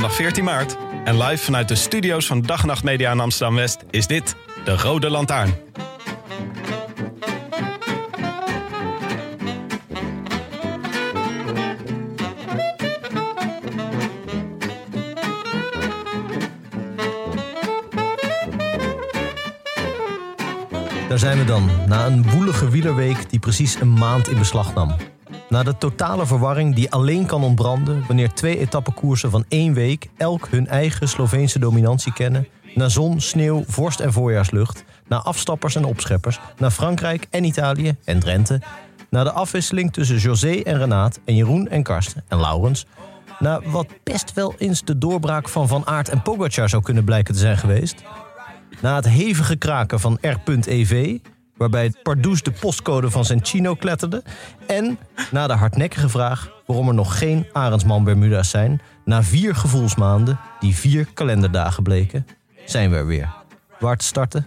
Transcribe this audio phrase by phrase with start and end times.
[0.00, 3.84] Maandag 14 maart en live vanuit de studio's van Dag en Nacht Media in Amsterdam-West
[3.90, 5.54] is dit de Rode Lantaarn.
[21.08, 24.96] Daar zijn we dan, na een woelige wielerweek die precies een maand in beslag nam.
[25.50, 30.48] Na de totale verwarring die alleen kan ontbranden wanneer twee etappekoersen van één week elk
[30.48, 32.48] hun eigen Sloveense dominantie kennen.
[32.74, 34.84] Na zon, sneeuw, vorst en voorjaarslucht.
[35.08, 36.40] Na afstappers en opscheppers.
[36.58, 38.60] Na Frankrijk en Italië en Drenthe.
[39.08, 42.86] Na de afwisseling tussen José en Renaat en Jeroen en Karsten en Laurens.
[43.38, 47.34] Na wat best wel eens de doorbraak van Van Aert en Pogacar zou kunnen blijken
[47.34, 48.02] te zijn geweest.
[48.80, 51.18] Na het hevige kraken van R.EV,
[51.60, 54.22] waarbij Pardoes de postcode van zijn chino kletterde.
[54.66, 54.98] En
[55.30, 58.80] na de hardnekkige vraag waarom er nog geen Arendsman Bermuda's zijn.
[59.04, 62.26] Na vier gevoelsmaanden, die vier kalenderdagen bleken,
[62.64, 63.34] zijn we er weer.
[63.78, 64.46] Waar te starten?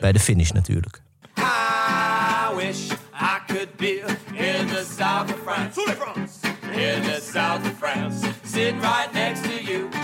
[0.00, 1.02] Bij de finish natuurlijk.
[1.38, 5.80] I wish I could be in the south of France.
[6.72, 8.26] In the south of France.
[8.44, 9.99] Sitting right next to you.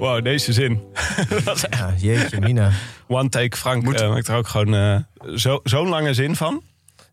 [0.00, 0.80] Wow, deze zin.
[1.44, 2.70] Dat is echt Ja, jeetje, Mina.
[3.08, 3.56] one take.
[3.56, 4.96] Frank eh, maakt er ook gewoon eh,
[5.34, 6.62] zo- zo'n lange zin van.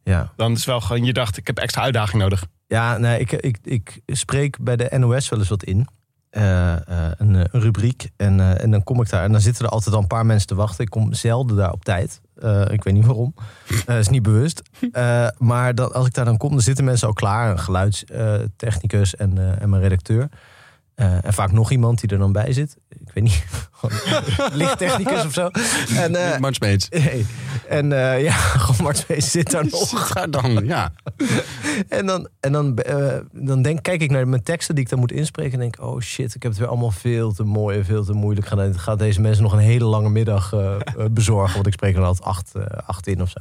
[0.04, 2.46] Ja, Dan is wel gewoon, je dacht, ik heb extra uitdaging nodig.
[2.68, 5.88] ja nee, ik, ik, ik spreek bij de NOS wel eens wat in.
[6.30, 8.10] Eh, eh, een, een rubriek.
[8.18, 9.24] En, eh, en dan kom ik daar.
[9.24, 10.84] En dan zitten er altijd al een paar mensen te wachten.
[10.84, 12.22] Ik kom zelden daar op tijd.
[12.36, 13.34] Eh, ik weet niet waarom.
[13.86, 14.62] Eh is niet bewust.
[14.92, 17.50] Eh, maar dan, als ik daar dan kom, dan zitten mensen al klaar.
[17.52, 20.30] Een geluidstechnicus en, eh, en mijn redacteur.
[20.98, 22.78] Eh, en vaak nog iemand die er dan bij zit.
[22.90, 23.46] Ik weet niet.
[24.54, 25.50] Lichttechnicus of zo.
[26.04, 26.90] En, Mart Smeets.
[26.90, 27.26] nee.
[27.68, 28.32] en eh, ja,
[28.64, 30.12] gewoon Mart Smeets zit daar nog.
[30.12, 30.94] Ga dan, ja.
[31.88, 32.80] En dan, en dan,
[33.32, 35.54] dan denk, kijk ik naar mijn teksten die ik dan moet inspreken.
[35.54, 38.14] En denk, oh shit, ik heb het weer allemaal veel te mooi en veel te
[38.14, 38.66] moeilijk gedaan.
[38.66, 40.54] Het gaat deze mensen nog een hele lange middag
[41.12, 41.54] bezorgen.
[41.54, 42.52] Want ik spreek er altijd acht,
[42.86, 43.40] acht in of zo.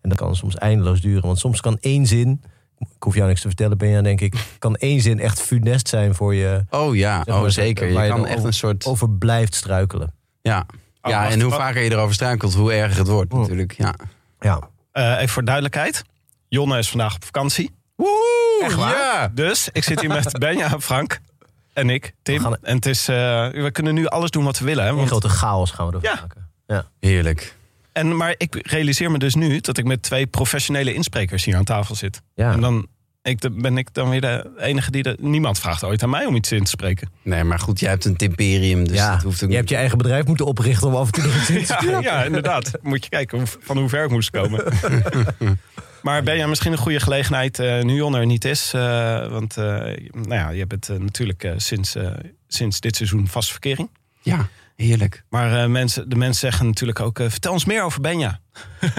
[0.00, 1.26] En dat kan soms eindeloos duren.
[1.26, 2.42] Want soms kan één zin,
[2.78, 5.88] ik hoef jou niks te vertellen, ben je denk ik, kan één zin echt funest
[5.88, 6.64] zijn voor je.
[6.70, 7.86] Oh ja, zeg oh maar, zeker.
[7.88, 8.84] Je waar kan dan echt over- een soort...
[8.86, 10.12] Over blijft struikelen.
[10.42, 10.66] Ja,
[11.02, 13.40] Oh, ja en hoe wat- vaker je erover struikelt, hoe erger het wordt Oh.
[13.40, 13.72] natuurlijk.
[13.72, 13.94] Ja.
[14.40, 14.58] Ja.
[14.92, 16.02] Eh, even voor duidelijkheid.
[16.48, 17.70] Jonne is vandaag op vakantie.
[18.62, 18.94] Echt waar?
[18.96, 19.28] Ja.
[19.34, 21.20] Dus ik zit hier met Benja, Frank
[21.72, 22.36] en ik, Tim.
[22.36, 23.16] We gaan- En het is, eh,
[23.48, 24.84] we kunnen nu alles doen wat we willen.
[24.84, 24.90] Hè?
[24.90, 26.20] Een grote chaos gaan we ervan Ja.
[26.20, 26.86] maken.
[27.00, 27.54] Heerlijk.
[27.96, 31.64] En, maar ik realiseer me dus nu dat ik met twee professionele insprekers hier aan
[31.64, 32.22] tafel zit.
[32.34, 32.52] Ja.
[32.52, 32.86] En dan
[33.22, 35.02] ik, ben ik dan weer de enige die...
[35.02, 37.10] De, niemand vraagt ooit aan mij om iets in te spreken.
[37.22, 39.76] Nee, maar goed, jij hebt een timperium, dus ja, dat hoeft ook je hebt je
[39.76, 42.02] eigen bedrijf moeten oprichten om af en toe nog iets in te Ja, spreken.
[42.02, 42.70] ja, inderdaad.
[42.82, 44.64] Moet je kijken hoe, van hoe ver ik moest komen.
[46.02, 48.72] maar ben jij misschien een goede gelegenheid, eh, nu Jon er niet is.
[48.74, 49.64] eh, want eh,
[50.12, 52.10] nou ja, je bent natuurlijk sinds, eh,
[52.48, 53.90] sinds dit seizoen vast verkering.
[54.22, 55.24] Ja, heerlijk.
[55.28, 57.18] Maar eh, mensen, de mensen zeggen natuurlijk ook...
[57.18, 58.40] eh, vertel ons meer over Benja.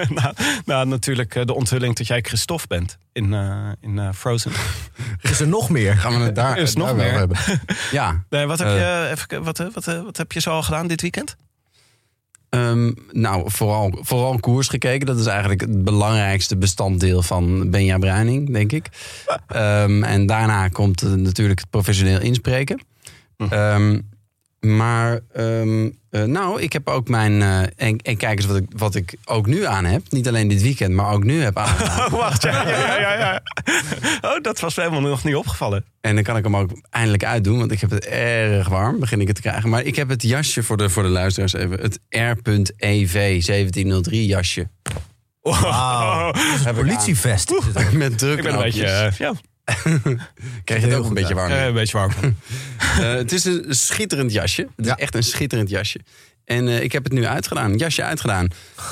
[0.09, 0.33] na,
[0.65, 4.51] na natuurlijk eh, de onthulling dat jij Christophe bent in, eh, in eh, Frozen.
[5.21, 5.95] Is er nog meer?
[5.97, 7.17] Gaan we het daar, is nog daar wel meer.
[7.17, 7.37] hebben.
[7.91, 11.01] Ja, Nee, wat, heb je, even, wat, wat, wat heb je zo al gedaan dit
[11.01, 11.35] weekend?
[12.49, 15.05] Ehm, nou, vooral, vooral koers gekeken.
[15.05, 18.89] Dat is eigenlijk het belangrijkste bestanddeel van Benja Bruining, denk ik.
[19.47, 22.81] Ehm, en daarna komt natuurlijk het professioneel inspreken.
[23.37, 23.99] Ehm,
[24.59, 27.41] maar, ehm, eh, nou, ik heb ook mijn...
[27.41, 30.01] eh, en, en kijk eens wat ik, wat ik ook nu aan heb.
[30.09, 32.05] Niet alleen dit weekend, maar ook nu heb aangedaan.
[32.05, 32.41] Oh, wacht.
[32.41, 33.41] Ja, ja, ja, ja.
[34.21, 35.85] Oh, dat was me helemaal nog niet opgevallen.
[36.01, 39.21] En dan kan ik hem ook eindelijk uitdoen, want ik heb het erg warm, begin
[39.21, 39.69] ik het te krijgen.
[39.69, 41.79] Maar ik heb het jasje voor de, voor de luisteraars even.
[41.79, 44.67] Het R.EV 1703 jasje.
[45.41, 46.31] Wauw.
[46.35, 47.51] Heb ik Politievest.
[47.51, 47.85] is het ook.
[47.85, 47.97] aan.
[48.07, 48.37] Met druk.
[48.37, 48.85] Ik ben een beetje...
[48.85, 49.33] eh, ja,
[50.63, 51.51] Krijg je het ook een beetje warm?
[51.51, 52.11] eh, een beetje warm.
[52.97, 54.67] Eh, het is een schitterend jasje.
[54.75, 55.99] Het is echt een schitterend jasje.
[56.45, 58.47] En eh, ik heb het nu uitgedaan, een jasje uitgedaan.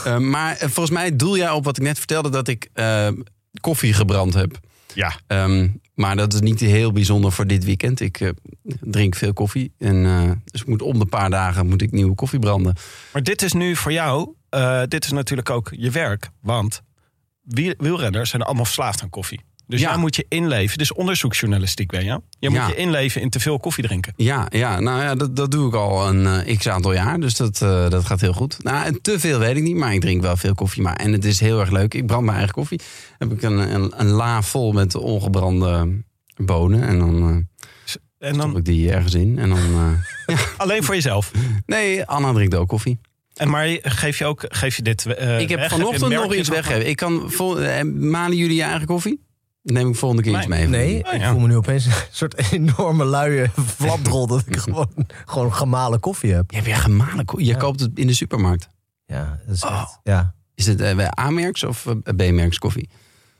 [0.05, 2.29] Eh, maar eh, volgens mij doel jij op wat ik net vertelde...
[2.29, 3.07] dat ik eh,
[3.61, 4.59] koffie gebrand heb.
[4.93, 5.15] Ja.
[5.27, 7.99] Ehm, maar dat is niet heel bijzonder voor dit weekend.
[7.99, 8.29] Ik eh,
[8.81, 9.71] drink veel koffie.
[9.79, 12.75] En, eh, dus ik moet om de paar dagen moet ik nieuwe koffie branden.
[13.13, 16.29] Maar dit is nu voor jou, eh, dit is natuurlijk ook je werk.
[16.41, 16.81] Want
[17.41, 19.41] wiel- wielrenners zijn allemaal verslaafd aan koffie.
[19.67, 19.89] Dus Ja.
[19.89, 20.77] jij moet je inleven.
[20.77, 22.21] Dus onderzoeksjournalistiek ben je.
[22.39, 22.67] Je moet Ja.
[22.67, 24.13] je inleven in te veel koffie drinken.
[24.15, 27.19] Ja, ja nou ja, dat, dat doe ik al een eh, x aantal jaar.
[27.19, 28.63] Dus dat, eh, dat gaat heel goed.
[28.63, 30.81] Nou, en te veel weet ik niet, maar ik drink wel veel koffie.
[30.81, 31.93] Maar, en het is heel erg leuk.
[31.93, 32.77] Ik brand mijn eigen koffie.
[33.17, 36.01] Dan heb ik een, een, een la vol met ongebrande
[36.35, 36.83] bonen.
[36.87, 39.39] En dan eh En stop dan ik die ergens in.
[39.39, 39.97] En dan,
[40.27, 41.31] eh, alleen voor jezelf.
[41.65, 42.99] nee, Anna drinkt ook koffie.
[43.35, 45.69] En maar geef je ook geef je dit eh, ik heb weg?
[45.71, 46.87] vanochtend nog iets weggeven.
[46.89, 49.23] Ik kan vol, eh, malen jullie je eigen koffie?
[49.73, 50.67] Neem ik volgende keer iets mee.
[50.67, 54.27] Nee, Oh, ik voel me nu opeens een soort enorme luie flapdrol...
[54.27, 54.89] dat ik gewoon,
[55.25, 56.49] gewoon gemalen koffie heb.
[56.49, 57.47] Je hebt weer gemalen koffie.
[57.47, 57.57] Je Ja.
[57.59, 58.67] koopt het in de supermarkt.
[59.05, 59.81] Ja, dat is Oh.
[59.81, 59.99] echt...
[60.03, 60.33] Ja.
[60.55, 62.89] Is het eh, A-merks of eh, B-merks koffie?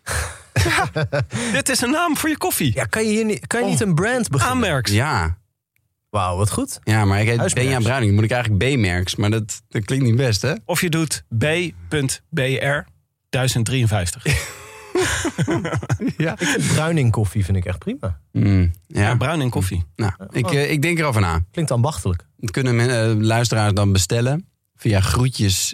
[1.54, 2.74] Dit is een naam voor je koffie.
[2.76, 4.56] ja, kan je, hier niet, kan je niet een brand beginnen?
[4.56, 4.92] Aanmerks.
[4.92, 5.38] Ja.
[6.10, 6.80] Wauw, wat goed.
[6.84, 7.54] Ja, maar ik heet.
[7.54, 8.06] Benja Bruining.
[8.06, 9.16] Dan moet ik eigenlijk B-merks.
[9.16, 10.54] Maar dat, dat klinkt niet best, hè?
[10.66, 12.80] Of je doet B.BR
[13.30, 14.24] 1053.
[16.18, 16.38] Ja.
[16.74, 18.20] Bruining koffie vind ik echt prima.
[18.32, 19.16] Mm, Ja, ja.
[19.16, 19.86] bruin en koffie.
[19.96, 21.42] Nou, ik, eh, ik denk erover na.
[21.52, 22.26] Klinkt ambachtelijk.
[22.38, 25.74] Dat kunnen men, eh, luisteraars dan bestellen via groetjes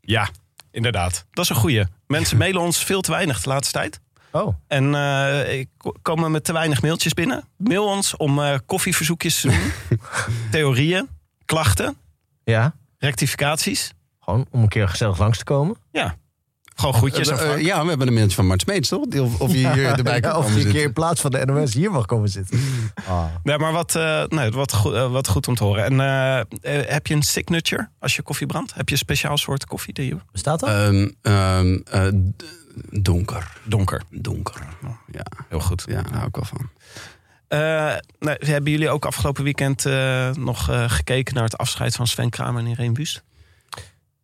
[0.00, 0.28] Ja,
[0.70, 1.26] inderdaad.
[1.30, 1.84] Dat is een goeie.
[2.06, 4.00] Mensen mailen ons veel te weinig de laatste tijd.
[4.32, 5.64] Oh, En eh,
[6.02, 7.44] komen met te weinig mailtjes binnen.
[7.56, 9.98] Mail ons om eh, koffieverzoekjes te doen.
[10.50, 11.08] Theorieën,
[11.44, 11.96] klachten,
[12.44, 12.74] ja.
[12.98, 13.92] rectificaties.
[14.20, 15.76] Gewoon om een keer gezellig langs te komen.
[15.90, 16.16] Ja,
[16.74, 17.66] gewoon groetjes aan Eh, eh, Frank.
[17.66, 19.06] ja, we hebben een mailtje van Mart Smeets, toch?
[19.06, 21.30] Die- Of, of je hier erbij kan Ja, of je een keer in plaats van
[21.30, 22.60] de NOS hier mag komen zitten.
[23.08, 23.24] Ah.
[23.42, 25.84] Nee, maar wat, eh, nee, wat, goed, wat goed om te horen.
[25.84, 25.98] En
[26.86, 28.74] heb je een signature als je koffie brandt?
[28.74, 30.16] Heb je een speciaal soort koffie die je...
[30.32, 30.68] Bestaat dat?
[30.68, 32.06] Ehm, ehm, eh,
[32.90, 33.52] donker.
[33.64, 34.02] Donker.
[34.10, 34.62] Donker.
[35.12, 35.84] Ja, Heel goed.
[35.86, 36.70] ja, daar hou ik wel van.
[37.48, 37.58] Eh,
[38.18, 42.30] nou, hebben jullie ook afgelopen weekend eh, nog eh, gekeken naar het afscheid van Sven
[42.30, 43.06] Kramer en Irene?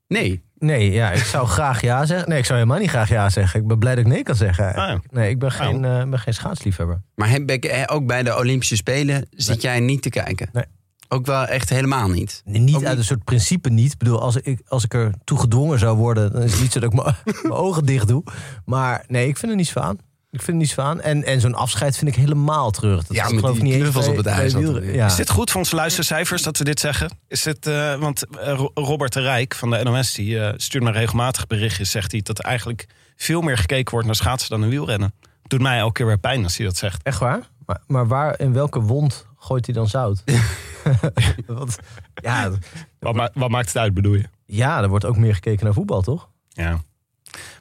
[0.08, 2.28] Nee, Nee, ja, ik zou graag ja zeggen.
[2.28, 3.60] Nee, ik zou helemaal niet graag ja zeggen.
[3.60, 4.66] Ik ben blij dat ik nee kan zeggen.
[4.68, 5.00] Ah, ja.
[5.10, 7.02] Nee, ik ben geen, eh, ben geen schaatsliefhebber.
[7.14, 10.48] maar heb ik, eh, ook bij de Olympische Spelen zit jij niet te kijken?
[10.52, 10.64] Nee.
[11.08, 12.42] Ook wel echt helemaal niet?
[12.44, 12.98] Nee, niet Ook uit niet?
[12.98, 13.92] een soort principe niet.
[13.92, 16.32] Ik bedoel, als ik, als ik er toe gedwongen zou worden...
[16.32, 18.22] dan is het niet zo dat ik mijn- mijn ogen dicht doe.
[18.64, 19.98] Maar nee, ik vind er niets van aan.
[20.30, 21.00] Ik vind er niets van aan.
[21.00, 23.06] En, en zo'n afscheid vind ik helemaal terug.
[23.06, 24.52] Dat Ja, is met geloof ik die niet knuffels op het ijs.
[24.82, 25.06] Ja.
[25.06, 27.10] Is dit goed voor onze luistercijfers dat we dit zeggen?
[27.28, 30.84] Is het, eh, want eh, Ro- Robert de Rijk van de NOS die, eh, stuurt
[30.84, 31.90] me regelmatig berichtjes.
[31.90, 32.86] Zegt hij dat er eigenlijk
[33.16, 35.12] veel meer gekeken wordt naar schaatsen dan naar wielrennen.
[35.46, 37.02] Doet mij elke keer weer pijn als hij dat zegt.
[37.02, 37.40] Echt waar?
[37.66, 40.22] Maar, maar waar, in welke wond gooit hij dan zout?
[41.46, 41.78] Want,
[42.14, 42.50] ja,
[42.98, 44.24] Wat, ma- wat maakt het uit, bedoel je?
[44.44, 46.28] ja, er wordt ook meer gekeken naar voetbal, toch?
[46.48, 46.80] Ja.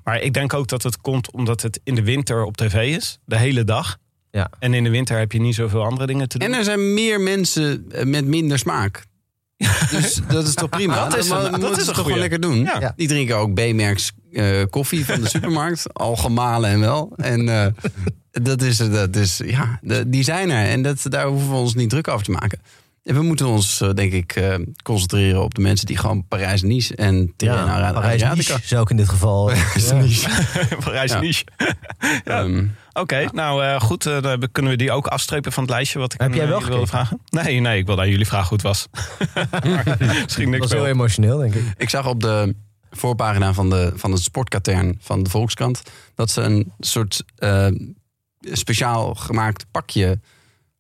[0.03, 3.17] Maar ik denk ook dat het komt omdat het in de winter op tv is.
[3.25, 3.97] De hele dag.
[4.31, 4.49] Ja.
[4.59, 6.47] En in de winter heb je niet zoveel andere dingen te doen.
[6.47, 9.05] En er zijn meer mensen eh, met minder smaak.
[9.91, 11.07] Dus dat is toch prima?
[11.09, 12.03] Dat is een- dat is toch goeie.
[12.03, 12.57] gewoon lekker doen.
[12.59, 12.93] Ja.
[12.95, 15.93] Die drinken ook B-merks eh, koffie van de supermarkt.
[15.93, 17.13] al gemalen en wel.
[17.15, 17.65] En eh,
[18.31, 20.67] dat is, dat is, ja, de- die zijn er.
[20.69, 22.59] En dat, daar hoeven we ons niet druk over te maken.
[23.07, 26.95] En we moeten ons, eh, denk ik, eh, concentreren op de mensen die gewoon Parijs-Nice
[26.95, 29.51] en Tirreno Ja, Parijs-Nice zou ik in dit geval...
[29.51, 29.63] ja.
[30.83, 31.19] Parijs Ja.
[31.19, 31.45] niche.
[32.23, 34.03] Ehm, Oké, nou eh, goed.
[34.03, 36.59] dan kunnen we die ook afstrepen van het lijstje wat ik Heb aan, jij wel
[36.59, 36.87] wilde gekeken?
[36.87, 37.19] vragen.
[37.29, 38.87] Nee, nee, ik wilde aan jullie vragen hoe het was.
[40.23, 41.63] Misschien Dat niks was heel emotioneel, denk ik.
[41.77, 42.55] Ik zag op de
[42.91, 45.81] voorpagina van, de, van het sportkatern van de Volkskrant...
[46.15, 47.67] dat ze een soort eh,
[48.41, 50.19] speciaal gemaakt pakje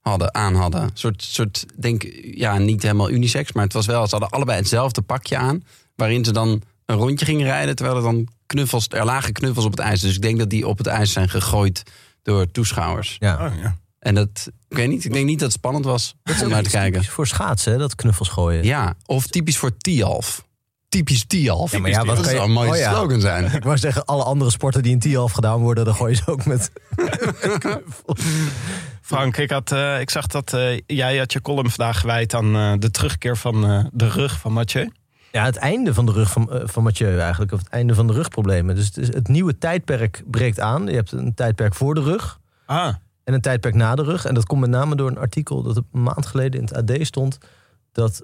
[0.07, 0.81] hadden, aan hadden.
[0.81, 4.03] Een soort, soort, denk, ja, niet helemaal unisex, maar het was wel...
[4.03, 5.63] ze hadden allebei hetzelfde pakje aan...
[5.95, 7.75] waarin ze dan een rondje gingen rijden...
[7.75, 10.01] terwijl er dan knuffels, er lagen knuffels op het ijs.
[10.01, 11.83] Dus ik denk dat die op het ijs zijn gegooid
[12.23, 13.15] door toeschouwers.
[13.19, 13.45] Ja.
[13.45, 13.77] Oh, ja.
[13.99, 16.69] En dat, ik weet niet, ik denk niet dat het spannend was om naar te
[16.69, 16.91] kijken.
[16.91, 18.63] Typisch voor schaatsen, hè, dat knuffels gooien.
[18.63, 20.45] Ja, of typisch voor Tialf.
[20.89, 21.71] Typisch Tialf.
[21.71, 22.91] Ja, maar ja, wat dat zou een mooie oh ja.
[22.93, 23.45] slogan zijn.
[23.55, 26.31] Ik wou zeggen, alle andere sporten die in Tialf gedaan worden, dan gooi je ze
[26.31, 26.71] ook met...
[29.07, 32.55] Frank, ik, had, eh, ik zag dat eh, jij had je column vandaag gewijd aan
[32.55, 34.91] eh, de terugkeer van de rug van Mathieu.
[35.31, 37.51] Ja, het einde van de rug van, van Mathieu eigenlijk.
[37.51, 38.75] Of het einde van de rugproblemen.
[38.75, 40.87] Dus het, is, het nieuwe tijdperk breekt aan.
[40.87, 44.25] Je hebt een tijdperk voor de rug Ah, en een tijdperk na de rug.
[44.25, 47.05] En dat komt met name door een artikel dat een maand geleden in het AD
[47.05, 47.37] stond.
[47.91, 48.23] Dat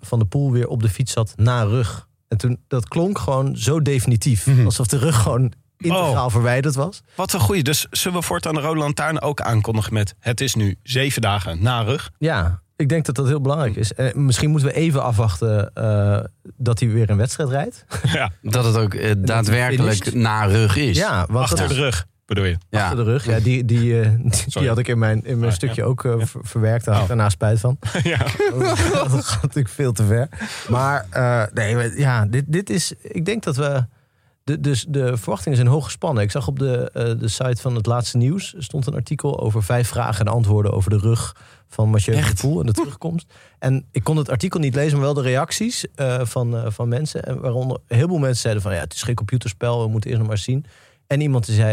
[0.00, 2.08] Van der Poel weer op de fiets zat na rug.
[2.28, 4.48] En toen, dat klonk gewoon zo definitief.
[4.64, 7.02] Alsof de rug gewoon integraal verwijderd was.
[7.14, 7.62] Wat een goeie.
[7.62, 10.14] Dus zullen we voortaan de Rode Lantaarn ook aankondigen met...
[10.20, 12.10] het is nu zeven dagen na rug.
[12.18, 13.94] Ja, ik denk dat dat heel belangrijk is.
[13.94, 16.18] Eh, misschien moeten we even afwachten eh,
[16.56, 17.84] dat hij weer een wedstrijd rijdt.
[18.12, 20.96] Ja, Dat het ook eh, daadwerkelijk na rug is.
[20.96, 22.56] Ja, want achter dat de rug bedoel je.
[22.70, 22.80] Ja.
[22.82, 23.26] achter de rug.
[23.26, 24.10] Ja, die, die, eh,
[24.58, 25.86] die, had ik in mijn, in mijn Ah, stukje ja.
[25.88, 26.84] ook ver- verwerkt.
[26.84, 27.16] Daar had ik Oh.
[27.16, 27.78] daarna spijt van.
[28.02, 28.18] ja.
[28.92, 30.28] dat gaat natuurlijk veel te ver.
[30.68, 32.92] Maar eh, nee, maar ja, dit, dit is.
[33.02, 33.84] Ik denk dat we.
[34.48, 36.22] De, dus de verwachtingen zijn hoog gespannen.
[36.22, 39.62] Ik zag op de, eh, de site van het laatste nieuws stond een artikel over
[39.62, 41.36] vijf vragen en antwoorden over de rug
[41.68, 43.34] van Mathieu van Poel en de terugkomst.
[43.58, 46.88] En ik kon het artikel niet lezen, maar wel de reacties eh, van, eh, van
[46.88, 47.24] mensen.
[47.24, 50.22] En waaronder een heleboel mensen zeiden van ja, het is geen computerspel, we moeten eerst
[50.22, 50.64] nog maar zien.
[51.06, 51.72] En iemand die zei,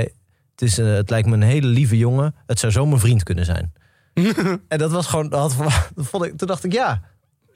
[0.51, 3.45] het, is, het lijkt me een hele lieve jongen, het zou zo mijn vriend kunnen
[3.45, 3.73] zijn.
[4.67, 7.01] en dat was gewoon, dat, had, dat vond ik, toen dacht ik ja,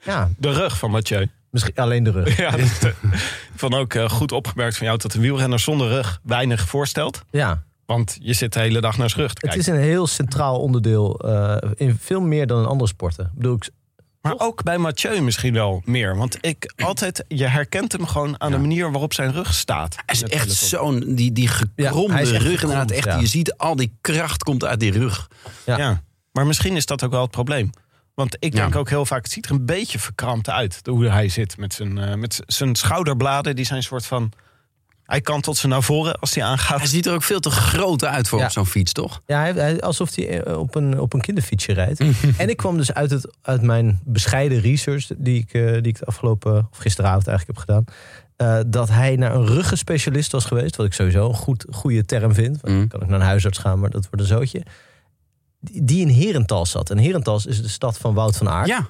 [0.00, 1.28] ja, De rug van Mathieu.
[1.50, 2.36] Misschien alleen de rug.
[2.44, 2.94] Ja, dat, ik
[3.56, 4.98] vond ook eh, goed opgemerkt van jou...
[4.98, 7.22] dat een wielrenner zonder rug weinig voorstelt.
[7.30, 9.72] Ja, Want je zit de hele dag naar zijn rug te het kijken.
[9.74, 11.18] is een heel centraal onderdeel.
[11.18, 13.24] eh, in veel meer dan in andere sporten.
[13.24, 13.70] Ik bedoel, ik,
[14.20, 16.16] Maar ook bij Mathieu misschien wel meer.
[16.16, 19.94] Want ik altijd, je herkent hem gewoon aan de manier waarop zijn rug staat.
[19.94, 22.90] Hij is het echt zo'n, die, die gekromde Ja, hij is echt rug inderdaad.
[22.90, 23.18] Echt, ja.
[23.18, 25.28] Je ziet al die kracht komt uit die rug.
[25.66, 25.78] Ja.
[25.78, 26.02] Ja.
[26.32, 27.70] Maar misschien is dat ook wel het probleem.
[28.20, 28.78] Want ik denk Ja.
[28.78, 30.80] ook heel vaak, het ziet er een beetje verkrampt uit.
[30.84, 33.56] Hoe hij zit met zijn, eh, met zijn schouderbladen.
[33.56, 34.32] Die zijn soort van...
[35.04, 36.78] Hij kantelt ze naar voren als hij aangaat.
[36.78, 38.44] Hij ziet er ook veel te groot uit voor Ja.
[38.44, 39.20] op zo'n fiets, toch?
[39.26, 42.00] ja, hij, hij- alsof hij eh, op een, op een kinderfietsje rijdt.
[42.36, 45.06] en ik kwam dus uit, het, uit mijn bescheiden research...
[45.16, 47.84] die ik, eh, die ik de afgelopen, of gisteravond eigenlijk heb gedaan...
[48.36, 50.76] eh, dat hij naar een ruggenspecialist was geweest.
[50.76, 52.62] Wat ik sowieso een goed, goede term vind.
[52.66, 52.78] Mm.
[52.78, 54.62] dan kan ik naar een huisarts gaan, maar dat wordt een zootje.
[55.60, 56.90] Die, in Herentals zat.
[56.90, 58.66] En Herentals is de stad van Wout van Aert.
[58.68, 58.88] Ja.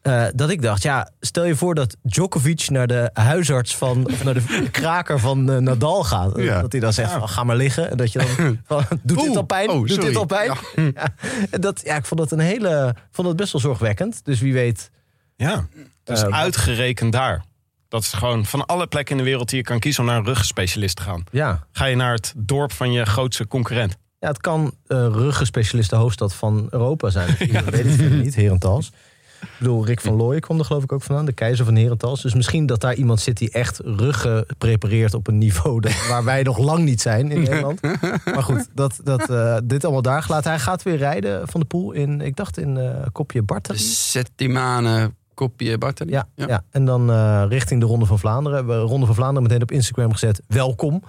[0.00, 4.24] Eh, dat ik dacht, ja, stel je voor dat Djokovic naar de huisarts van, of
[4.24, 6.32] naar de kraker van eh, Nadal gaat.
[6.36, 6.60] Ja.
[6.60, 7.90] Dat hij dan zegt, van, ga maar liggen.
[7.90, 9.70] En dat je dan, van, doet dit al pijn?
[9.70, 10.52] oh, doet dit al pijn?
[10.74, 11.14] Ja.
[11.60, 14.24] Dat, ja, ik vond dat een hele, vond dat best wel zorgwekkend.
[14.24, 14.90] Dus wie weet,
[15.36, 15.66] Ja,
[16.04, 17.44] dus Eh, uitgerekend daar.
[17.88, 20.18] Dat is gewoon van alle plekken in de wereld die je kan kiezen om naar
[20.18, 21.24] een ruggenspecialist te gaan.
[21.30, 21.66] ja.
[21.72, 23.96] Ga je naar het dorp van je grootste concurrent.
[24.20, 27.26] Ja, het kan uh, ruggenspecialist de hoofdstad van Europa zijn.
[27.52, 28.92] Dat weet ik verder niet, Herentals.
[29.40, 32.22] Ik bedoel, Rick van Looy kwam er geloof ik ook vandaan, de keizer van Herentals.
[32.22, 36.24] Dus misschien dat daar iemand zit die echt ruggen prepareert op een niveau dat, waar
[36.24, 37.80] wij nog lang niet zijn in Nederland.
[38.24, 40.50] Maar goed, dat, dat, uh, dit allemaal daar gelaten.
[40.50, 43.78] Hij gaat weer rijden van de poel in, ik dacht in uh, Kopje Bartali.
[43.78, 46.10] De Settimane Kopje Bartali.
[46.10, 46.46] Ja, ja.
[46.46, 47.10] ja, en dan
[47.48, 48.66] richting de Ronde van Vlaanderen.
[48.66, 50.42] We hebben Ronde van Vlaanderen meteen op Instagram gezet.
[50.46, 51.02] Welkom.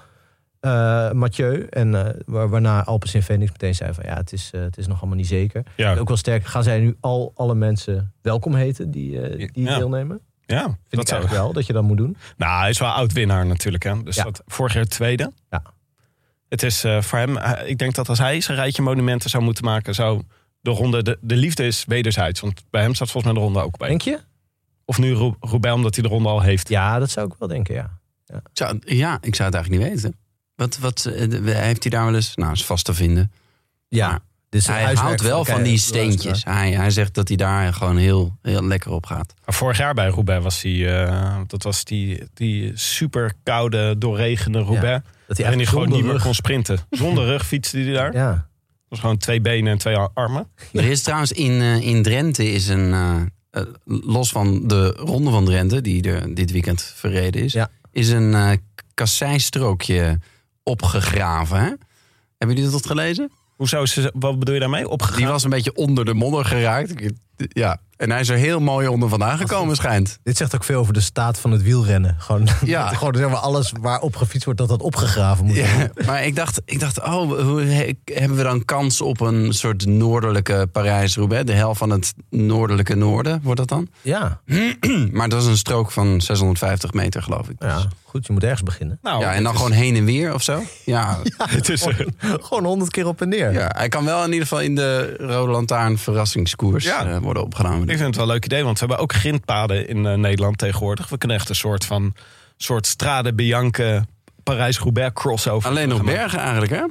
[0.61, 1.63] Uh, Mathieu.
[1.69, 4.77] En uh, waar, waarna Alpes in Phoenix meteen zei van ja, het is, uh, het
[4.77, 5.63] is nog allemaal niet zeker.
[5.75, 5.95] Ja.
[5.95, 6.45] Ook wel sterk.
[6.45, 9.77] Gaan zij nu al alle mensen welkom heten die, uh, die ja.
[9.77, 10.19] deelnemen?
[10.45, 12.17] Ja, Vind dat ik eigenlijk wel dat je dat moet doen.
[12.37, 13.83] Nou, hij is wel oud-winnaar natuurlijk.
[13.83, 14.03] Hè?
[14.03, 14.23] Dus Ja.
[14.23, 15.31] dat, vorig jaar tweede.
[15.49, 15.61] Ja.
[16.49, 19.43] Het is eh, voor hem, eh, ik denk dat als hij zijn rijtje monumenten zou
[19.43, 20.21] moeten maken, zou
[20.61, 22.39] de ronde, de, de liefde is wederzijds.
[22.39, 23.87] Want bij hem staat volgens mij de ronde ook bij.
[23.89, 24.19] Denk je?
[24.85, 26.69] Of nu Ro- Roubaix, omdat hij de ronde al heeft.
[26.69, 27.97] Ja, dat zou ik wel denken, ja.
[28.25, 30.19] Ik zou, ja, ik zou het eigenlijk niet weten.
[30.59, 32.35] Wat, wat eh, heeft hij daar wel eens?
[32.35, 33.31] Nou, is vast te vinden.
[33.87, 36.43] Ja, Maar dus hij houdt wel van die steentjes.
[36.43, 39.33] Hij, hij zegt dat hij daar gewoon heel, heel lekker op gaat.
[39.45, 44.59] Maar vorig jaar bij Roubaix was hij, eh, dat was die, die super koude, doorregende
[44.59, 45.05] Roubaix.
[45.27, 46.79] Dat hij waarin hij gewoon niet meer rug- kon sprinten.
[46.89, 48.11] Zonder rug fietste hij daar.
[48.11, 48.47] Dat Ja,
[48.87, 50.47] was gewoon twee benen en twee armen.
[50.73, 53.31] Er is trouwens in, eh, in Drenthe is een.
[53.85, 57.69] los van de ronde van Drenthe, die er dit weekend verreden is, Ja.
[57.91, 58.59] is een
[58.93, 60.19] kasseistrookje
[60.63, 61.57] opgegraven.
[61.59, 61.71] Hè?
[62.37, 63.31] Hebben jullie dat gelezen?
[63.55, 64.89] Hoezo, ze- wat bedoel je daarmee?
[64.89, 65.17] Opgegaan?
[65.17, 66.93] Die was een beetje onder de modder geraakt.
[67.35, 67.77] Ja.
[67.97, 70.19] En hij is er heel mooi onder vandaan gekomen, schijnt.
[70.23, 72.15] dit zegt ook veel over de staat van het wielrennen.
[72.19, 72.87] Gewoon, Ja.
[72.93, 75.77] gewoon zeg maar, alles waar op gefietst wordt, dat dat opgegraven moet worden.
[75.95, 79.53] Ja, maar ik dacht, ik dacht oh, hoe he- hebben we dan kans op een
[79.53, 81.45] soort noordelijke Parijs-Roubaix?
[81.45, 83.87] De helft van het noordelijke noorden, wordt dat dan?
[84.01, 84.41] Ja,
[85.11, 87.59] Maar dat is een strook van 650 meter, geloof ik.
[87.59, 88.99] Dus- ja, goed, je moet ergens beginnen.
[89.01, 90.61] Nou, ja, en dan is- gewoon heen en weer of zo?
[90.85, 91.85] Ja, Het is,
[92.19, 93.51] Gewoon honderd keer op en neer.
[93.53, 97.05] ja, hij kan wel in ieder geval in de Rode Lantaarn verrassingskoers Ja.
[97.05, 97.81] eh, worden opgenomen.
[97.81, 100.57] Ik vind het wel een leuk idee, want we hebben ook grindpaden in eh, Nederland
[100.57, 101.09] tegenwoordig.
[101.09, 102.13] We kunnen echt een soort van
[102.57, 104.05] soort Strade Bianche
[104.43, 105.69] Parijs-Roubaix crossover.
[105.69, 106.83] Alleen nog bergen eigenlijk, hè?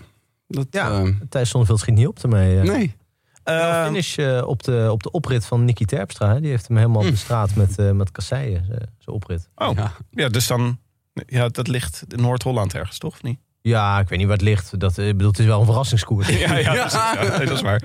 [0.49, 2.57] Dat, Ja, eh, Thijs Zonneveld schiet niet op ermee.
[2.57, 2.97] nee.
[3.45, 6.33] Eh, finish eh, op, de, op de oprit van Nicky Terpstra.
[6.35, 6.41] hè.
[6.41, 7.11] Die heeft hem helemaal Hm.
[7.11, 8.65] bestraat met, eh met kasseien,
[8.99, 9.49] zijn oprit.
[9.55, 9.93] oh, ja.
[10.11, 10.29] Ja.
[10.29, 10.79] dus dan...
[11.27, 13.13] Ja, dat ligt in Noord-Holland ergens, toch?
[13.13, 13.39] Of niet?
[13.61, 14.81] Ja, ik weet niet waar het ligt.
[14.81, 16.29] Dat, eh, ik bedoel, het is wel een verrassingskoers.
[16.39, 16.93] Ja, ja, precies.
[16.93, 17.83] Ja, nee, dat is waar.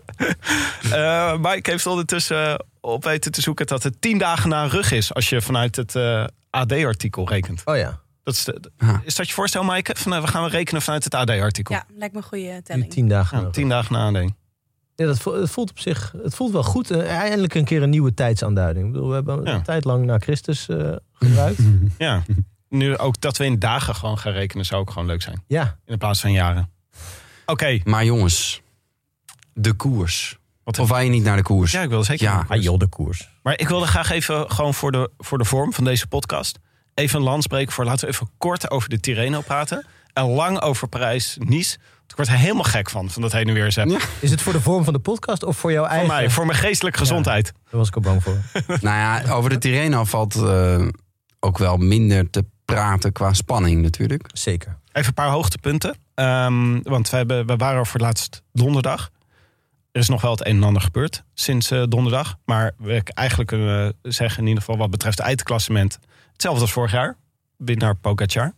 [0.91, 4.91] Eh Mike heeft ondertussen op weten te zoeken dat het tien dagen na een rug
[4.91, 5.13] is...
[5.13, 7.61] als je vanuit het eh, AD-artikel rekent.
[7.65, 8.01] Oh ja.
[8.23, 8.69] Dat is, de-
[9.03, 9.95] is dat je voorstel, Maaike?
[9.97, 11.75] Van, eh, we gaan rekenen vanuit het AD-artikel.
[11.75, 12.89] Ja, lijkt me een goede telling.
[12.91, 13.41] tien dagen.
[13.41, 14.31] Ja, tien dagen na AD.
[14.95, 16.91] Ja, dat voelt, het voelt op zich het voelt wel goed.
[16.91, 18.85] Eh, eindelijk een keer een nieuwe tijdsaanduiding.
[18.85, 19.53] Ik bedoel, we hebben Ja.
[19.53, 21.59] een tijd lang naar Christus eh, gebruikt.
[21.97, 22.23] Ja.
[22.73, 25.43] Nu ook dat we in dagen gewoon gaan rekenen zou ook gewoon leuk zijn.
[25.47, 26.69] ja, In plaats van jaren.
[27.45, 27.79] Oké.
[27.83, 28.61] Maar jongens,
[29.53, 30.37] de koers.
[30.63, 31.71] Wat Of wij niet naar de koers?
[31.71, 32.23] Ja, ik wil zeker.
[32.23, 32.31] Ja.
[32.31, 32.59] naar de koers.
[32.59, 33.29] ah, joh, de koers.
[33.43, 36.59] Maar ik wilde graag even gewoon voor de, voor de vorm van deze podcast.
[36.93, 37.85] Even een lans breken voor.
[37.85, 39.85] Laten we even kort over de Tirreno praten.
[40.13, 41.77] En lang over Parijs-Nice.
[42.07, 43.99] Ik word er helemaal gek van, van dat heen en weer zetten.
[44.19, 46.07] Is het voor de vorm van de podcast of voor jouw Voor eigen?
[46.07, 47.45] mij, voor mijn geestelijke gezondheid.
[47.45, 48.37] Daar was ik al bang voor.
[48.67, 50.87] Nou ja, over de Tirreno valt eh,
[51.39, 54.29] ook wel minder te praten qua spanning natuurlijk.
[54.33, 54.77] Zeker.
[54.91, 55.95] Even een paar hoogtepunten.
[56.13, 59.11] Ehm, want we, hebben, we waren er voor het laatst donderdag.
[59.91, 62.37] Er is nog wel het een en ander gebeurd sinds eh, donderdag.
[62.45, 65.99] Maar we eigenlijk kunnen we zeggen in ieder geval wat betreft het eindklassement...
[66.31, 67.17] hetzelfde als vorig jaar.
[67.57, 68.53] Winnaar Pogacar.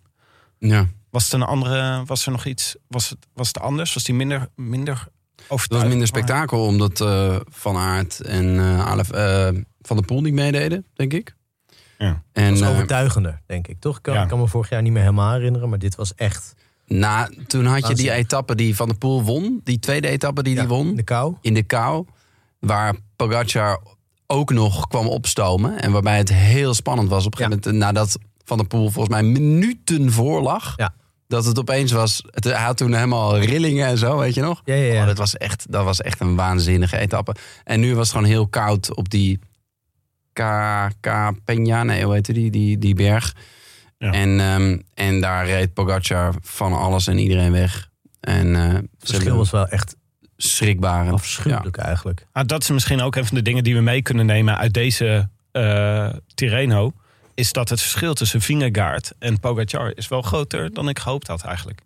[0.58, 0.88] Ja.
[1.10, 3.94] Was het een andere, was er nog iets, was het, was het anders?
[3.94, 5.72] Was die minder, minder Het overtuigend?
[5.72, 9.48] was minder spektakel omdat eh, Van Aert en eh, Alef, eh,
[9.82, 11.36] Van der Poel niet meededen, denk ik.
[12.06, 12.24] Ja.
[12.34, 13.80] En Dat is eh, overtuigender, denk ik.
[13.80, 13.98] Toch?
[13.98, 14.22] Ik kan, Ja.
[14.22, 16.54] ik kan me vorig jaar niet meer helemaal herinneren, maar dit was echt
[16.88, 19.62] nou, toen had je die etappe die Van der Poel won.
[19.64, 20.88] Die tweede etappe die ja, hij won.
[20.88, 21.36] in de kou.
[21.42, 22.06] in de kou.
[22.60, 23.82] Waar Pogacar
[24.28, 25.82] ook nog kwam opstomen.
[25.82, 27.84] En waarbij het heel spannend was op een gegeven moment.
[27.84, 30.74] Nadat Van der Poel volgens mij minuten voor lag.
[30.76, 30.94] Ja.
[31.28, 32.24] Dat het opeens was.
[32.30, 34.62] Het, hij had toen helemaal rillingen en zo, weet je nog?
[34.66, 35.02] Ja, ja, ja.
[35.02, 37.36] Oh, dat, was echt, dat was echt een waanzinnige etappe.
[37.64, 39.40] En nu was het gewoon heel koud op die
[40.36, 40.42] K,
[41.00, 43.36] K Peña, nee, hoe heet die, die, die berg.
[43.98, 44.12] Ja.
[44.12, 47.90] En, ehm, en daar reed Pogacar van alles en iedereen weg.
[48.20, 49.96] En eh, Het verschil was wel echt
[50.38, 51.14] schrikbarend.
[51.14, 52.28] afschuwelijk eigenlijk.
[52.32, 54.74] Ah, dat is misschien ook een van de dingen die we mee kunnen nemen uit
[54.74, 56.92] deze eh Tirreno.
[57.34, 61.44] Is dat het verschil tussen Vingegaard en Pogacar is wel groter dan ik gehoopt had
[61.44, 61.82] eigenlijk.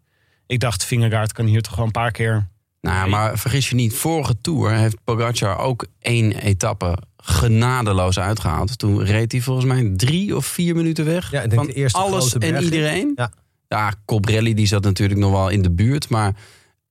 [0.47, 2.47] Ik dacht, Vingegaard kan hier toch gewoon een paar keer...
[2.81, 8.77] Nou, maar vergis je niet, vorige Tour heeft Pogacar ook één etappe genadeloos uitgehaald.
[8.77, 11.31] Toen reed hij volgens mij drie of vier minuten weg.
[11.31, 13.11] Ja, ik denk van de eerste alles en iedereen.
[13.15, 13.31] Ja.
[13.67, 16.09] ja, Cobrelli die zat natuurlijk nog wel in de buurt.
[16.09, 16.35] Maar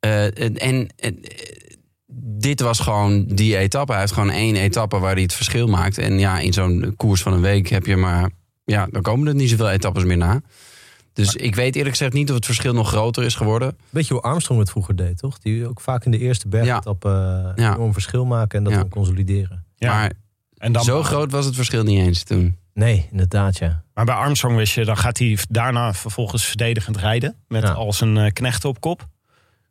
[0.01, 1.19] eh, en, en, en,
[2.41, 3.93] dit was gewoon die etappe.
[3.93, 5.99] Hij heeft gewoon één etappe waar hij het verschil maakt.
[5.99, 8.31] En ja, in zo'n koers van een week heb je maar...
[8.64, 10.41] Ja, dan komen er niet zoveel etappes meer na.
[11.12, 13.77] Dus ik weet eerlijk gezegd niet of het verschil nog groter is geworden.
[13.91, 15.38] Weet je hoe Armstrong het vroeger deed, toch?
[15.38, 17.12] Die ook vaak in de eerste bergetap eh
[17.55, 17.75] Ja.
[17.75, 18.79] enorm verschil maken en dat Ja.
[18.79, 19.67] dan consolideren.
[19.79, 20.12] Ja, Maar
[20.57, 22.57] en dan, zo groot was het verschil niet eens toen.
[22.75, 23.83] Nee, inderdaad, ja.
[23.95, 27.37] Maar bij Armstrong wist je, dan gaat hij daarna vervolgens verdedigend rijden.
[27.49, 27.71] Met Ja.
[27.73, 29.07] al zijn eh, knechten op kop.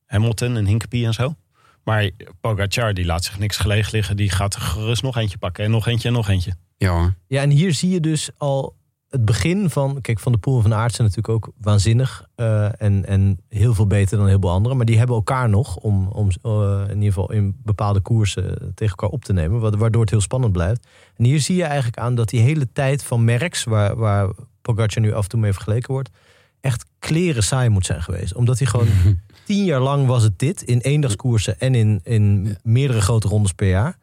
[0.05, 1.35] Hamilton en Hinkepie en zo.
[1.83, 2.09] Maar
[2.41, 4.17] Pogacar die laat zich niks gelegen liggen.
[4.17, 5.63] Die gaat er gerust nog eentje pakken.
[5.63, 6.53] En nog eentje en nog eentje.
[6.77, 7.13] Ja hoor.
[7.27, 8.75] Ja, en hier zie je dus al
[9.09, 10.01] het begin van...
[10.01, 12.25] Kijk, Van de Poel en Van Aert zijn natuurlijk ook waanzinnig.
[12.35, 14.77] eh, en, en heel veel beter dan heel veel anderen.
[14.77, 18.95] Maar die hebben elkaar nog om, om eh, in ieder geval in bepaalde koersen tegen
[18.97, 19.59] elkaar op te nemen.
[19.59, 20.87] wa- Waardoor het heel spannend blijft.
[21.15, 23.63] En hier zie je eigenlijk aan dat die hele tijd van Merckx...
[23.63, 24.29] waar, waar
[24.61, 26.09] Pogacar nu af en toe mee vergeleken wordt...
[26.61, 28.33] echt kleren saai moet zijn geweest.
[28.35, 28.87] Omdat hij gewoon
[29.45, 30.61] tien jaar lang was het dit...
[30.61, 33.97] in eendagskoersen en in, in meerdere grote rondes per jaar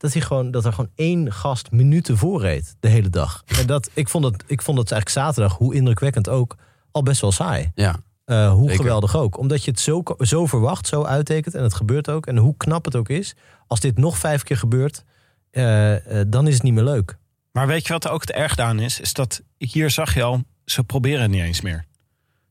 [0.00, 3.42] dat, hij gewoon, dat er gewoon één gast minuten voor reed de hele dag.
[3.58, 6.56] En dat, ik, vond het, ik vond het eigenlijk zaterdag, hoe indrukwekkend ook,
[6.90, 7.70] al best wel saai.
[7.74, 7.96] Ja.
[8.24, 8.84] Eh, hoe Zeker.
[8.84, 9.38] geweldig ook.
[9.38, 12.26] Omdat je het zo, zo verwacht, zo uittekent en het gebeurt ook.
[12.26, 13.34] En hoe knap het ook is.
[13.66, 15.04] Als dit nog vijf keer gebeurt,
[15.50, 17.16] eh, eh, dan is het niet meer leuk.
[17.52, 19.00] Maar weet je wat er ook het erg aan is?
[19.00, 21.84] Is dat hier zag je al, ze proberen het niet eens meer.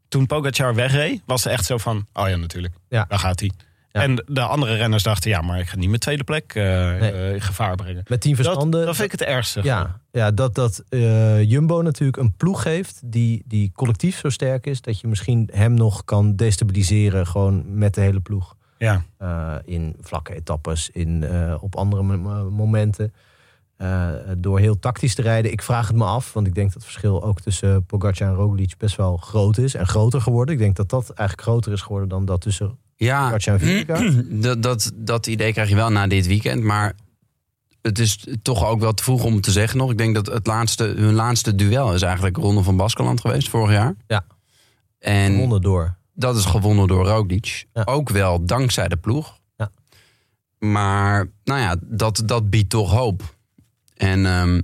[0.08, 2.08] Toen Pogacar wegreed, was het echt zo van...
[2.14, 2.74] Oh ja, natuurlijk.
[2.90, 3.06] Ja.
[3.08, 3.52] Daar gaat hij.
[3.92, 4.02] Ja.
[4.02, 5.30] En de andere renners dachten...
[5.30, 7.34] Ja, maar ik ga niet mijn tweede plek Nee.
[7.34, 8.04] in gevaar brengen.
[8.08, 8.86] Met tien verstanden.
[8.86, 9.64] dat vind ik het ergste.
[9.64, 14.66] Ja, ja dat, dat eh, Jumbo natuurlijk een ploeg heeft die, die collectief zo sterk
[14.66, 14.82] is...
[14.82, 18.56] dat je misschien hem nog kan destabiliseren gewoon met de hele ploeg.
[18.78, 19.04] Ja.
[19.66, 21.26] In vlakke etappes, in,
[21.60, 23.14] op andere mo- mo- momenten.
[24.38, 25.52] Door heel tactisch te rijden.
[25.52, 28.34] Ik vraag het me af, want ik denk dat het verschil ook tussen Pogacar en
[28.36, 29.74] Roglic best wel groot is.
[29.76, 30.54] En groter geworden.
[30.54, 34.24] Ik denk dat dat eigenlijk groter is geworden dan dat tussen Ja, Vingegaard.
[34.44, 36.64] dat, dat, dat idee krijg je wel na dit weekend.
[36.64, 36.94] Maar
[37.82, 39.92] het is toch ook wel te vroeg om te zeggen nog.
[39.92, 43.72] Ik denk dat het laatste, hun laatste duel is eigenlijk Ronde van Baskeland geweest vorig
[43.72, 43.96] jaar.
[44.08, 44.26] Ja.
[45.00, 45.96] En Gewonnen door.
[46.14, 47.66] dat is gewonnen door Roglic.
[47.74, 47.82] Ja.
[47.86, 49.40] Ook wel dankzij de ploeg.
[49.58, 49.72] Ja.
[50.58, 53.36] Maar nou ja, dat, dat biedt toch hoop.
[53.96, 54.62] En ehm,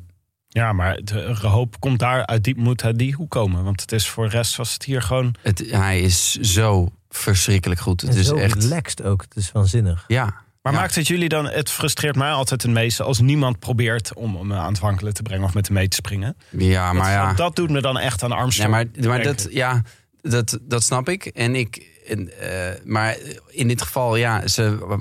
[0.47, 3.63] ja, maar de hoop komt daar uit die, moet uit die hoek komen.
[3.63, 5.35] Want het is voor de rest was het hier gewoon...
[5.41, 8.01] het, hij is zo verschrikkelijk goed.
[8.01, 8.63] Het En is zo echt.
[8.63, 9.21] relaxed ook.
[9.21, 10.03] Het is waanzinnig.
[10.07, 10.23] Ja,
[10.61, 10.79] Maar Ja.
[10.79, 14.55] maakt het jullie dan, het frustreert mij altijd het meeste als niemand probeert om me
[14.55, 16.37] aan het wankelen te brengen of met hem mee te springen.
[16.49, 17.27] Ja, maar ja.
[17.27, 18.71] dat, dat doet me dan echt aan de Ja, Armstrong.
[18.71, 19.81] maar, maar dat, ja,
[20.21, 21.25] dat, dat snap ik.
[21.25, 23.17] En ik en, eh, maar
[23.49, 24.97] in dit geval, ja, ze eh,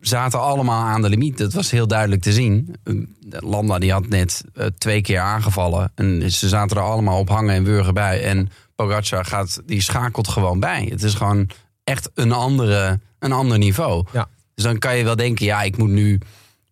[0.00, 1.38] zaten allemaal aan de limiet.
[1.38, 2.74] Dat was heel duidelijk te zien.
[2.84, 2.94] Eh,
[3.30, 5.92] Landa die had net eh, twee keer aangevallen.
[5.94, 8.22] En ze zaten er allemaal op hangen en wurgen bij.
[8.24, 8.48] En
[8.84, 10.86] Pogacar gaat, die schakelt gewoon bij.
[10.90, 11.50] Het is gewoon
[11.84, 14.06] echt een, andere, een ander niveau.
[14.12, 14.28] Ja.
[14.54, 16.20] Dus dan kan je wel denken, ja, ik moet nu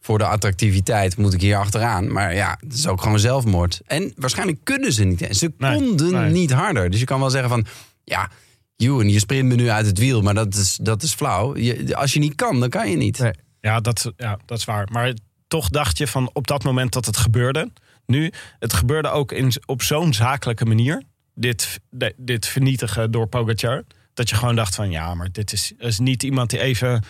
[0.01, 2.13] voor de attractiviteit moet ik hier achteraan.
[2.13, 3.81] Maar ja, het is ook gewoon zelfmoord.
[3.87, 5.27] En waarschijnlijk kunnen ze niet.
[5.31, 6.33] Ze Nee, konden nee.
[6.33, 6.91] niet harder.
[6.91, 7.67] Dus je kan wel zeggen van,
[8.05, 8.31] ja,
[8.77, 10.23] Ewan, je sprint me nu uit het wiel.
[10.23, 11.57] Maar dat is, dat is flauw.
[11.57, 13.19] Je, als je niet kan, dan kan je niet.
[13.19, 13.33] Nee.
[13.61, 14.89] Ja dat, ja, dat is waar.
[14.93, 15.15] Maar
[15.49, 17.73] toch dacht je van op dat moment dat het gebeurde.
[18.07, 21.03] Nu, het gebeurde ook in, op zo'n zakelijke manier.
[21.39, 23.83] Dit, de- dit vernietigen door Pogacar.
[24.15, 27.05] Dat je gewoon dacht van ja, maar dit is, is niet iemand die even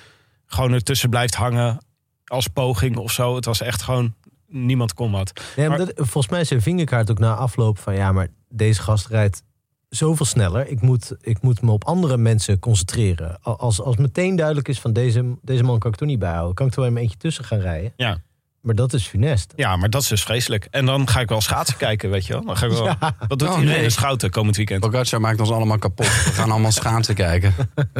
[0.47, 1.79] gewoon ertussen blijft hangen
[2.25, 3.35] als poging of zo.
[3.35, 4.15] Het was echt gewoon,
[4.49, 5.33] niemand kon wat.
[5.57, 8.29] Nee, maar Maar- dat, volgens mij is zijn vingerkaart ook na afloop van ja, maar
[8.49, 9.43] deze gast rijdt
[9.89, 10.69] zoveel sneller.
[10.69, 13.39] Ik moet, ik moet me op andere mensen concentreren.
[13.43, 16.55] Al- Als, als meteen duidelijk is van deze, deze man kan ik toch niet bijhouden.
[16.55, 17.93] Kan ik er wel een eentje tussen gaan rijden.
[17.97, 18.19] Ja.
[18.67, 19.53] Maar dat is funest.
[19.57, 20.67] Ja, maar dat is dus vreselijk.
[20.71, 22.45] En dan ga ik wel schaatsen kijken, weet je wel.
[22.45, 23.17] Dan ga ik wel, Ja.
[23.29, 23.85] Wat doet Oh, iedereen nee.
[23.85, 24.81] in Schouten komend weekend?
[24.81, 26.07] Pogacar maakt ons allemaal kapot.
[26.07, 27.55] We gaan allemaal schaatsen kijken.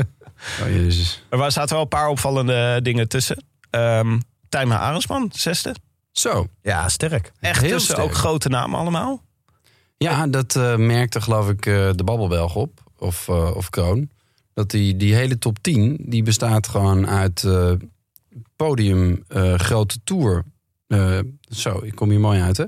[0.63, 1.23] Oh, jezus.
[1.31, 3.45] Er zaten wel een paar opvallende dingen tussen.
[3.71, 5.75] Ehm Tijma Arendsman, zesde.
[6.13, 6.47] Zo.
[6.63, 7.33] Ja, sterk.
[7.41, 8.09] Echt Heel tussen sterk.
[8.09, 9.23] ook grote namen allemaal.
[9.97, 12.81] Ja, dat eh, merkte geloof ik eh, de Babbelbelg op.
[12.99, 14.11] Of, eh, of Kroon.
[14.55, 17.73] Dat die, die hele top 10, die bestaat gewoon uit eh,
[18.57, 20.45] podium eh, grote tour.
[20.87, 22.65] Eh, zo, ik kom hier mooi uit hè.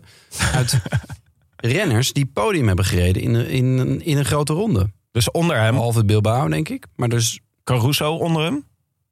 [0.53, 0.81] Uit
[1.57, 4.91] renners die podium hebben gereden in, een- in, in een grote ronde.
[5.11, 6.87] Dus onder hem Behalve Bilbao, denk ik.
[6.97, 8.65] Maar dus Caruso onder hem.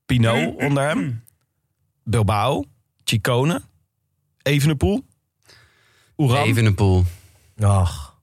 [0.06, 1.24] Pinot onder hem.
[2.04, 2.64] Bilbao.
[3.04, 3.62] Chicone.
[4.42, 5.04] Evenepoel.
[6.16, 6.44] Oeran.
[6.46, 7.04] Evenepoel.
[7.60, 8.18] Ach,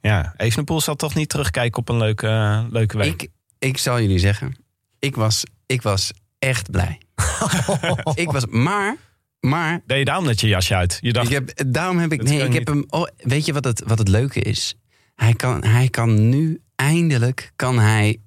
[0.00, 3.22] Ja, Evenepoel zal toch niet terugkijken op een leuke, leuke week.
[3.22, 4.56] Ik, ik zal jullie zeggen,
[4.98, 7.00] ik was, ik was echt blij.
[8.14, 8.96] ik was, maar,
[9.40, 10.98] maar Deed je daarom net je jasje uit?
[11.00, 12.22] Je dacht, Ik heb, daarom heb ik.
[12.22, 12.84] Nee, ik heb hem.
[12.88, 14.74] Oh, weet je wat het, wat het leuke is?
[15.14, 18.20] Hij kan, hij kan nu eindelijk kan hij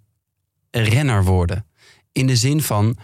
[0.71, 1.65] renner worden.
[2.11, 2.97] In de zin van.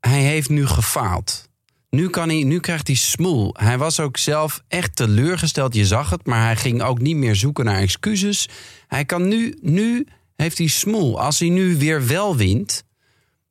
[0.00, 1.48] Hij heeft nu gefaald.
[1.90, 3.54] Nu, kan hij, nu krijgt hij smoel.
[3.58, 5.74] Hij was ook zelf echt teleurgesteld.
[5.74, 6.26] Je zag het.
[6.26, 8.48] Maar hij ging ook niet meer zoeken naar excuses.
[8.86, 9.58] Hij kan nu.
[9.60, 11.20] Nu heeft hij smoel.
[11.20, 12.84] Als hij nu weer wel wint.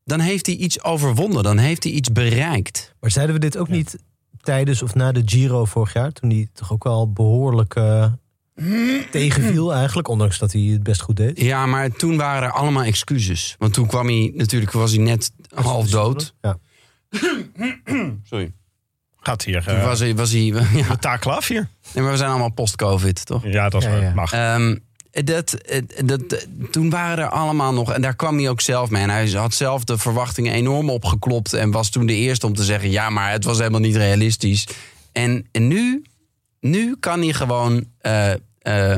[0.08, 1.44] Dan heeft hij iets overwonnen.
[1.44, 2.94] Dan heeft hij iets bereikt.
[3.00, 3.98] maar zeiden we dit ook niet
[4.42, 6.12] tijdens of na de Giro vorig jaar?
[6.12, 8.06] Toen hij toch ook wel behoorlijk eh,
[9.12, 10.08] tegenviel eigenlijk.
[10.08, 11.40] Ondanks dat hij het best goed deed.
[11.42, 13.56] Ja, maar toen waren er allemaal excuses.
[13.60, 16.34] Want toen kwam hij, natuurlijk was hij net half dood.
[16.42, 16.58] Ja.
[18.24, 18.54] Sorry.
[19.20, 20.64] gaat hier Toen uh, was hij, was hij, ja.
[20.90, 21.70] de taak af hier.
[21.94, 23.44] Nee, maar we zijn allemaal post-covid, toch?
[23.46, 24.14] Ja, dat is Ja, ja.
[24.14, 24.32] mag.
[24.32, 24.76] Ehm,
[25.12, 29.02] dat, eh, dat, toen waren er allemaal nog, en daar kwam hij ook zelf mee.
[29.02, 31.54] En hij had zelf de verwachtingen enorm opgeklopt.
[31.54, 34.68] En was toen de eerste om te zeggen: ja, maar het was helemaal niet realistisch.
[35.12, 36.04] En, nu,
[36.60, 38.96] nu kan hij gewoon, eh, eh,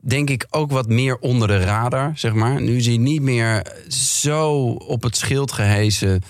[0.00, 2.62] denk ik, ook wat meer onder de radar, zeg maar.
[2.62, 6.22] Nu is hij niet meer zo op het schild gehezen.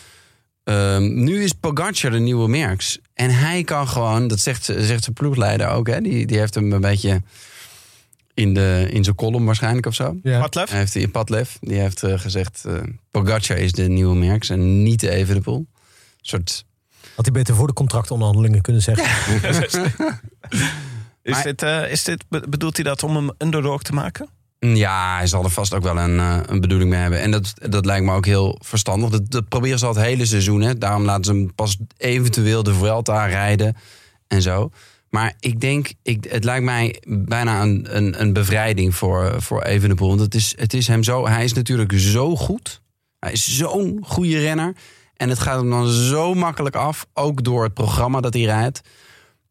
[0.64, 2.98] Ehm, nu is Pogacar de nieuwe Merks.
[3.14, 6.72] En hij kan gewoon, dat zegt, zegt zijn ploegleider ook, hè, die, die heeft hem
[6.72, 7.22] een beetje
[8.34, 10.16] in, de, in zijn column waarschijnlijk of zo.
[10.22, 10.48] Ja.
[10.50, 12.74] Hij heeft die Padlef, die heeft eh, gezegd: eh
[13.10, 15.56] Pogacar is de nieuwe Merks en niet de Evenepoel.
[15.56, 15.66] Een
[16.20, 16.64] soort.
[17.16, 19.06] Had hij beter voor de contractonderhandelingen kunnen zeggen.
[21.22, 24.28] Is Maar- dit, eh, is dit, be- bedoelt hij dat om hem underdog te maken?
[24.58, 27.20] Ja, hij zal er vast ook wel een, eh, een bedoeling mee hebben.
[27.20, 29.10] En dat, dat lijkt me ook heel verstandig.
[29.10, 30.60] Dat, dat proberen ze al het hele seizoen.
[30.60, 30.78] Hè.
[30.78, 33.76] Daarom laten ze hem pas eventueel de Vuelta rijden
[34.28, 34.70] en zo.
[35.12, 40.08] Maar ik denk, ik, het lijkt mij bijna een, een, een bevrijding voor, voor Evenepoel.
[40.08, 42.82] Want het is, het is hem zo, hij is natuurlijk zo goed.
[43.18, 44.76] Hij is zo'n goede renner.
[45.16, 47.06] En het gaat hem dan zo makkelijk af.
[47.14, 48.80] Ook door het programma dat hij rijdt.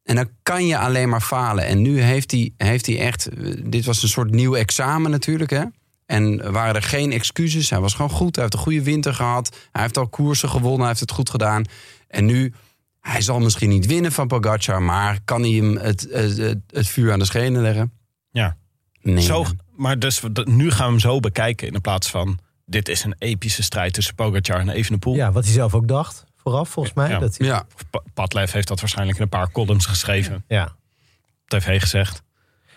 [0.03, 1.65] En dan kan je alleen maar falen.
[1.65, 3.29] En nu heeft hij, heeft hij echt.
[3.71, 5.51] Dit was een soort nieuw examen natuurlijk.
[5.51, 5.63] Hè?
[6.05, 7.69] En waren er geen excuses.
[7.69, 8.35] Hij was gewoon goed.
[8.35, 9.57] Hij heeft een goede winter gehad.
[9.71, 10.79] Hij heeft al koersen gewonnen.
[10.79, 11.63] Hij heeft het goed gedaan.
[12.07, 12.53] En nu.
[13.01, 14.81] Hij zal misschien niet winnen van Pogacar.
[14.81, 17.91] Maar kan hij hem het, het, het, het vuur aan de schenen leggen?
[18.31, 18.57] Ja.
[19.01, 19.21] Nee.
[19.23, 22.39] Zo, maar dus dat- nu gaan we hem zo bekijken in plaats van...
[22.65, 25.15] dit is een epische strijd tussen Pogacar en Evenepoel.
[25.15, 26.23] Ja, wat hij zelf ook dacht.
[26.37, 27.09] Vooraf, volgens mij.
[27.09, 27.19] Ja.
[27.19, 27.65] Dat hij, Ja,
[28.13, 30.43] Padlef heeft dat waarschijnlijk in een paar columns geschreven.
[30.47, 30.63] ja.
[31.43, 32.23] op tv gezegd.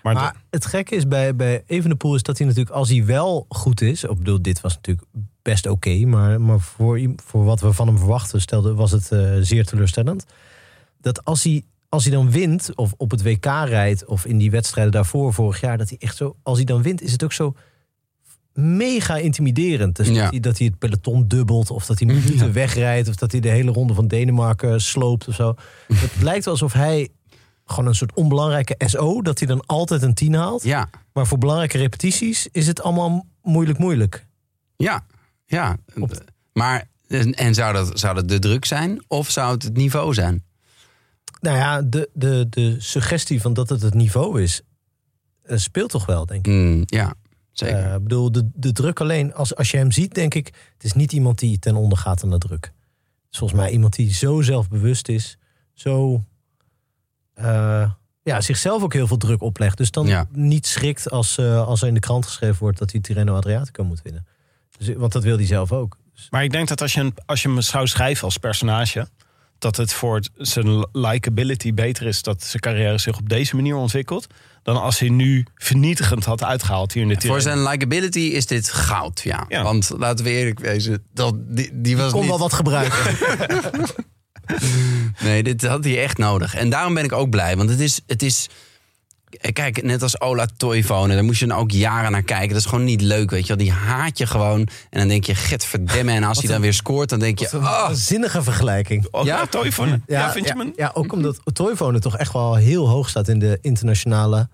[0.05, 3.47] Maar, Maar het gekke is bij, bij Evenepoel is dat hij natuurlijk, als hij wel
[3.49, 4.05] goed is...
[4.05, 5.07] Ik bedoel, dit was natuurlijk
[5.43, 8.41] best oké, maar, maar voor, voor wat we van hem verwachten...
[8.41, 10.27] Stelde, was het eh, zeer teleurstellend.
[11.01, 14.05] Dat als hij, als hij dan wint, of op het WK rijdt...
[14.05, 15.79] of in die wedstrijden daarvoor, vorig jaar...
[15.79, 17.55] dat hij echt zo, als hij dan wint, is het ook zo
[18.53, 19.97] mega intimiderend.
[19.97, 20.15] Dus Ja.
[20.23, 23.09] dat, hij, dat hij het peloton dubbelt, of dat hij minuten wegrijdt...
[23.09, 25.55] of dat hij de hele ronde van Denemarken sloopt of zo.
[25.95, 27.09] Het lijkt wel alsof hij
[27.65, 29.23] gewoon een soort onbelangrijke SO...
[29.23, 30.63] dat hij dan altijd een 10 haalt.
[30.63, 34.27] Ja, Maar voor belangrijke repetities is het allemaal moeilijk moeilijk.
[34.77, 35.07] ja,
[35.47, 35.77] ja.
[35.99, 39.05] Op- Maar, en en zou dat, zou dat de druk zijn?
[39.09, 40.45] Of zou het het niveau zijn?
[41.41, 44.61] Nou ja, de, de, de suggestie van dat het het niveau is...
[45.43, 46.53] eh, speelt toch wel, denk ik.
[46.53, 47.15] Mm, ja,
[47.53, 47.85] zeker.
[47.85, 50.47] Eh, Ik bedoel, de, de druk alleen, als, als je hem ziet, denk ik...
[50.73, 52.65] het is niet iemand die ten onder gaat aan de druk.
[52.65, 55.39] Het is volgens mij iemand die zo zelfbewust is.
[55.73, 56.25] Zo,
[57.35, 57.91] eh,
[58.23, 59.77] ja, zichzelf ook heel veel druk oplegt.
[59.77, 60.27] Dus dan Ja.
[60.33, 62.79] niet schrikt als, eh, als er in de krant geschreven wordt...
[62.79, 64.27] dat hij Tirreno Adriatico moet winnen.
[64.79, 65.97] Dus, want dat wil hij zelf ook.
[66.15, 69.09] Dus, maar ik denk dat als je, een- als je hem zou schrijven als personage...
[69.59, 72.23] dat het voor zijn likability beter is...
[72.23, 74.27] dat zijn carrière zich op deze manier ontwikkelt...
[74.63, 77.41] dan als hij nu vernietigend had uitgehaald hier in de Voor Tirreno.
[77.41, 79.45] zijn likability is dit goud, ja.
[79.49, 79.63] Ja.
[79.63, 82.31] Want laten we eerlijk wezen, dat, die, die was kon niet...
[82.31, 82.99] wel wat gebruiken.
[85.23, 86.55] Nee, dit had hij echt nodig.
[86.55, 87.57] En daarom ben ik ook blij.
[87.57, 88.01] Want het is...
[88.07, 88.49] Het is
[89.53, 92.49] Kijk, net als Ola Toivonen, daar moest je dan ook jaren naar kijken.
[92.49, 93.57] Dat is gewoon niet leuk, weet je wel.
[93.57, 94.61] Die haat je gewoon.
[94.91, 96.13] En dan denk je, get verdemme.
[96.13, 97.49] En als hij dan weer scoort, dan denk je...
[97.55, 99.07] Oh, Een zinnige vergelijking.
[99.11, 99.37] Oh, Ja?
[99.37, 100.03] ja, Toivonen.
[100.07, 103.39] Ja, vind je ja, ja, ook omdat Toivonen toch echt wel heel hoog staat in
[103.39, 104.49] de internationale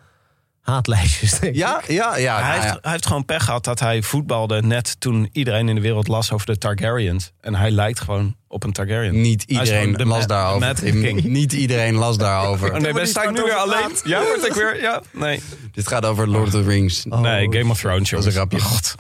[0.63, 1.39] haatlijstjes.
[1.39, 1.59] Denk ik.
[1.59, 2.35] ja, ja, ja.
[2.35, 2.63] hij, nou ja.
[2.63, 6.09] heeft, hij heeft gewoon pech gehad dat hij voetbalde net toen iedereen in de wereld
[6.09, 7.33] las over de Targaryens.
[7.41, 9.21] En hij lijkt gewoon op een Targaryen.
[9.21, 11.23] Niet is iedereen de las daarover.
[11.23, 12.73] Niet iedereen las daarover.
[12.75, 13.91] Oh nee, ben sta ik nu weer alleen?
[14.05, 14.81] Ja, word ik weer?
[14.81, 15.43] Ja, nee.
[15.73, 17.05] Dit gaat over Lord of the Rings.
[17.09, 18.27] Oh, nee, Game of Thrones, Dat is jongens.
[18.27, 18.61] een grapje.
[18.61, 18.95] God.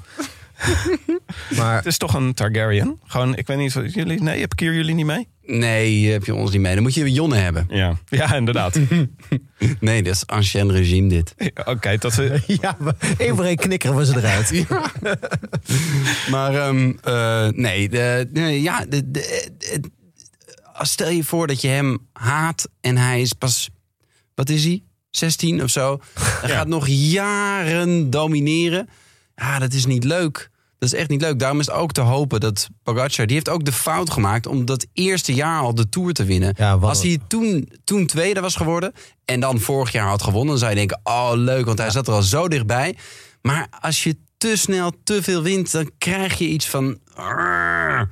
[1.57, 3.01] Maar Het is toch een Targaryen?
[3.05, 5.29] Gewoon, ik weet niet, wat jullie, nee, heb ik hier jullie niet mee?
[5.42, 6.75] Nee, heb je ons niet mee.
[6.75, 7.66] Dan moet je Jonne hebben.
[7.68, 8.79] Ja, ja inderdaad.
[9.81, 11.35] Nee, dat is ancien regime dit.
[11.64, 12.42] Oké, dat we...
[12.61, 12.77] ja,
[13.18, 14.64] één voor één knikkeren we ze eruit.
[16.31, 18.29] Maar ehm, eh, nee, de,
[18.62, 19.90] ja, de, de, de-
[20.73, 23.68] als stel je voor dat je hem haat en hij is pas,
[24.35, 26.01] wat is hij, 16 of zo.
[26.20, 26.57] Hij Ja.
[26.57, 28.88] gaat nog jaren domineren.
[29.40, 30.50] Ja, dat is niet leuk.
[30.79, 31.38] Dat is echt niet leuk.
[31.38, 33.26] Daarom is het ook te hopen dat Pogacar...
[33.26, 36.55] die heeft ook de fout gemaakt om dat eerste jaar al de Tour te winnen.
[36.57, 38.92] Ja, Als hij toen, toen tweede was geworden
[39.24, 40.48] en dan vorig jaar had gewonnen...
[40.48, 42.96] dan zou je denken, oh leuk, want hij zat er al zo dichtbij.
[43.42, 46.98] Maar als je te snel te veel wint, dan krijg je iets van...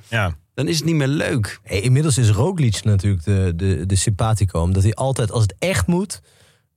[0.09, 0.35] Ja.
[0.53, 1.59] Dan is het niet meer leuk.
[1.63, 4.61] Hey, inmiddels is Roglic natuurlijk de, de, de sympathico.
[4.61, 6.21] Omdat hij altijd, als het echt moet,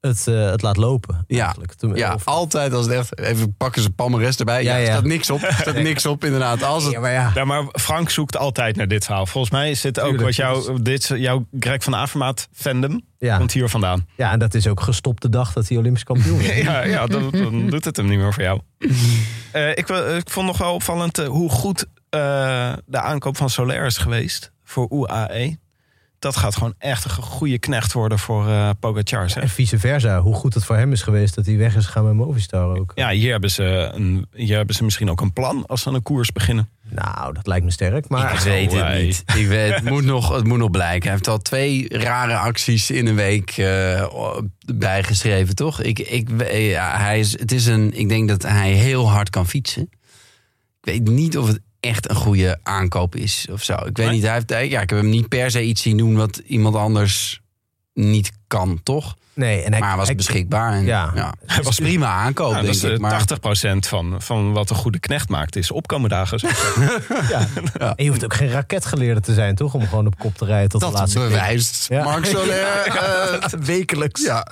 [0.02, 1.24] het, eh, het laat lopen.
[1.26, 1.54] Ja.
[1.76, 3.18] Toen- ja of- altijd als het echt...
[3.18, 4.62] Even pakken ze palmarès erbij.
[4.62, 4.90] Ja, Ja, er ja.
[4.92, 5.42] staat niks op.
[5.42, 6.62] Er staat niks op, inderdaad.
[6.62, 7.30] Als het, ja, maar ja.
[7.34, 9.26] ja, maar Frank zoekt altijd naar dit verhaal.
[9.26, 13.36] Volgens mij is dit ook Tuurlijk, wat jou, dit, jouw Greg van Avermaat fandom Ja.
[13.36, 14.06] komt hier vandaan.
[14.16, 16.56] ja, en dat is ook gestopt de dag dat hij Olympisch kampioen werd.
[16.56, 18.60] Ja, ja dan, dan doet het hem niet meer voor jou.
[19.52, 23.84] Eh, ik, ik vond nog wel opvallend eh, hoe goed eh, de aankoop van Soler
[23.86, 25.56] is geweest voor UAE.
[26.22, 29.32] Dat gaat gewoon echt een goede knecht worden voor eh Pogacar.
[29.36, 30.20] En vice versa.
[30.20, 32.92] Hoe goed het voor hem is geweest dat hij weg is gegaan met Movistar ook.
[32.94, 35.94] Ja, hier hebben, ze een, hier hebben ze misschien ook een plan als ze aan
[35.94, 36.68] een koers beginnen.
[36.88, 38.08] Nou, dat lijkt me sterk.
[38.08, 39.22] Maar ik weet het niet.
[39.36, 41.02] Ik weet, het, moet nog, het moet nog blijken.
[41.02, 44.08] Hij heeft al twee rare acties in een week eh,
[44.74, 45.80] bijgeschreven, toch?
[45.80, 49.46] Ik, ik, ja, hij is, het is een, ik denk dat hij heel hard kan
[49.46, 49.88] fietsen.
[50.82, 53.74] Ik weet niet of het echt een goede aankoop is of zo.
[53.74, 54.22] Ik weet niet.
[54.22, 56.74] Hij heeft, hij- ja, ik heb hem niet per se iets zien doen wat iemand
[56.74, 57.40] anders
[57.94, 59.16] niet kan, toch?
[59.34, 60.72] Nee, en hij, maar hij was hij- beschikbaar.
[60.72, 61.10] En, Ja.
[61.14, 61.34] ja.
[61.46, 62.92] Hij was prima aankoop, denk is ik.
[62.92, 66.40] eh, Maar 80% van, van wat een goede knecht maakt, is opkomen dagen.
[67.28, 67.46] Ja.
[67.96, 69.74] En je hoeft ook geen raketgeleerde te zijn, toch?
[69.74, 71.28] Om gewoon op kop te rijden tot de laatste keer.
[71.28, 72.04] bewijst Ja.
[72.04, 72.62] Marc Soler.
[72.86, 74.22] eh, Wekelijks.
[74.22, 74.46] ja.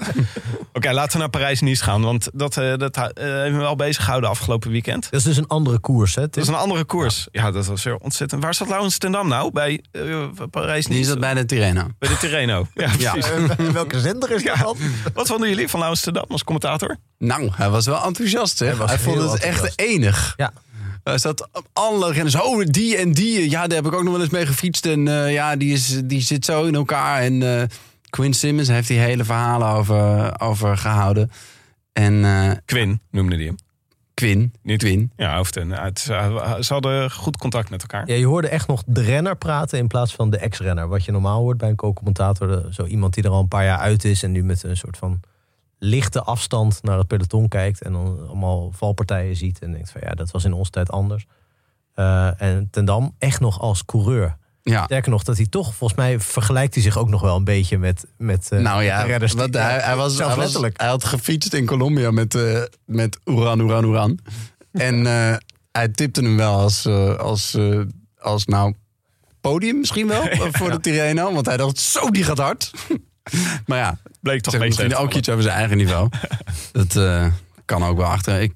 [0.72, 2.02] Oké, laten we naar Parijs-Nice gaan.
[2.02, 5.02] Want dat, eh, dat eh, heeft me wel bezig gehouden afgelopen weekend.
[5.10, 6.20] Dat is dus een andere koers, hè?
[6.22, 7.28] Dat is een andere koers.
[7.32, 8.42] Ja, dat was weer ontzettend.
[8.42, 9.52] Waar zat Laurens ten Dam nou?
[9.52, 10.02] Bij eh,
[10.50, 10.88] Parijs-Nice?
[10.88, 11.86] Die is dat bij de Tirreno.
[11.98, 12.66] Bij de Tirreno.
[12.74, 13.12] Ja, Ja.
[13.12, 13.30] precies.
[13.72, 14.56] Welke zender is dat
[15.14, 16.96] Wat vonden jullie van Laurens ten Dam als commentator?
[17.18, 18.66] Nou, hij was wel enthousiast, hè?
[18.66, 19.64] Hij Hij, vond het enthousiast.
[19.64, 20.34] echt enig.
[20.36, 20.52] Ja.
[21.04, 22.34] Hij zat op alle renners.
[22.34, 23.50] Oh, die en die.
[23.50, 24.86] Ja, daar heb ik ook nog wel eens mee gefietst.
[24.86, 27.20] En eh, ja, die, is, die zit zo in elkaar.
[27.22, 27.62] En eh
[28.10, 31.30] Quinn Simmons heeft die hele verhalen over, over gehouden.
[31.92, 33.56] En eh, Quinn noemde die hem.
[34.20, 34.52] Quinn.
[34.62, 35.12] Niet Quinn.
[35.16, 35.98] Ja, hoofd en uit.
[35.98, 38.08] Ze hadden goed contact met elkaar.
[38.08, 40.88] Ja, je hoorde echt nog de renner praten in plaats van de ex-renner.
[40.88, 42.46] Wat je normaal hoort bij een co-commentator.
[42.48, 44.76] de- Zo iemand die er al een paar jaar uit is en nu met een
[44.76, 45.20] soort van
[45.78, 50.10] lichte afstand naar het peloton kijkt en dan allemaal valpartijen ziet en denkt van ja,
[50.10, 51.26] dat was in onze tijd anders.
[51.94, 54.36] Eh, en Ten Dam echt nog als coureur.
[54.62, 54.84] Ja.
[54.84, 57.78] Sterker nog, dat hij toch, volgens mij vergelijkt hij zich ook nog wel een beetje
[57.78, 59.32] met, met eh, Nou ja, redders.
[59.32, 63.60] want hij, hij, was, hij, was- hij had gefietst in Colombia met, eh met Oeran,
[63.60, 64.18] Oeran, Oeran.
[64.72, 65.36] en eh,
[65.72, 66.86] hij tipte hem wel als,
[67.18, 67.56] als,
[68.18, 68.74] als nou,
[69.40, 70.22] podium misschien wel
[70.58, 71.32] voor de Tirreno.
[71.32, 72.70] Want hij dacht, zo, die gaat hard.
[73.66, 76.08] maar ja, Bleek toch misschien ook iets over zijn eigen niveau.
[76.72, 76.98] dat
[77.64, 78.40] kan ook wel achter.
[78.40, 78.54] Ik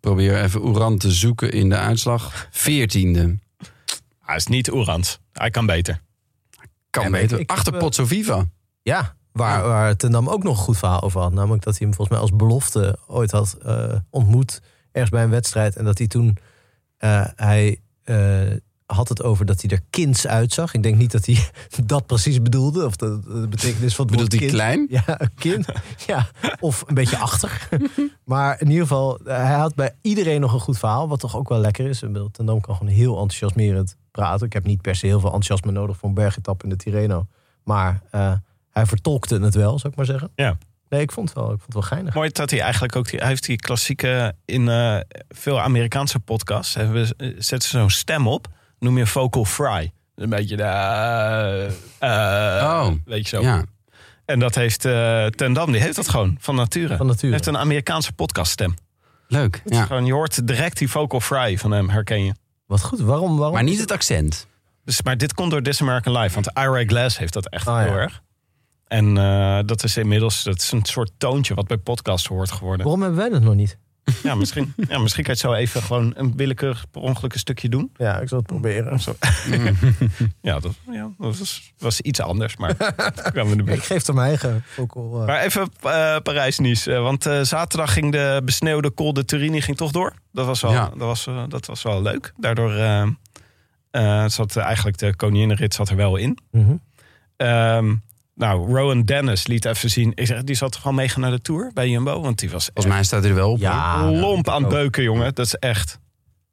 [0.00, 2.48] probeer even Oeran te zoeken in de uitslag.
[2.50, 3.38] Veertiende.
[4.24, 5.18] Hij is niet Oerans.
[5.32, 6.00] Hij kan beter.
[6.90, 7.38] Kan beter.
[7.38, 8.44] ik achter eh, Pozzo Viva.
[8.82, 11.32] Ja, waar, waar Ten Dam ook nog een goed verhaal over had.
[11.32, 14.60] Namelijk dat hij hem volgens mij als belofte ooit had eh, ontmoet.
[14.92, 15.76] Ergens bij een wedstrijd.
[15.76, 16.36] En dat hij toen...
[16.98, 18.50] eh, hij eh,
[18.86, 20.74] had het over dat hij er kinds uitzag.
[20.74, 21.48] Ik denk niet dat hij
[21.84, 22.84] dat precies bedoelde.
[22.86, 24.52] Of de, de betekenis van het Bedoelt hij kind.
[24.52, 24.86] klein?
[24.90, 25.66] Ja, een kind.
[26.06, 26.28] ja,
[26.60, 27.68] of een beetje achter.
[28.24, 31.08] maar in ieder geval, hij had bij iedereen nog een goed verhaal.
[31.08, 31.98] Wat toch ook wel lekker is.
[31.98, 34.46] Ten Dam kan gewoon heel enthousiasmerend praten.
[34.46, 37.26] Ik heb niet per se heel veel enthousiasme nodig voor een bergetap in de Tirreno.
[37.64, 38.32] Maar eh,
[38.70, 40.30] hij vertolkte het wel, zou ik maar zeggen.
[40.34, 40.56] Ja.
[40.88, 42.14] Nee, ik vond het wel, ik vond het wel geinig.
[42.14, 43.10] Mooi dat hij eigenlijk ook...
[43.10, 44.34] Die, hij heeft die klassieke...
[44.44, 44.96] In eh,
[45.28, 48.46] veel Amerikaanse podcasts hebben, eh, zetten ze zo'n stem op.
[48.78, 49.92] Noem je vocal fry.
[50.14, 50.62] Een beetje de...
[52.00, 53.42] Oh, Weet je zo.
[53.42, 53.64] Ja.
[54.24, 55.72] En dat heeft eh Ten Dam.
[55.72, 56.96] Die heeft dat gewoon van nature.
[56.96, 57.26] Van nature.
[57.26, 58.74] Hij heeft een Amerikaanse podcaststem.
[59.28, 59.60] Leuk.
[59.64, 59.84] Het is Ja.
[59.84, 62.34] Gewoon, je hoort direct die vocal fry van hem, herken je.
[62.74, 63.36] Wat goed, waarom?
[63.36, 64.46] waarom Maar niet het accent.
[64.84, 66.34] Dus, maar dit komt door This American Life.
[66.34, 67.98] Want Ira Glass heeft dat echt Ah, heel ja.
[67.98, 68.22] erg.
[68.86, 72.82] En eh, dat is inmiddels dat is een soort toontje wat bij podcasts hoort geworden.
[72.86, 73.78] Waarom hebben wij dat nog niet?
[74.22, 77.38] Ja, misschien, ja, misschien kan je het zo even gewoon een willekeurig per ongeluk een
[77.38, 77.90] stukje doen.
[77.96, 79.00] Ja, ik zal het proberen.
[79.00, 79.14] Zo.
[80.40, 82.76] Ja, dat, ja, dat was, was iets anders, maar
[83.34, 83.74] erbij.
[83.74, 85.20] Ik geef er mijn eigen vocal.
[85.20, 86.94] eh, Maar even eh, Parijs-Nice.
[86.94, 90.12] eh, want eh, zaterdag ging de besneeuwde Col de Turini ging toch door.
[90.32, 90.88] Dat was wel, Ja.
[90.88, 92.32] dat was, dat was wel leuk.
[92.36, 93.06] Daardoor eh,
[93.90, 96.38] eh, zat eigenlijk de koninginrit zat er wel in.
[97.36, 97.94] Ehm,
[98.34, 100.12] nou, Rowan Dennis liet even zien.
[100.14, 102.20] Ik zeg, die zat gewoon meegaan naar de Tour bij Jumbo.
[102.20, 103.58] Want die was Volgens mij staat hij er wel op.
[103.58, 105.34] Ja, dat lomp aan het beuken, jongen.
[105.34, 105.98] Dat is echt...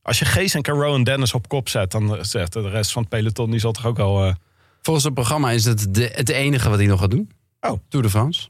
[0.02, 1.92] Als je Gees en Rowan Dennis op kop zet...
[1.92, 3.52] dan zegt de rest van het peloton...
[3.52, 4.26] die zal toch ook al...
[4.26, 4.34] eh,
[4.82, 7.32] Volgens het programma is het de, het enige wat hij nog gaat doen.
[7.62, 7.80] Oh.
[7.90, 8.50] Tour de France.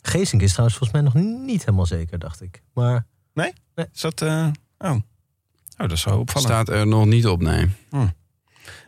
[0.00, 1.14] Geesink is trouwens volgens mij nog
[1.46, 2.62] niet helemaal zeker, dacht ik.
[2.74, 3.06] Maar
[3.92, 4.22] is dat...
[4.22, 4.46] eh,
[4.78, 4.90] oh.
[4.90, 4.98] oh,
[5.76, 6.52] dat is zo opvallend.
[6.52, 7.68] Staat er nog niet op, nee.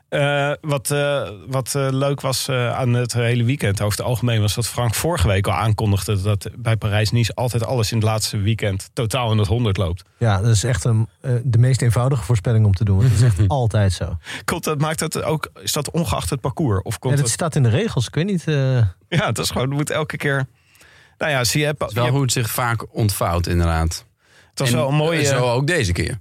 [0.09, 4.41] Eh, wat eh, wat eh, leuk was eh, aan het hele weekend over het algemeen...
[4.41, 6.23] was dat Frank vorige week al aankondigde...
[6.23, 8.91] dat bij Parijs-Nice altijd alles in het laatste weekend...
[8.93, 10.03] totaal in het 100 loopt.
[10.19, 12.97] ja, dat is echt een, eh, de meest eenvoudige voorspelling om te doen.
[12.97, 14.17] want Dat is echt altijd zo.
[14.45, 16.83] Komt dat, maakt dat ook, is dat ongeacht het parcours?
[16.83, 18.07] Of Ja, komt dat dat, staat in de regels.
[18.07, 18.47] Ik weet niet.
[18.47, 18.77] eh,
[19.09, 19.67] ja, het is gewoon...
[19.69, 20.47] het moet elke keer...
[21.19, 24.05] Nou ja, zie je, hebt- Het is je wel hoe het zich vaak ontvouwt, inderdaad.
[24.51, 25.25] het was En, wel een mooie...
[25.25, 26.19] Zo ook deze keer.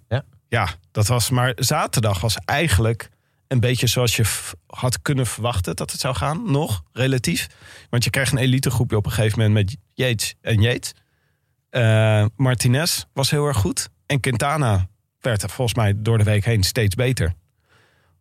[0.49, 1.29] Ja, dat was.
[1.29, 3.09] Maar zaterdag was eigenlijk
[3.47, 4.23] een beetje zoals je
[4.65, 6.51] had kunnen verwachten dat het zou gaan.
[6.51, 7.47] Nog relatief.
[7.89, 10.93] Want je krijgt een elitegroepje op een gegeven moment met Yates en Yates.
[11.69, 13.89] Eh, Martinez was heel erg goed.
[14.05, 14.87] En Quintana
[15.19, 17.33] werd er volgens mij door de week heen steeds beter.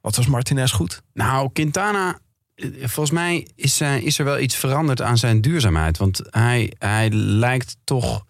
[0.00, 1.02] Wat was Martinez goed?
[1.12, 2.18] Nou, Quintana,
[2.54, 5.98] eh, volgens mij is, eh, is er wel iets veranderd aan zijn duurzaamheid.
[5.98, 8.24] Want hij, hij lijkt toch...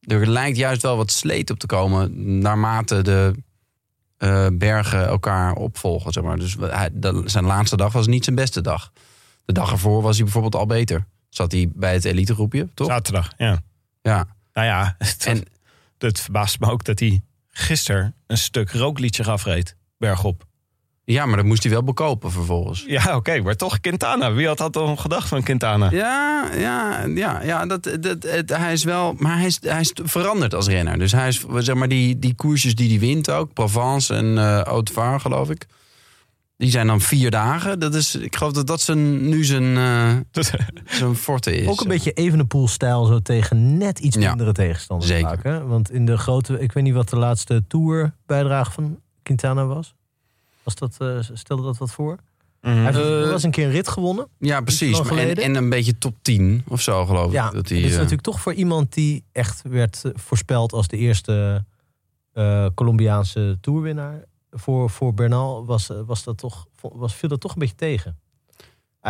[0.00, 2.38] Er lijkt juist wel wat sleet op te komen...
[2.38, 3.34] naarmate de
[4.24, 6.38] eh, bergen elkaar opvolgen, zeg maar.
[6.38, 8.92] Dus hij, de- zijn laatste dag was niet zijn beste dag.
[9.44, 11.06] De dag ervoor was hij bijvoorbeeld al beter.
[11.28, 12.86] Zat hij bij het elitegroepje, toch?
[12.86, 13.62] Zaterdag, ja.
[14.02, 14.26] Ja.
[14.52, 15.42] Nou ja, het, En
[15.98, 19.76] het verbaast me ook dat hij gisteren een stuk rookliedje afreed.
[19.98, 20.44] Bergop.
[21.06, 22.84] Ja, maar dat moest hij wel bekopen vervolgens.
[22.86, 24.32] Ja, oké, maar toch Quintana.
[24.32, 25.90] Wie had dat dan gedacht van Quintana?
[25.90, 29.14] Ja, ja, ja, ja dat, dat, het- hij is wel.
[29.18, 30.98] Maar hij is, hij is veranderd als renner.
[30.98, 34.60] Dus hij is, zeg maar, die, die koersjes die hij wint ook, Provence en eh
[34.62, 35.66] Haute-Var, geloof ik.
[36.56, 37.78] Die zijn dan vier dagen.
[37.80, 40.42] Dat is, ik geloof dat dat zijn, nu zijn, eh,
[40.98, 41.66] zijn forte is.
[41.68, 45.38] ook een beetje Evenepoel-stijl zo tegen net iets Ja, mindere tegenstanders zeker.
[45.42, 45.64] Hè?
[45.66, 49.94] Want in de grote, ik weet niet wat de laatste Tour-bijdrage van Quintana was.
[50.64, 52.18] Was dat, eh, stelde dat wat voor?
[52.60, 52.74] Mhm.
[52.74, 54.28] Hij heeft Eh, er was een keer een rit gewonnen.
[54.38, 55.00] Ja, precies.
[55.00, 57.52] En, en een beetje top 10 of zo, geloof Ja, ik.
[57.52, 60.96] Dat dit hij, is eh, natuurlijk toch voor iemand die echt werd voorspeld als de
[60.96, 61.64] eerste
[62.74, 64.24] Colombiaanse toerwinnaar.
[64.50, 68.18] Voor, voor Bernal was, was dat toch, was, viel dat toch een beetje tegen.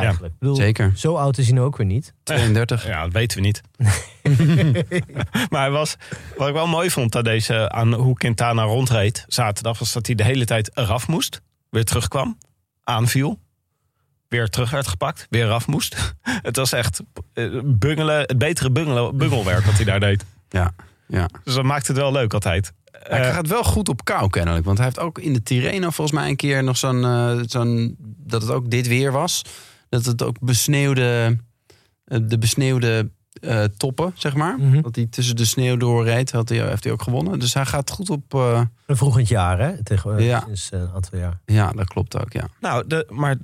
[0.02, 0.34] Eigenlijk.
[0.38, 0.92] Bedoel, Zeker.
[0.96, 2.14] Zo oud is hij nu ook weer niet.
[2.22, 2.86] 32.
[2.86, 3.60] Ja, dat weten we niet.
[5.50, 5.96] maar hij was,
[6.36, 9.78] wat ik wel mooi vond aan, deze, aan hoe Quintana rondreed zaterdag...
[9.78, 11.40] was dat hij de hele tijd eraf moest.
[11.70, 12.38] Weer terugkwam.
[12.84, 13.38] Aanviel.
[14.28, 15.26] weer terug werd gepakt.
[15.30, 16.14] Weer af moest.
[16.22, 17.00] het was echt
[17.32, 20.24] eh, bungelen, het betere bungelen, bungelwerk wat hij daar deed.
[20.48, 20.74] Ja,
[21.06, 21.28] ja.
[21.44, 22.72] Dus dat maakt het wel leuk altijd.
[22.90, 24.64] Hij Eh, gaat wel goed op kou kennelijk.
[24.64, 27.04] Want hij heeft ook in de Tirreno volgens mij een keer nog zo'n...
[27.04, 29.42] eh, zo'n dat het ook dit weer was.
[29.94, 31.38] Dat het ook besneeuwde...
[32.04, 34.58] eh, de besneeuwde eh, toppen, zeg maar.
[34.58, 34.80] Mhm.
[34.82, 37.38] Dat hij tussen de sneeuw doorreed, had hij, heeft hij ook gewonnen.
[37.38, 38.34] Dus hij gaat goed op...
[38.34, 39.82] eh, Een vroeg in het jaar, hè?
[39.82, 40.40] Tegen, Ja.
[40.46, 41.40] Sinds eh, een aantal jaar.
[41.44, 42.48] ja, dat klopt ook, ja.
[42.60, 43.36] Nou, de, maar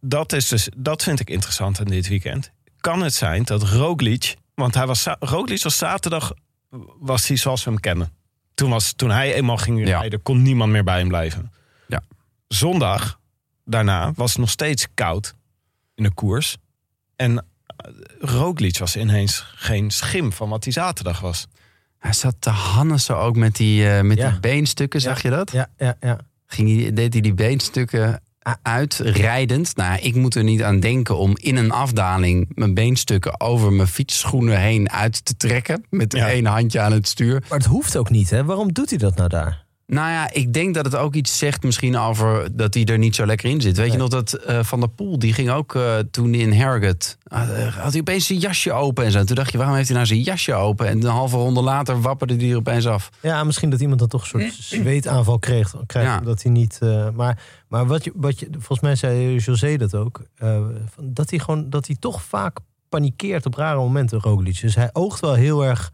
[0.00, 2.50] dat, is dus, dat vind ik interessant aan dit weekend.
[2.80, 4.36] Kan het zijn dat Roglic...
[4.54, 6.32] Want hij was, Roglic was zaterdag
[6.98, 8.10] was hij zoals we hem kennen.
[8.54, 9.98] Toen, was, toen hij eenmaal ging Ja.
[9.98, 11.52] rijden, kon niemand meer bij hem blijven.
[11.88, 12.02] Ja.
[12.48, 13.18] Zondag,
[13.64, 15.34] daarna, was het nog steeds koud
[15.96, 16.56] in de koers.
[17.16, 17.90] En eh,
[18.20, 21.46] Roglic was ineens geen schim van wat hij zaterdag was.
[21.98, 24.30] Hij zat te hannissen ook met die, eh, met Ja.
[24.30, 25.50] die beenstukken, zag je dat?
[25.52, 26.18] Ja, ja, ja.
[26.46, 28.20] Ging hij, deed hij die beenstukken
[28.62, 29.76] uitrijdend.
[29.76, 33.88] Nou, ik moet er niet aan denken om in een afdaling mijn beenstukken over mijn
[33.88, 35.84] fietsschoenen heen uit te trekken.
[35.90, 36.28] Met Ja.
[36.30, 37.44] één handje aan het stuur.
[37.48, 38.44] Maar het hoeft ook niet, hè?
[38.44, 39.64] Waarom doet hij dat nou daar?
[39.86, 43.14] Nou ja, ik denk dat het ook iets zegt misschien over dat hij er niet
[43.14, 43.76] zo lekker in zit.
[43.76, 47.16] Weet je nog dat eh, Van der Poel, die ging ook eh, toen in Harrogate,
[47.28, 49.24] ah, had hij opeens zijn jasje open en zo.
[49.24, 50.86] Toen dacht je, waarom heeft hij nou zijn jasje open?
[50.88, 53.10] En een halve ronde later wapperde hij er opeens af.
[53.22, 55.74] Ja, misschien dat iemand dan toch een soort zweetaanval kreeg.
[55.86, 56.18] krijgt Ja.
[56.18, 56.78] omdat hij niet.
[56.80, 58.48] eh, maar maar wat, je, wat je.
[58.52, 60.22] Volgens mij zei José dat ook.
[60.36, 60.60] eh,
[60.94, 61.70] van dat hij gewoon.
[61.70, 62.58] Dat hij toch vaak
[62.88, 64.60] panikeert op rare momenten, Roglic.
[64.60, 65.92] Dus hij oogt wel heel erg.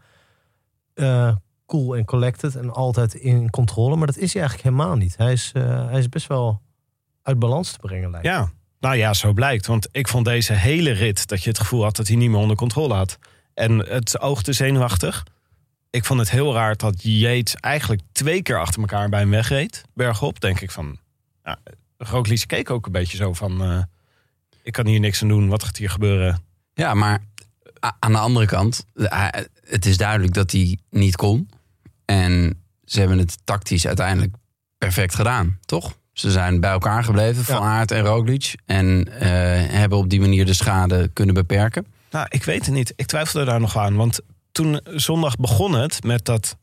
[0.93, 1.35] eh,
[1.79, 2.55] cool en collected.
[2.55, 3.95] En altijd in controle.
[3.95, 5.17] Maar dat is hij eigenlijk helemaal niet.
[5.17, 6.61] Hij is, eh, hij is best wel
[7.21, 8.25] uit balans te brengen, lijkt.
[8.25, 9.65] Ja, nou ja, zo blijkt.
[9.65, 12.39] Want ik vond deze hele rit dat je het gevoel had dat hij niet meer
[12.39, 13.17] onder controle had.
[13.53, 15.23] En het oogde zenuwachtig.
[15.89, 19.83] Ik vond het heel raar dat Yates eigenlijk twee keer achter elkaar bij hem wegreed.
[19.93, 20.97] Bergop, denk ik van...
[21.43, 21.57] Ja,
[21.97, 23.61] Roglic keek ook een beetje zo van...
[23.63, 23.81] eh,
[24.63, 26.43] ik kan hier niks aan doen, wat gaat hier gebeuren?
[26.73, 27.23] Ja, maar
[27.99, 31.49] aan de andere kant, hij- het is duidelijk dat hij niet kon.
[32.05, 34.35] En ze hebben het tactisch uiteindelijk
[34.77, 35.97] perfect gedaan, toch?
[36.13, 38.55] Ze zijn bij elkaar gebleven, Van Aert en Roglic.
[38.65, 39.29] En eh,
[39.69, 41.85] hebben op die manier de schade kunnen beperken.
[42.11, 42.93] Nou, ik weet het niet.
[42.95, 43.95] Ik twijfelde daar nog aan.
[43.95, 44.19] Want
[44.51, 46.57] toen zondag begon het met dat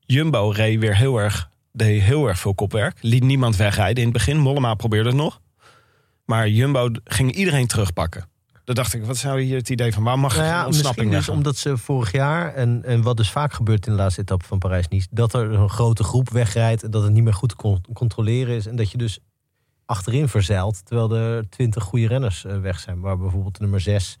[0.00, 2.98] Jumbo reed weer heel erg, deed heel erg veel kopwerk.
[3.00, 4.38] Liet niemand wegrijden in het begin.
[4.38, 5.40] Mollema probeerde het nog.
[6.24, 8.28] Maar Jumbo ging iedereen terugpakken.
[8.66, 10.02] Dan dacht ik, wat zou hier het idee van?
[10.02, 13.16] Waar mag je Nou ja, ontsnapping misschien dus omdat ze vorig jaar, en, en wat
[13.16, 16.82] dus vaak gebeurt in de laatste etappe van Parijs-Nice, dat er een grote groep wegrijdt
[16.82, 18.66] en dat het niet meer goed te con- controleren is.
[18.66, 19.18] En dat je dus
[19.84, 23.00] achterin verzeilt, terwijl er twintig goede renners eh, weg zijn.
[23.00, 24.18] Waar bijvoorbeeld de nummer 6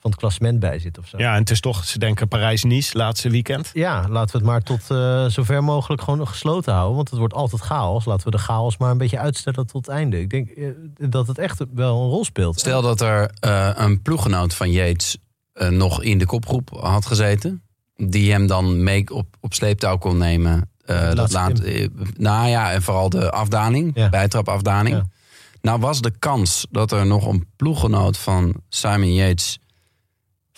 [0.00, 1.18] van het klassement bij zit of zo.
[1.18, 3.70] Ja, en het is toch, ze denken Parijs-Nice, laatste weekend.
[3.72, 6.96] Ja, laten we het maar tot eh, zover mogelijk gewoon gesloten houden.
[6.96, 8.04] Want het wordt altijd chaos.
[8.04, 10.20] Laten we de chaos maar een beetje uitstellen tot het einde.
[10.20, 10.66] Ik denk eh,
[11.10, 12.58] dat het echt wel een rol speelt.
[12.60, 15.16] Stel dat er eh, een ploeggenoot van Yates
[15.52, 17.62] eh, nog in de kopgroep had gezeten.
[17.96, 20.70] Die hem dan mee op, op sleeptouw kon nemen.
[20.84, 24.08] Eh, dat laatste laat, nou ja, en vooral de afdaling, Ja.
[24.08, 24.96] bijtrapafdaling.
[24.96, 25.06] Ja.
[25.60, 29.58] Nou was de kans dat er nog een ploeggenoot van Simon Yates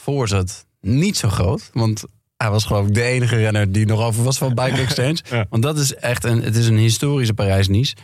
[0.00, 1.70] voor zat niet zo groot.
[1.72, 2.04] Want
[2.36, 5.18] hij was geloof ik de enige renner die nog over was van Bike Exchange.
[5.30, 5.46] Ja.
[5.50, 7.94] Want dat is echt een, het is een historische Parijs-Nice.
[7.96, 8.02] Er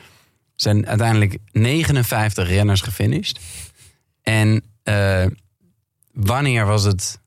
[0.55, 3.41] zijn uiteindelijk 59 renners gefinished.
[4.23, 5.27] En eh,
[6.13, 7.21] wanneer was het...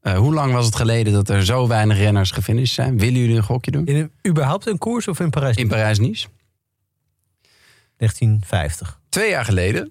[0.00, 2.98] eh, hoe lang was het geleden dat er zo weinig renners gefinished zijn?
[2.98, 3.86] Willen jullie een gokje doen?
[3.86, 5.56] In een, überhaupt een koers of in Parijs?
[5.56, 6.26] In Parijs-Nice?
[7.96, 8.99] 1950.
[9.10, 9.90] Twee jaar geleden.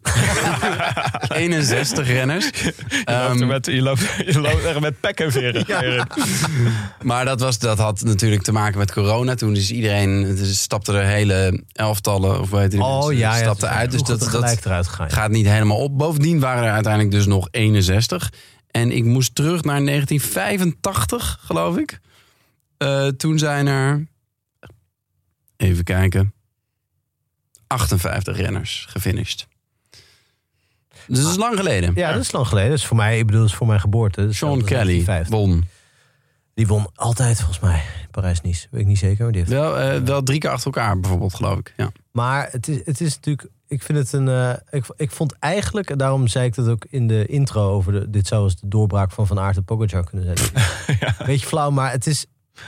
[1.30, 2.50] 61 renners.
[2.50, 5.66] Je loopt Ehm, er met, je loopt, je loopt er met pek en veren.
[7.02, 9.36] Maar dat, was, dat had natuurlijk te maken met corona.
[9.36, 13.42] Toen is iedereen, dus stapte er hele elftallen, of weet je Oh ja, ja.
[13.42, 13.92] stapte uit.
[13.92, 14.20] Dus dat,
[14.64, 15.98] dat gaat niet helemaal op.
[15.98, 18.32] Bovendien waren er uiteindelijk dus nog 61.
[18.72, 22.00] En ik moest terug naar 1985, geloof ik.
[22.78, 24.08] Eh, toen zijn er,
[25.58, 26.34] even kijken,
[27.70, 29.48] 58 renners gefinished.
[31.08, 31.92] Dus dat is lang geleden.
[31.96, 32.70] Ja, dat is lang geleden.
[32.70, 34.22] Dat is voor mij, ik bedoel, dat is voor mijn geboorte.
[34.22, 35.36] Is Sean Kelly 1950.
[35.36, 35.66] won.
[36.54, 37.82] Die won altijd volgens mij.
[38.12, 38.68] Parijs-Nice.
[38.72, 39.24] Weet ik niet zeker.
[39.24, 39.54] Maar, die heeft...
[39.54, 41.74] Wel, eh, wel drie keer achter elkaar bijvoorbeeld, geloof ik.
[41.78, 41.92] Ja.
[42.12, 43.50] maar het, is, het is natuurlijk...
[43.68, 44.28] Ik vind het een...
[44.28, 47.92] eh, ik, ik vond eigenlijk, en daarom zei ik dat ook in de intro over
[47.92, 50.52] de, dit zou eens de doorbraak van Van Aert en Pogacar kunnen zijn.
[51.26, 52.26] Beetje flauw, maar het is...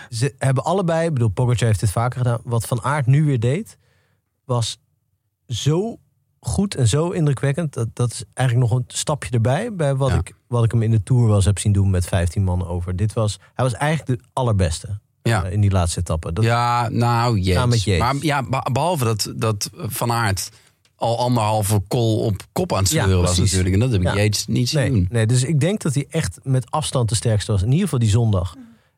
[0.09, 2.39] Ze hebben allebei, ik bedoel, Pogacar heeft dit vaker gedaan.
[2.43, 3.77] Wat Van Aert nu weer deed,
[4.45, 4.79] was
[5.53, 5.97] zo
[6.39, 7.73] goed en zo indrukwekkend.
[7.73, 10.17] Dat, dat is eigenlijk nog een stapje erbij bij wat, Ja.
[10.17, 12.95] ik, wat ik hem in de Tour eens heb zien doen met 15 man over.
[12.95, 15.43] Dit was, hij was eigenlijk de allerbeste Ja.
[15.43, 16.33] eh, in die laatste etappe.
[16.33, 17.39] Dat, Ja, nou.
[17.39, 17.85] Yates.
[17.97, 20.49] Maar ja, be- behalve dat, dat Van Aert
[20.95, 23.73] al anderhalve kol op kop aan het Ja, sleuren was natuurlijk.
[23.73, 24.13] En dat heb ik Ja.
[24.47, 25.07] Niet zien Nee, doen.
[25.09, 27.61] nee, dus ik denk dat hij echt met afstand de sterkste was.
[27.61, 28.55] In ieder geval die zondag.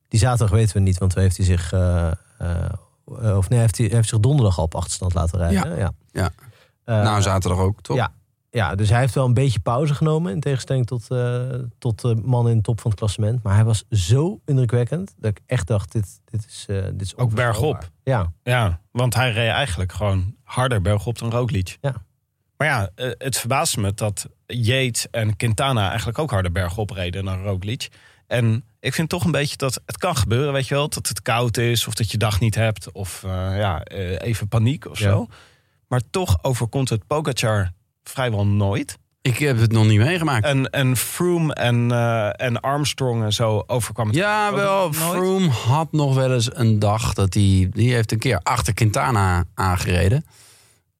[0.07, 1.71] Die zaterdag weten we niet, want toen heeft hij zich...
[1.73, 5.69] eh, eh, of nee, heeft hij heeft zich donderdag al op achterstand laten rijden.
[5.69, 5.75] Ja.
[5.77, 5.91] Ja.
[6.13, 6.31] Eh,
[6.85, 7.95] nou, zaterdag ook, toch?
[7.95, 8.13] ja.
[8.49, 10.31] Ja, dus hij heeft wel een beetje pauze genomen.
[10.33, 11.41] In tegenstelling tot, eh,
[11.79, 13.43] tot de man in de top van het klassement.
[13.43, 16.65] Maar hij was zo indrukwekkend dat ik echt dacht: dit, dit is.
[16.69, 17.89] eh dit is Ook bergop.
[18.03, 21.77] Ja, Ja, want hij reed eigenlijk gewoon harder bergop dan Roglic.
[21.81, 21.93] Ja.
[22.57, 27.43] Maar ja, het verbaasde me dat Yates en Quintana eigenlijk ook harder bergop reden dan
[27.43, 27.87] Roglic.
[28.27, 30.89] En ik vind toch een beetje dat het kan gebeuren, weet je wel.
[30.89, 34.47] Dat het koud is of dat je dag niet hebt of eh, ja, eh, even
[34.47, 35.09] paniek of Ja.
[35.09, 35.27] zo.
[35.93, 37.71] Maar toch overkomt het Pogacar
[38.03, 38.97] vrijwel nooit.
[39.21, 40.45] Ik heb het nog niet meegemaakt.
[40.45, 44.93] En, en Froome en, eh, en Armstrong en zo overkwam het Ja, wel.
[44.93, 47.67] Froome had nog wel eens een dag dat hij...
[47.71, 50.25] Die heeft een keer achter Quintana aangereden.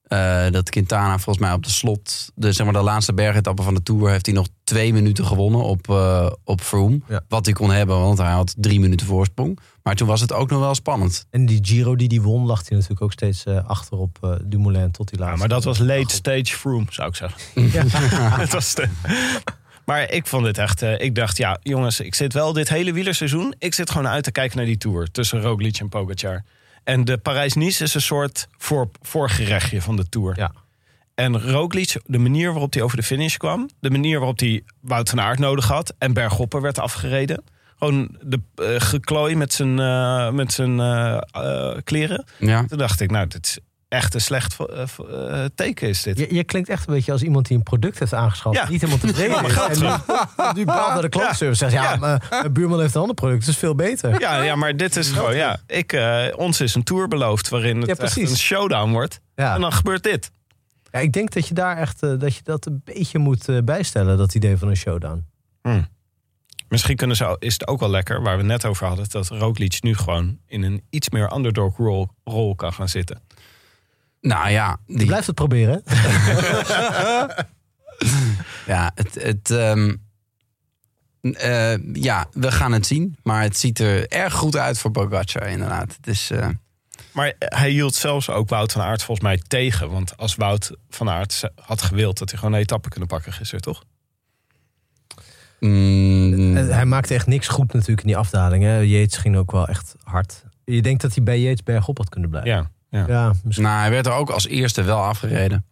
[0.02, 2.30] Eh, dat Quintana volgens mij op de slot...
[2.34, 4.10] De, zeg maar, de laatste bergetappe van de Tour...
[4.10, 7.00] heeft hij nog twee minuten gewonnen op, eh op Froome.
[7.08, 7.20] Ja.
[7.28, 9.58] Wat hij kon hebben, want hij had drie minuten voorsprong.
[9.82, 11.26] Maar toen was het ook nog wel spannend.
[11.30, 14.30] en die Giro die die won, lag hij natuurlijk ook steeds eh, achter op eh,
[14.44, 15.40] Dumoulin tot die Ja, laatste.
[15.40, 17.40] maar dat was late stage Froome, zou ik zeggen.
[18.40, 18.88] Het was de-
[19.84, 20.82] Maar ik vond het echt...
[20.82, 23.54] eh, ik dacht, ja, jongens, ik zit wel dit hele wielerseizoen...
[23.58, 26.44] ik zit gewoon uit te kijken naar die Tour tussen Roglic en Pogacar.
[26.84, 30.38] En de Parijs-Nice is een soort voor, voorgerechtje van de Tour.
[30.38, 30.52] Ja.
[31.14, 33.68] En Roglic, de manier waarop hij over de finish kwam...
[33.80, 35.94] de manier waarop hij Wout van Aert nodig had...
[35.98, 37.44] en bergoppen werd afgereden...
[37.78, 42.24] Gewoon de eh, geklooi met zijn, eh, met zijn eh, kleren.
[42.38, 42.64] Ja.
[42.68, 43.58] Toen dacht ik, nou, dit is
[43.88, 44.56] echt een slecht
[45.54, 46.18] teken is dit.
[46.18, 48.56] Je, je klinkt echt een beetje als iemand die een product heeft aangeschaft.
[48.56, 48.68] Ja.
[48.68, 49.80] Niet helemaal tevreden is.
[49.80, 50.02] En
[50.54, 51.58] nu, nu naar de klantenservice.
[51.58, 51.96] Zegt, ja, Ja.
[51.96, 53.40] mijn mijn buurman heeft een ander product.
[53.40, 54.20] Het is veel beter.
[54.20, 55.60] Ja, ja, maar dit is gewoon, ja.
[55.66, 59.20] Ik, eh, ons is een tour beloofd waarin het Ja, echt een showdown wordt.
[59.34, 59.54] Ja.
[59.54, 60.30] En dan gebeurt dit.
[60.94, 63.58] Ja, ik denk dat je daar echt eh, dat je dat een beetje moet eh,
[63.64, 65.26] bijstellen, dat idee van een showdown.
[66.68, 69.82] Misschien kunnen ze, is het ook wel lekker, waar we net over hadden, dat Roglic
[69.82, 73.22] nu gewoon in een iets meer underdog rol, rol kan gaan zitten.
[74.20, 75.82] Nou ja, die, blijft het proberen.
[78.66, 79.94] ja, het, het, ehm,
[81.20, 83.16] eh, ja, we gaan het zien.
[83.22, 85.96] Maar het ziet er erg goed uit voor Pogacar, inderdaad.
[85.96, 86.48] Het is, eh,
[87.14, 89.90] Maar hij hield zelfs ook Wout van Aert volgens mij tegen.
[89.90, 93.62] Want als Wout van Aert had gewild, dat hij gewoon een etappe kunnen pakken gisteren,
[93.62, 93.84] toch?
[95.60, 98.64] mm, En hij maakte echt niks goed natuurlijk in die afdaling.
[98.64, 98.78] Hè.
[98.78, 100.44] Yates ging ook wel echt hard.
[100.64, 102.50] Je denkt dat hij bij Yates bergop had kunnen blijven.
[102.52, 102.70] Ja.
[102.90, 103.04] ja.
[103.08, 103.66] Ja, misschien.
[103.66, 105.66] Nou, hij werd er ook als eerste wel afgereden.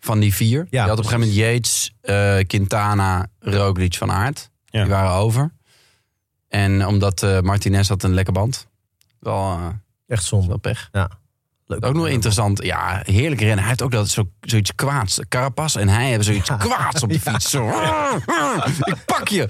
[0.00, 0.66] Van die vier.
[0.70, 4.50] je had op een gegeven moment Yates, eh, Quintana, Roglic van Aert.
[4.64, 4.82] Ja.
[4.82, 5.52] Die waren over.
[6.48, 8.66] En omdat eh, Martinez had een lekke band.
[9.18, 9.68] Wel, eh,
[10.06, 10.46] echt zonde.
[10.46, 10.90] wel pech.
[11.68, 11.84] Leuk.
[11.84, 12.62] Ook nog interessant.
[12.62, 13.58] Ja, heerlijk rennen.
[13.58, 15.20] Hij heeft ook dat zo, zoiets kwaads.
[15.28, 16.56] Carapaz en hij hebben zoiets Ja.
[16.56, 17.50] kwaads op de fiets.
[17.50, 17.68] Zo.
[18.84, 19.48] Ik pak je.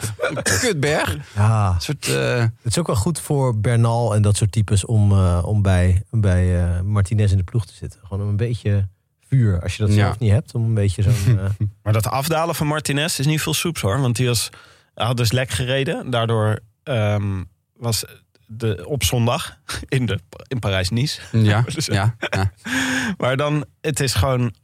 [0.60, 1.16] Kutberg.
[1.34, 2.08] Ja, Een soort...
[2.08, 5.62] eh, het is ook wel goed voor Bernal en dat soort types om, eh, om
[5.62, 8.00] bij, bij eh, Martinez in de ploeg te zitten.
[8.02, 8.88] Gewoon om een beetje
[9.28, 9.98] vuur, als je dat Ja.
[10.04, 11.38] zelf niet hebt, om een beetje zo'n...
[11.82, 14.00] Maar dat afdalen van Martinez is niet veel soeps hoor.
[14.00, 14.50] Want die was,
[14.94, 16.10] hij had dus lek gereden.
[16.10, 17.42] Daardoor ehm,
[17.76, 18.04] was
[18.46, 20.18] de, op zondag in, de,
[20.48, 21.20] in Parijs-Nice.
[21.50, 22.52] ja, Dus, ja, ja.
[23.18, 24.54] Maar dan, het is gewoon...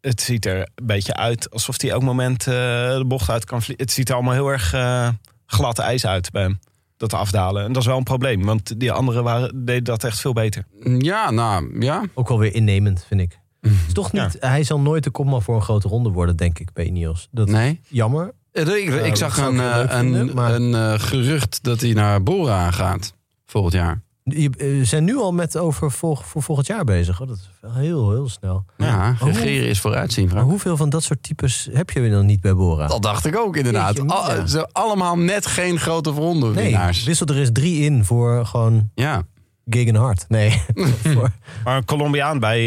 [0.00, 2.54] Het ziet er een beetje uit alsof hij elk moment eh,
[2.96, 3.84] de bocht uit kan vliegen.
[3.84, 5.08] Het ziet er allemaal heel erg eh,
[5.46, 6.58] glad ijs uit bij hem.
[6.96, 7.64] Dat afdalen.
[7.64, 8.44] En dat is wel een probleem.
[8.44, 10.64] Want die anderen waren, deden dat echt veel beter.
[10.98, 12.04] Ja, nou, ja.
[12.14, 13.38] ook wel weer innemend, vind ik.
[13.60, 14.24] Het is toch Ja.
[14.24, 17.28] niet, Hij zal nooit de kopman voor een grote ronde worden, denk ik, bij Ineos.
[17.30, 17.80] Dat Nee.
[17.88, 18.34] jammer.
[18.66, 22.22] Eh, Ik, ik zag een, eh, vinden, een, maar- een eh, gerucht dat hij naar
[22.22, 23.14] Bora gaat.
[23.46, 24.02] Volgend jaar.
[24.24, 27.18] Je zijn nu al met over vol- voor volgend jaar bezig.
[27.18, 27.26] hoor.
[27.26, 28.64] Dat is wel heel, heel snel.
[28.76, 32.40] Ja, hoe- regeren is vooruitzien, Maar hoeveel van dat soort types heb je dan niet
[32.40, 32.86] bij Bora?
[32.86, 33.96] Dat dacht ik ook inderdaad.
[33.96, 34.46] Jeetje, Al- ja.
[34.46, 39.22] Ze allemaal net geen grote ronde nee, wissel er eens drie in voor gewoon Ja.
[39.66, 40.24] Gegenhard.
[40.28, 40.62] Nee,
[41.14, 41.30] voor,
[41.64, 42.58] Maar een Colombiaan bij,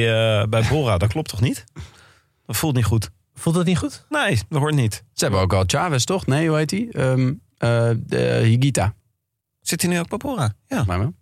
[0.42, 1.64] eh, bij Bora, dat klopt toch niet?
[2.46, 3.10] Dat voelt niet goed.
[3.42, 4.06] Voelt dat niet goed?
[4.10, 5.04] Nee, dat hoort niet.
[5.14, 6.26] Ze hebben ook al Chavez, toch?
[6.26, 6.88] Nee, hoe heet hij?
[6.92, 8.94] Ehm eh, de Higita.
[9.62, 10.54] Zit hij nu ook Bora?
[10.68, 11.14] Ja, Maar wel.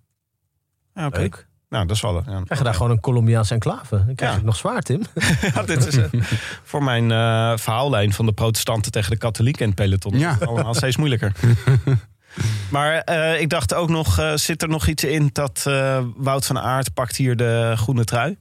[0.93, 1.17] ja oké.
[1.19, 1.47] Leuk.
[1.69, 2.13] Nou, dat is wel...
[2.15, 2.21] Ja.
[2.21, 3.95] Krijg je daar gewoon een Colombiaanse enclave?
[4.05, 4.27] Dan krijg Ja.
[4.29, 5.01] je het nog zwaar, Tim.
[5.53, 6.21] Ja, dit is eh,
[6.63, 10.19] voor mijn eh, verhaallijn van de protestanten tegen de katholieken in het peloton.
[10.19, 10.37] Ja.
[10.45, 11.31] Allemaal steeds moeilijker.
[12.71, 16.45] maar eh, ik dacht ook nog, eh, zit er nog iets in dat eh, Wout
[16.45, 18.37] van Aert pakt hier de groene trui?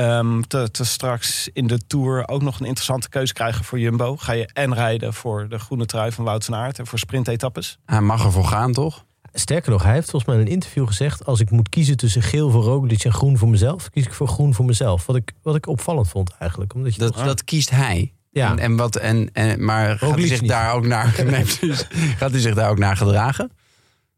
[0.00, 4.16] Ehm te, te straks in de Tour ook nog een interessante keuze krijgen voor Jumbo.
[4.16, 7.78] Ga je en rijden voor de groene trui van Wout van Aert en voor sprintetappes?
[7.84, 9.04] Hij mag ervoor gaan, toch?
[9.32, 11.24] Sterker nog, hij heeft volgens mij in een interview gezegd...
[11.26, 13.90] als ik moet kiezen tussen geel voor Roglic en groen voor mezelf...
[13.90, 15.06] kies ik voor groen voor mezelf.
[15.06, 16.74] Wat ik, wat ik opvallend vond eigenlijk.
[16.74, 18.12] Omdat je Dat, toch- dat kiest hij.
[18.30, 20.50] ja, En, en wat, en, en, maar gaat hij Roglic zich niet.
[20.50, 21.06] daar ook naar,
[22.18, 23.50] gaat hij zich daar ook naar gedragen?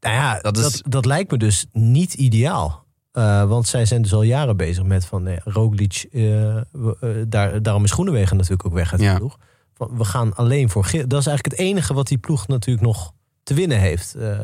[0.01, 2.85] nou ja dat dat, is- dat, lijkt me dus niet ideaal.
[3.13, 6.07] Eh, want zij zijn dus al jaren bezig met van nee, Roglic...
[6.13, 6.21] eh,
[6.73, 9.17] we- eh, daar, daarom is Groenewegen natuurlijk ook weg uit de Ja.
[9.17, 9.39] ploeg.
[9.75, 11.09] Van, we gaan alleen voor geel.
[11.09, 14.15] Dat is eigenlijk het enige wat die ploeg natuurlijk nog te winnen heeft.
[14.15, 14.39] Eh,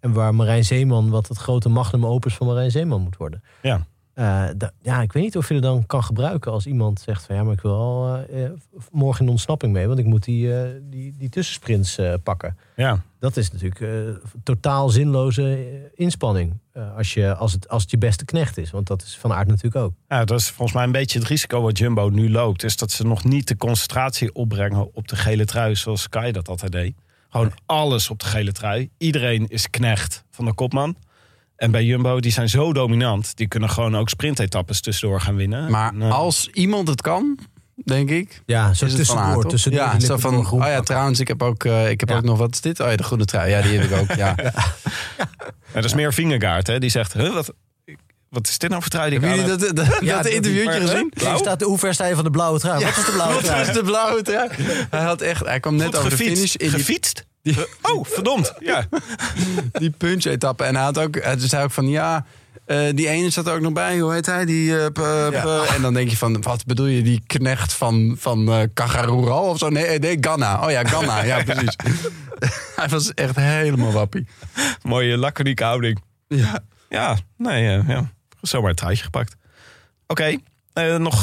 [0.00, 3.42] en waar Marijn Zeeman, wat het grote magnum opus van Marijn Zeeman moet worden.
[3.62, 3.86] Ja.
[4.16, 4.48] Eh,
[4.82, 7.42] ja, ik weet niet of je er dan kan gebruiken als iemand zegt van ja,
[7.42, 8.50] maar ik wil al eh, eh,
[8.90, 10.50] morgen in de ontsnapping mee, want ik moet die,
[10.90, 12.56] die, die tussensprints pakken.
[12.76, 13.02] Ja.
[13.18, 15.58] Dat is natuurlijk totaal zinloze
[15.94, 16.58] inspanning.
[16.96, 18.70] als, je, als, het, als het je beste knecht is.
[18.70, 19.92] Want dat is van aard natuurlijk ook.
[20.08, 22.64] ja, dat is volgens mij een beetje het risico wat Jumbo nu loopt.
[22.64, 26.48] Is dat ze nog niet de concentratie opbrengen op de gele trui zoals Sky dat
[26.48, 26.94] altijd deed.
[27.28, 28.90] Gewoon alles op de gele trui.
[28.98, 30.96] Iedereen is knecht van de kopman.
[31.56, 33.36] En bij Jumbo, die zijn zo dominant.
[33.36, 35.70] Die kunnen gewoon ook sprintetappes tussendoor gaan winnen.
[35.70, 37.38] Maar En, eh, als iemand het kan,
[37.84, 38.42] denk ik.
[38.46, 39.50] Ja, zo Is het van Aert, tussendoor.
[39.50, 42.00] tussendoor ja, die zo van, door oh groen ja, trouwens, ik heb ook, eh, ik
[42.00, 42.16] heb Ja.
[42.16, 42.80] ook nog, wat is dit?
[42.80, 43.50] Oh ja, de groene trui.
[43.50, 44.34] Ja, die heb ik ook, ja.
[45.16, 45.22] ja,
[45.72, 46.78] dat is meer Vingegaard, hè?
[46.78, 47.52] Die zegt, huh, wat,
[48.28, 49.76] wat is dit nou voor trui die ik Hebben aan jullie heb?
[49.76, 51.12] dat, dat, Ja, dat interviewtje gezien?
[51.28, 52.84] Hoe, staat, hoe ver sta je van de blauwe trui?
[52.84, 53.66] Wat is de blauwe Wat trui?
[53.68, 54.48] is de blauwe trui?
[54.90, 56.34] Hij, had echt, hij kwam net Goed over de gefietst.
[56.36, 56.70] finish in
[57.52, 57.90] die, Gefietst?
[57.92, 58.52] Oh, verdomd.
[58.58, 58.88] Ja.
[59.72, 60.64] die punch-etappe.
[60.64, 62.26] En hij had ook, hij zei ook van, ja...
[62.64, 64.44] eh, die ene zat er ook nog bij, hoe heet hij?
[64.44, 64.92] Die, eh, p-
[65.32, 69.44] p- En dan denk je van, wat bedoel je, die knecht van, van eh Cagarural
[69.48, 69.68] of zo?
[69.68, 70.64] Nee, nee, Ganna.
[70.64, 71.76] Oh ja, Ganna, ja precies.
[72.76, 74.26] hij was echt helemaal wappie.
[74.82, 76.02] Mooie laconieke houding.
[76.28, 76.58] Ja.
[76.88, 78.10] Ja, nee, eh, ja.
[78.40, 79.36] Zomaar een truitje gepakt.
[80.06, 80.36] Oké,
[80.72, 81.22] eh, nog,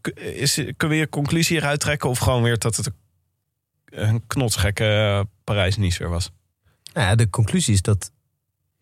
[0.00, 2.08] k- is, kunnen we je conclusie hieruit trekken?
[2.08, 2.94] Of gewoon weer dat het een
[4.26, 6.30] knotsgekke Parijs-Nicer was?
[6.94, 8.10] Nou ja, de conclusie is dat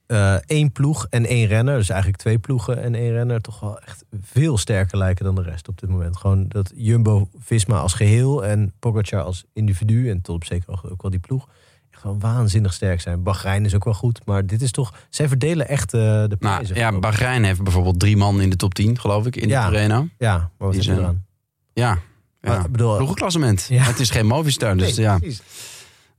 [0.06, 3.80] eh, één ploeg en één renner, dus eigenlijk twee ploegen en één renner, toch wel
[3.80, 6.16] echt veel sterker lijken dan de rest op dit moment.
[6.16, 11.02] Gewoon dat Jumbo-Visma als geheel en Pogacar als individu en tot op zeker hoogte ook
[11.02, 11.48] wel die ploeg,
[11.90, 13.22] echt gewoon waanzinnig sterk zijn.
[13.22, 16.36] Bahrein is ook wel goed, maar dit is toch, zij verdelen echt eh, de Nou,
[16.38, 16.76] prijzen.
[16.76, 17.00] ja, geloof ik.
[17.10, 19.60] Bahrein heeft bijvoorbeeld drie man in de top 10, geloof ik, in Ja.
[19.70, 20.06] de arena.
[20.18, 22.04] ja, maar wat die heb je zijn- eraan?
[22.46, 23.66] Ja, Maar, bedoel, Ploegenklassement.
[23.68, 23.82] Ja.
[23.82, 25.18] Het is geen Movistar, dus nee, ja.
[25.18, 25.40] precies.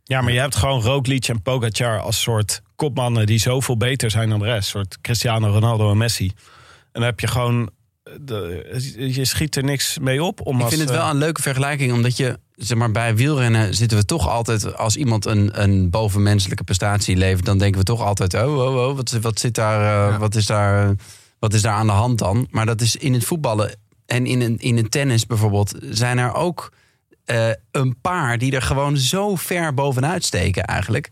[0.03, 3.25] Ja, maar je hebt gewoon Roglic en Pogacar als soort kopmannen...
[3.25, 4.57] die zoveel beter zijn dan de rest.
[4.57, 6.25] Een soort Cristiano Ronaldo en Messi.
[6.25, 6.33] En
[6.91, 7.69] dan heb je gewoon...
[8.21, 10.45] de- je schiet er niks mee op.
[10.45, 13.15] Om Ik als, vind het eh, wel een leuke vergelijking, omdat je, zeg maar, bij
[13.15, 17.85] wielrennen zitten we toch altijd, als iemand een, een bovenmenselijke prestatie levert, dan denken we
[17.85, 20.17] toch altijd, oh, oh, oh, wat, wat zit daar, eh, Ja.
[20.19, 20.95] wat is daar,
[21.39, 22.47] wat is daar aan de hand dan?
[22.49, 23.75] Maar dat is in het voetballen
[24.07, 26.71] en in een, in een tennis bijvoorbeeld, zijn er ook
[27.25, 31.09] eh, een paar die er gewoon zo ver bovenuit steken eigenlijk.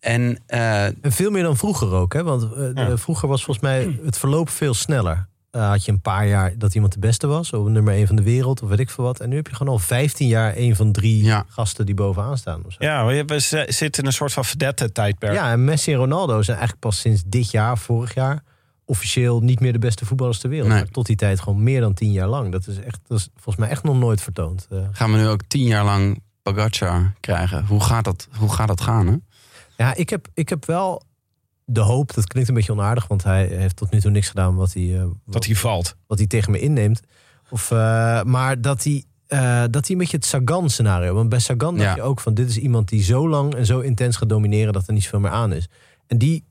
[0.00, 2.22] En eh, En veel meer dan vroeger ook, hè?
[2.22, 2.96] Want eh, Ja.
[2.96, 5.26] vroeger was volgens mij het verloop veel sneller.
[5.50, 8.22] Had je een paar jaar dat iemand de beste was, of nummer één van de
[8.22, 9.20] wereld, of weet ik veel wat.
[9.20, 11.44] En nu heb je gewoon al 15 jaar één van drie Ja.
[11.48, 12.62] gasten die bovenaan staan.
[12.66, 12.84] Of zo.
[12.84, 13.24] Ja, we
[13.68, 15.32] zitten in een soort van verdette tijdperk.
[15.34, 18.42] Ja, en Messi en Ronaldo zijn eigenlijk pas sinds dit jaar, vorig jaar,
[18.88, 20.68] officieel niet meer de beste voetballers ter wereld.
[20.68, 20.78] Nee.
[20.78, 22.52] Maar tot die tijd gewoon meer dan tien jaar lang.
[22.52, 24.66] Dat is, echt, dat is volgens mij echt nog nooit vertoond.
[24.70, 27.64] Eh, gaan we nu ook tien jaar lang Pogacar krijgen?
[27.66, 29.06] Hoe gaat dat, hoe gaat dat gaan?
[29.06, 29.14] Hè?
[29.76, 31.02] Ja, ik heb, ik heb wel
[31.64, 34.54] de hoop, dat klinkt een beetje onaardig, want hij heeft tot nu toe niks gedaan
[34.54, 35.96] wat hij, eh, wat, Dat hij valt.
[36.06, 37.00] wat hij tegen me inneemt.
[37.50, 39.38] Of, eh, maar dat hij, eh,
[39.70, 41.14] dat hij een beetje het Sagan-scenario.
[41.14, 41.94] Want bij Sagan dacht Ja.
[41.94, 44.86] je ook van dit is iemand die zo lang en zo intens gaat domineren dat
[44.86, 45.68] er niet zoveel meer aan is.
[46.06, 46.44] En die,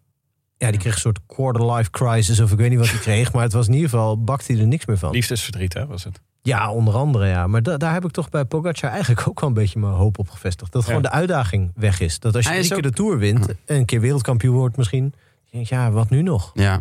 [0.57, 3.43] ja, die kreeg een soort quarter-life crisis of ik weet niet wat hij kreeg, maar
[3.43, 5.11] het was in ieder geval bakte hij er niks meer van.
[5.11, 6.19] Liefdesverdriet, hè, was het.
[6.41, 7.47] Ja, onder andere ja.
[7.47, 10.19] Maar da- daar heb ik toch bij Pogacar eigenlijk ook wel een beetje mijn hoop
[10.19, 10.71] op gevestigd.
[10.71, 11.09] Dat gewoon Ja.
[11.09, 12.19] de uitdaging weg is.
[12.19, 15.13] Dat als je is keer ook- de Tour wint en een keer wereldkampioen wordt misschien.
[15.43, 16.51] je denkt, Ja, wat nu nog?
[16.53, 16.79] Ja,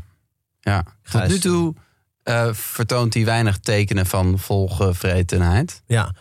[0.61, 0.85] ja.
[1.03, 1.75] Ga Tot nu toe
[2.23, 5.83] eh, vertoont hij weinig tekenen van volgevretenheid.
[5.87, 6.15] Ja,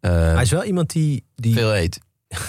[0.00, 2.00] Eh, hij is wel iemand die, die, veel eet.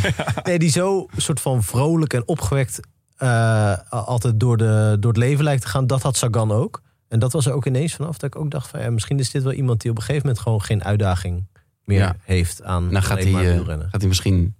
[0.44, 2.80] nee, die zo soort van vrolijk en opgewekt
[3.16, 5.86] eh, altijd door, de, door het leven lijkt te gaan.
[5.86, 6.82] Dat had Sagan ook.
[7.08, 9.30] En dat was er ook ineens vanaf dat ik ook dacht van ja, misschien is
[9.30, 11.46] dit wel iemand die op een gegeven moment gewoon geen uitdaging
[11.84, 12.16] meer Ja.
[12.22, 14.54] heeft aan Dan gaat hij, eh, gaat hij misschien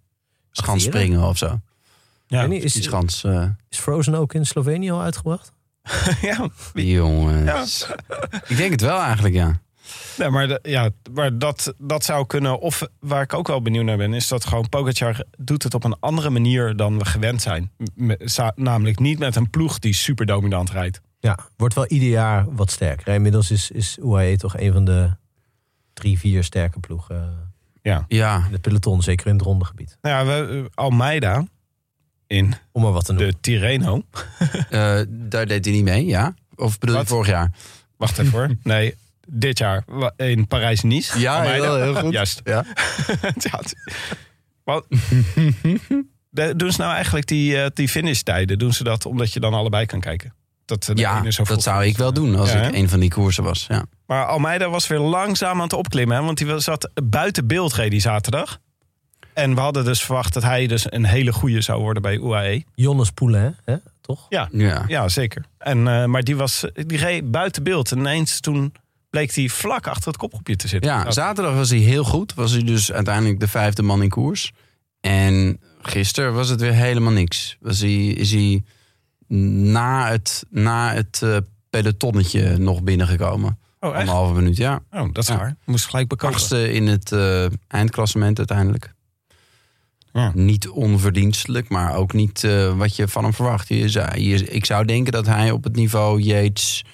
[0.51, 1.61] schans springen of zo.
[2.27, 3.25] Ja, niet, is, schans.
[3.25, 5.53] eh is Frozen ook in Slovenië al uitgebracht?
[6.23, 6.49] ja.
[6.73, 7.87] die jongens.
[8.47, 9.61] Ik denk het wel eigenlijk, ja.
[10.19, 12.61] Nee, maar, de- ja, maar dat, dat zou kunnen.
[12.61, 15.85] Of waar ik ook wel benieuwd naar ben, is dat gewoon Pogacar doet het op
[15.85, 17.71] een andere manier dan we gewend zijn.
[18.55, 21.01] Namelijk niet met een ploeg die super dominant rijdt.
[21.21, 23.07] Ja, wordt wel ieder jaar wat sterker.
[23.07, 23.15] hè.
[23.15, 25.11] Inmiddels is, is UAE toch een van de
[25.93, 28.05] drie, vier sterke ploegen Ja.
[28.09, 29.03] Ja, in het peloton.
[29.03, 29.99] Zeker in het rondegebied.
[30.03, 31.45] Nou ja, we, Almeida
[32.27, 33.31] in Om maar wat te noemen.
[33.33, 34.03] de Tirreno.
[34.71, 36.35] Eh, daar deed hij niet mee, ja?
[36.57, 37.53] Of bedoel je vorig jaar?
[37.97, 38.51] Wacht even hoor.
[38.63, 38.95] Nee,
[39.27, 39.85] dit jaar
[40.17, 41.19] in Parijs-Nice.
[41.19, 41.65] Ja, Almeida.
[41.65, 42.13] heel- heel goed.
[42.13, 42.41] Juist.
[42.45, 42.65] Ja.
[43.39, 43.61] Ja,
[44.65, 44.87] Wat?
[46.57, 48.59] Doen ze nou eigenlijk die, eh, die finishtijden?
[48.59, 50.35] Doen ze dat omdat je dan allebei kan kijken?
[50.65, 53.45] Dat eh, Ja, dat zou ik wel doen als Ja, ik een van die koersen
[53.45, 53.65] was.
[53.69, 53.85] Ja.
[54.07, 56.17] Maar Almeida was weer langzaam aan het opklimmen.
[56.17, 56.23] Hè?
[56.23, 58.59] Want die zat buiten beeld die zaterdag.
[59.33, 62.65] En we hadden dus verwacht dat hij dus een hele goede zou worden bij UAE.
[62.75, 63.77] Jonas Poulain, hè?
[64.01, 64.27] toch?
[64.29, 64.85] Ja, Ja.
[64.87, 65.45] ja zeker.
[65.59, 67.93] En, eh, maar die, was, die reed buiten beeld.
[67.93, 68.73] En ineens toen
[69.15, 70.91] bleek hij vlak achter het kopgroepje te zitten.
[70.91, 72.35] ja, zaterdag was hij heel goed.
[72.35, 74.53] Was hij dus uiteindelijk de vijfde man in koers.
[75.01, 77.57] En gisteren was het weer helemaal niks.
[77.61, 78.63] Was hij, is hij
[79.69, 81.37] na het, na het eh,
[81.71, 83.59] pelotonnetje nog binnengekomen.
[83.81, 83.99] oh, echt?
[83.99, 84.83] Anderhalve minuut, ja.
[84.91, 85.37] Oh, dat is Ja.
[85.37, 85.57] waar.
[85.65, 86.37] Moest gelijk bekomen.
[86.37, 88.93] Achtste in het eh, eindklassement uiteindelijk.
[90.13, 90.31] Ja.
[90.35, 93.69] Niet onverdienstelijk, maar ook niet eh, wat je van hem verwacht.
[93.69, 96.85] Je zou, je- ik zou denken dat hij op het niveau Yates,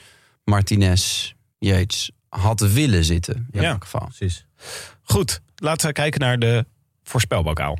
[0.44, 1.32] Martinez,
[1.70, 3.48] Yates had willen zitten.
[3.50, 3.70] In Ja.
[3.70, 4.06] elk geval.
[4.16, 4.46] Precies.
[5.02, 6.66] Goed, laten we kijken naar de
[7.04, 7.78] voorspelbokaal.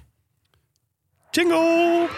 [1.31, 2.09] Jingle!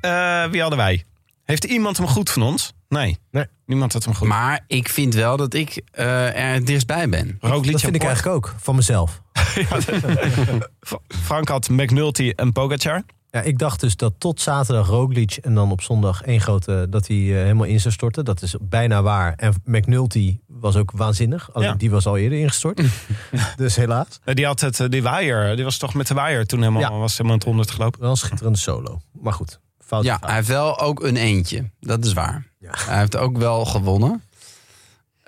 [0.00, 1.04] Eh, wie hadden wij?
[1.44, 2.72] Heeft iemand hem goed van ons?
[2.88, 3.18] Nee.
[3.30, 3.44] Nee.
[3.66, 4.28] Niemand had hem goed.
[4.28, 7.36] Maar ik vind wel dat ik eh, er het dichtstbij ben.
[7.40, 9.22] Dat vind ik eigenlijk ook, van mezelf.
[10.80, 13.02] Fra- Frank had McNulty en Pogacar.
[13.34, 16.86] Ja, ik dacht dus dat tot zaterdag Roglic en dan op zondag één grote...
[16.90, 18.24] dat hij eh, helemaal in zou storten.
[18.24, 19.34] Dat is bijna waar.
[19.36, 21.52] En McNulty was ook waanzinnig.
[21.54, 21.74] Alleen Ja.
[21.74, 22.80] die was al eerder ingestort.
[23.56, 24.06] dus helaas.
[24.24, 25.56] Die had het, eh, die waaier.
[25.56, 26.90] Die was toch met de waaier toen helemaal, Ja.
[26.90, 28.00] was helemaal het honderd gelopen.
[28.00, 29.00] Wel een schitterende solo.
[29.12, 30.04] Maar goed, fout.
[30.04, 30.26] Ja, fout.
[30.26, 31.70] hij heeft wel ook een eentje.
[31.80, 32.46] Dat is waar.
[32.58, 32.70] Ja.
[32.86, 34.22] Hij heeft ook wel gewonnen.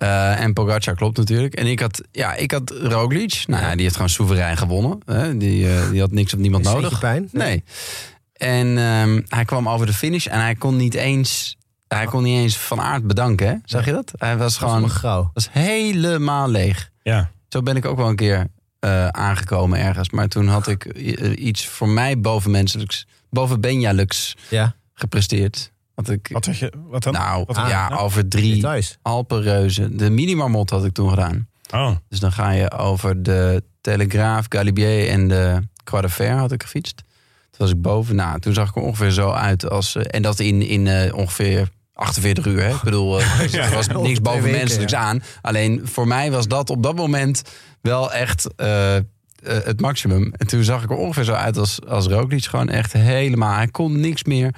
[0.05, 1.55] Eh, en Pogacar klopt natuurlijk.
[1.55, 3.45] En ik had, ja, ik had Roglic.
[3.47, 5.01] Nou ja, die heeft gewoon soeverein gewonnen.
[5.05, 5.37] Hè?
[5.37, 6.99] Die, eh, die had niks op niemand nodig.
[6.99, 7.29] pijn?
[7.33, 7.65] Nee.
[8.33, 11.57] En ehm, hij kwam over de finish en hij kon niet eens,
[11.89, 13.47] hij kon niet eens van aard bedanken.
[13.49, 13.55] Hè?
[13.65, 14.13] Zag je dat?
[14.19, 15.31] Hij was gewoon allemaal grauw.
[15.35, 16.91] was helemaal leeg.
[17.03, 17.31] Ja.
[17.49, 18.47] Zo ben ik ook wel een keer
[18.79, 20.11] eh, aangekomen ergens.
[20.11, 20.85] Maar toen had ik
[21.37, 25.73] iets voor mij bovenmenselijks, boven Benjalux Ja, gepresteerd.
[25.95, 27.13] Had ik, Wat, had je, wat dan?
[27.13, 28.01] nou, Wat- ja, nou?
[28.01, 28.99] over drie details.
[29.03, 29.97] Alpenreuzen.
[29.97, 31.49] De minimarmot had ik toen gedaan.
[31.75, 36.53] Oh, Dus dan ga je over de Telegraaf, Galibier en de Croix de Fer had
[36.53, 36.97] ik gefietst.
[37.51, 38.17] Toen was ik boven.
[38.17, 39.95] Nou, toen zag ik er ongeveer zo uit als...
[39.97, 42.63] eh, en dat in, in eh, ongeveer 48 uur.
[42.63, 42.71] Hè?
[42.75, 45.23] Ik bedoel, eh, er was niks bovenmenselijks weken, aan.
[45.43, 47.43] Alleen voor mij was dat op dat moment
[47.81, 48.47] wel echt
[49.45, 50.33] het maximum.
[50.37, 52.45] En toen zag ik er ongeveer zo uit als, als Roglic.
[52.45, 53.55] Gewoon echt helemaal...
[53.55, 54.55] Hij kon niks meer.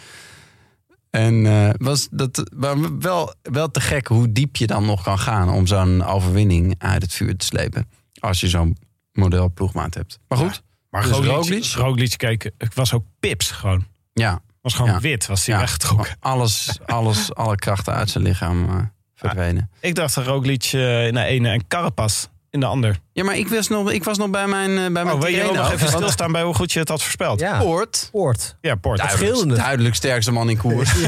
[1.16, 5.18] En eh, was dat maar wel, wel te gek hoe diep je dan nog kan
[5.18, 5.48] gaan...
[5.50, 7.88] om zo'n overwinning uit het vuur te slepen.
[8.18, 8.76] Als je zo'n
[9.12, 10.18] model ploegmaat hebt.
[10.28, 12.16] Maar goed, maar Dus Roglic, Roglic?
[12.16, 13.86] Kijk, het was ook pips gewoon.
[14.12, 14.40] ja.
[14.60, 15.00] was gewoon Ja.
[15.00, 15.60] wit, was hij Ja.
[15.60, 16.16] weggetrokken.
[16.20, 18.76] Alles, alles, alle krachten uit zijn lichaam eh,
[19.14, 19.70] verdwenen.
[19.80, 22.98] Ik dacht dat Roglic eh, de ene en Carapaz in de ander.
[23.12, 25.30] Ja, maar ik was nog, ik was nog bij mijn, eh, bij mijn Oh, wil
[25.30, 25.62] je Tirreno.
[25.62, 27.40] nog even stilstaan bij hoe goed je het had voorspeld?
[27.40, 28.56] Ja, Poort, Poort.
[28.60, 28.98] Ja, Poort.
[28.98, 30.90] duidelijk, duidelijk sterkste man in koers.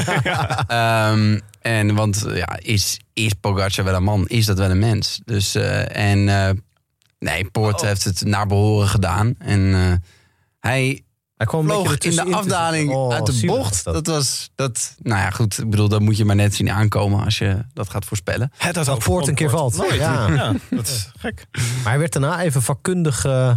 [0.67, 4.27] Ehm, en want ja, is, is Pogacar wel een man?
[4.27, 5.21] Is dat wel een mens?
[5.25, 6.49] Dus, eh, en eh,
[7.19, 9.35] nee, Poort heeft het naar behoren gedaan.
[9.37, 9.93] En eh,
[10.59, 11.01] hij
[11.39, 12.91] Hij kwam vloog in de afdaling.
[12.91, 13.83] Oh, uit de bocht.
[13.83, 14.07] Dat.
[14.07, 15.57] was, dat, nou ja, goed.
[15.57, 18.51] Ik bedoel, dat moet je maar net zien aankomen als je dat gaat voorspellen.
[18.57, 19.77] Het Dat overkomt Poort een keer valt.
[19.77, 19.93] Nooit.
[19.93, 20.31] Ja.
[20.31, 21.45] Ja, dat is gek.
[21.51, 23.55] Maar hij werd daarna even vakkundig eh,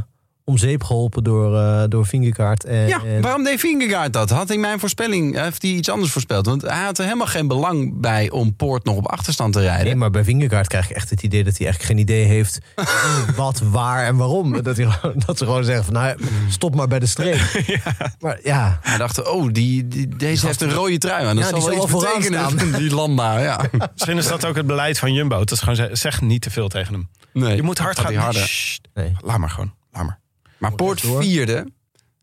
[0.53, 2.65] om zeep geholpen door, eh door Vingegaard.
[2.65, 4.31] En, Ja, en- waarom deed Vingegaard dat?
[4.31, 6.47] Had hij mijn voorspelling, heeft hij iets anders voorspeld?
[6.47, 9.85] Want hij had er helemaal geen belang bij om Poort nog op achterstand te rijden.
[9.85, 12.59] Nee, maar bij Vingegaard krijg je echt het idee dat hij eigenlijk geen idee heeft
[13.37, 14.63] wat, waar en waarom.
[14.63, 16.17] Dat, hij, gewoon- dat ze gewoon zeggen van nou,
[16.49, 17.41] stop maar bij de streep.
[18.21, 21.37] Maar ja, Hij dacht, oh, die, die, deze heeft een rode trui aan.
[21.37, 22.51] Dat Ja, zal die wel iets betekenen.
[22.51, 22.73] staan.
[22.81, 23.61] Die landbouw, ja.
[23.93, 25.41] Misschien is dat ook het beleid van Jumbo.
[25.41, 27.09] Het is gewoon zeg niet te veel tegen hem.
[27.33, 28.15] Nee, Je moet hard gaan.
[28.15, 28.79] harder.
[28.95, 29.13] Nee.
[29.21, 29.73] Laat maar gewoon.
[29.93, 30.19] Laat maar.
[30.63, 31.67] Maar Poort vierde,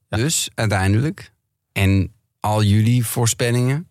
[0.10, 1.32] dus uiteindelijk.
[1.72, 3.88] En al jullie voorspellingen.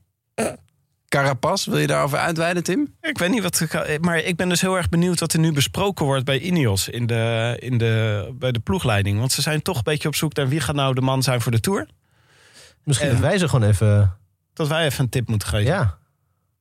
[1.08, 2.94] Carapaz, wil je daarover uitweiden, Tim?
[3.00, 3.60] Ik weet niet wat.
[3.60, 6.88] ik- Maar ik ben dus heel erg benieuwd wat er nu besproken wordt bij Ineos
[6.88, 9.18] in de, in de, bij de ploegleiding.
[9.18, 11.40] Want ze zijn toch een beetje op zoek naar wie gaat nou de man zijn
[11.40, 11.88] voor de Tour.
[12.84, 14.16] Misschien En- dat wij ze gewoon even...
[14.52, 15.66] Dat wij even een tip moeten geven.
[15.66, 15.98] Ja,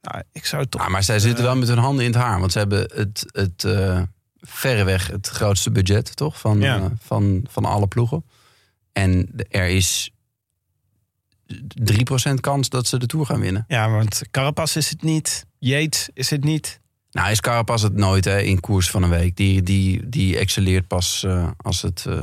[0.01, 0.81] Nou, ik zou het toch.
[0.81, 2.39] Ja, maar zij zitten wel met hun handen in het haar.
[2.39, 4.01] Want ze hebben het, het eh,
[4.47, 6.39] verreweg het grootste budget, toch?
[6.39, 6.77] Van, Ja.
[6.77, 8.23] eh, van, van alle ploegen.
[8.93, 10.11] En er is
[11.49, 13.65] 3% kans dat ze de Tour gaan winnen.
[13.67, 15.45] Ja, want Carapaz is het niet.
[15.59, 16.79] Yates is het niet.
[17.11, 19.35] Nou, is Carapaz het nooit hè, in koers van een week.
[19.35, 22.05] Die, die, die excelleert pas eh, als het...
[22.07, 22.13] eh,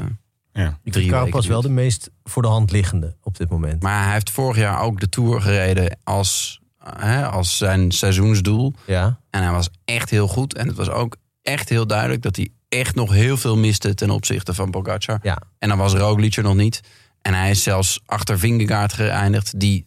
[0.53, 0.68] Ja.
[0.83, 3.83] Ik Drie vind Carapaz weken wel de meest voor de hand liggende op dit moment.
[3.83, 8.72] Maar hij heeft vorig jaar ook de Tour gereden als, hè, als zijn seizoensdoel.
[8.87, 10.55] ja, En hij was echt heel goed.
[10.55, 14.11] En het was ook echt heel duidelijk dat hij echt nog heel veel miste ten
[14.11, 15.18] opzichte van Pogacar.
[15.22, 15.38] ja.
[15.59, 16.80] En dan was Roglic er nog niet.
[17.22, 19.84] En hij is zelfs achter Vingegaard geëindigd, die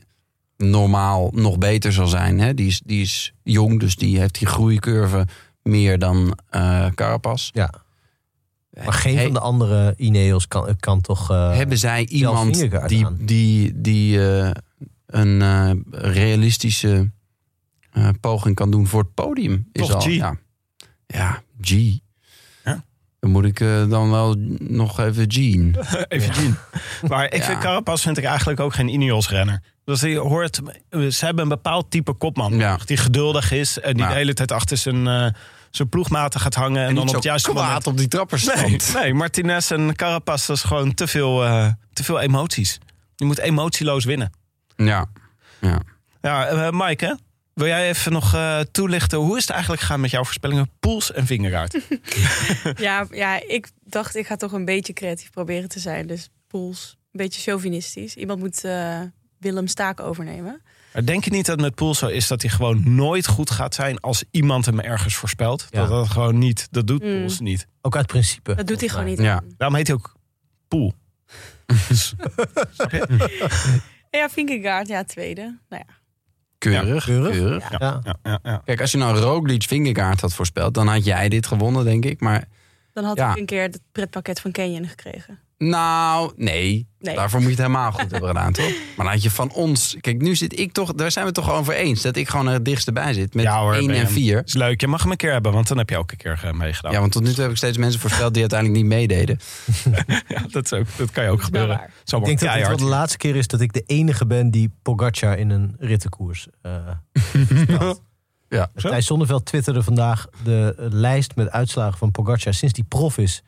[0.57, 2.39] normaal nog beter zal zijn.
[2.39, 2.53] Hè?
[2.53, 5.27] Die, is, die is jong, dus die heeft die groeicurve
[5.63, 7.49] meer dan eh Carapaz.
[7.53, 7.73] ja.
[8.83, 11.31] Maar geen van de andere Ineos kan, kan toch...
[11.31, 12.53] eh, Hebben zij iemand
[12.87, 13.17] die, aan.
[13.21, 14.51] die, die eh,
[15.05, 15.71] een eh,
[16.13, 17.11] realistische
[17.91, 19.69] eh, poging kan doen voor het podium?
[19.71, 20.05] Is Toch al, G?
[20.05, 20.37] Ja,
[21.07, 21.71] ja G.
[22.63, 22.83] Ja.
[23.19, 25.71] Dan moet ik eh, dan wel nog even Gene.
[26.07, 26.57] Even zien.
[27.07, 29.61] Maar ik vind Carapaz vind ik eigenlijk ook geen Ineos-renner.
[29.83, 30.61] Dus je hoort,
[31.09, 32.77] ze hebben een bepaald type kopman.
[32.85, 35.27] Die geduldig is en die de hele tijd achter zijn, eh,
[35.71, 36.87] zijn ploegmaten gaat hangen.
[36.87, 37.87] En, dan op het juiste moment...
[37.87, 38.93] op die trapperstand.
[38.93, 42.79] Nee, nee, Martinez en Carapaz, dat is gewoon te veel, eh, te veel emoties.
[43.15, 44.31] Je moet emotieloos winnen.
[44.75, 45.05] Ja.
[45.61, 45.81] ja.
[46.21, 47.13] Ja, Mike, hè?
[47.57, 49.17] Wil jij even nog eh, toelichten...
[49.17, 50.69] hoe is het eigenlijk gegaan met jouw voorspellingen?
[50.79, 51.77] Poels en Vingegaard.
[52.75, 56.07] Ja, ja, ik dacht ik ga toch een beetje creatief proberen te zijn.
[56.07, 58.15] Dus Poels, een beetje chauvinistisch.
[58.15, 59.01] Iemand moet eh,
[59.39, 60.61] Willem Staak overnemen.
[60.93, 63.49] Maar denk je niet dat het met Poels zo is dat hij gewoon nooit goed
[63.49, 63.99] gaat zijn...
[63.99, 65.67] als iemand hem ergens voorspelt?
[65.69, 65.79] Ja.
[65.79, 67.19] Dat dat gewoon niet, dat doet Mm.
[67.19, 67.67] Poels niet.
[67.81, 68.55] Ook uit principe.
[68.55, 69.19] Dat doet hij gewoon niet.
[69.19, 69.33] Ja.
[69.35, 69.53] aan.
[69.57, 70.15] Daarom heet hij ook
[70.67, 70.93] Poel.
[74.09, 75.41] Ja, Vingegaard, ja, tweede.
[75.69, 75.93] Nou ja,
[76.57, 77.05] Keurig.
[77.05, 77.31] Keurig.
[77.31, 77.69] keurig.
[77.71, 77.77] Ja.
[77.79, 77.99] Ja.
[78.03, 78.61] Ja, ja, ja.
[78.65, 80.73] Kijk, als je nou Roglic Vingegaard had voorspeld...
[80.73, 82.19] dan had jij dit gewonnen, denk ik.
[82.19, 82.47] Maar
[82.93, 83.31] dan had Ja.
[83.31, 85.39] ik een keer het pretpakket van Canyon gekregen.
[85.57, 86.87] Nou, nee.
[86.99, 87.15] Nee.
[87.15, 88.65] Daarvoor moet je het helemaal goed hebben gedaan, toch?
[88.65, 89.97] Maar dan had je van ons...
[90.01, 90.93] Kijk, nu zit ik toch...
[90.93, 92.01] Daar zijn we het toch over eens.
[92.01, 93.33] Dat ik gewoon er het dichtst bij zit.
[93.33, 94.07] Met Ja hoor, 1 Benjamin.
[94.07, 94.41] en 4.
[94.45, 94.81] is leuk.
[94.81, 96.91] Je mag hem een keer hebben, want dan heb je ook een keer eh, meegedaan.
[96.91, 98.33] Ja, want tot nu toe heb ik steeds mensen voorspeld...
[98.33, 99.39] die uiteindelijk niet meededen.
[100.27, 101.81] Ja, dat, is ook, dat kan je ook gebeuren.
[102.03, 104.51] Zo Ik denk dat het wel de laatste keer is dat ik de enige ben
[104.51, 106.71] die Pogacar in een rittenkoers eh
[107.13, 108.01] voorspelt.
[108.49, 108.71] Ja.
[108.75, 113.43] Thijs Zonneveld twitterde vandaag de eh, lijst met uitslagen van Pogacar sinds die prof is.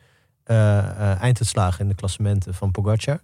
[0.50, 3.20] Eh, eh, einduitslagen in de klassementen van Pogacar.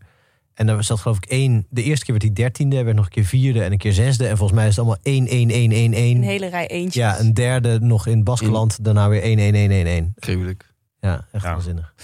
[0.55, 1.67] En daar zat geloof ik één.
[1.71, 4.27] De eerste keer werd hij dertiende, werd nog een keer vierde en een keer zesde.
[4.27, 6.17] En volgens mij is het allemaal 1, 1, 1, 1, 1.
[6.17, 6.95] Een hele rij eentjes.
[6.95, 10.13] Ja, een derde nog in Baskeland, daarna weer 1, 1, 1, 1, 1.
[10.19, 10.75] Gruwelijk.
[11.01, 11.51] Ja, echt Ja.
[11.53, 11.95] waanzinnig.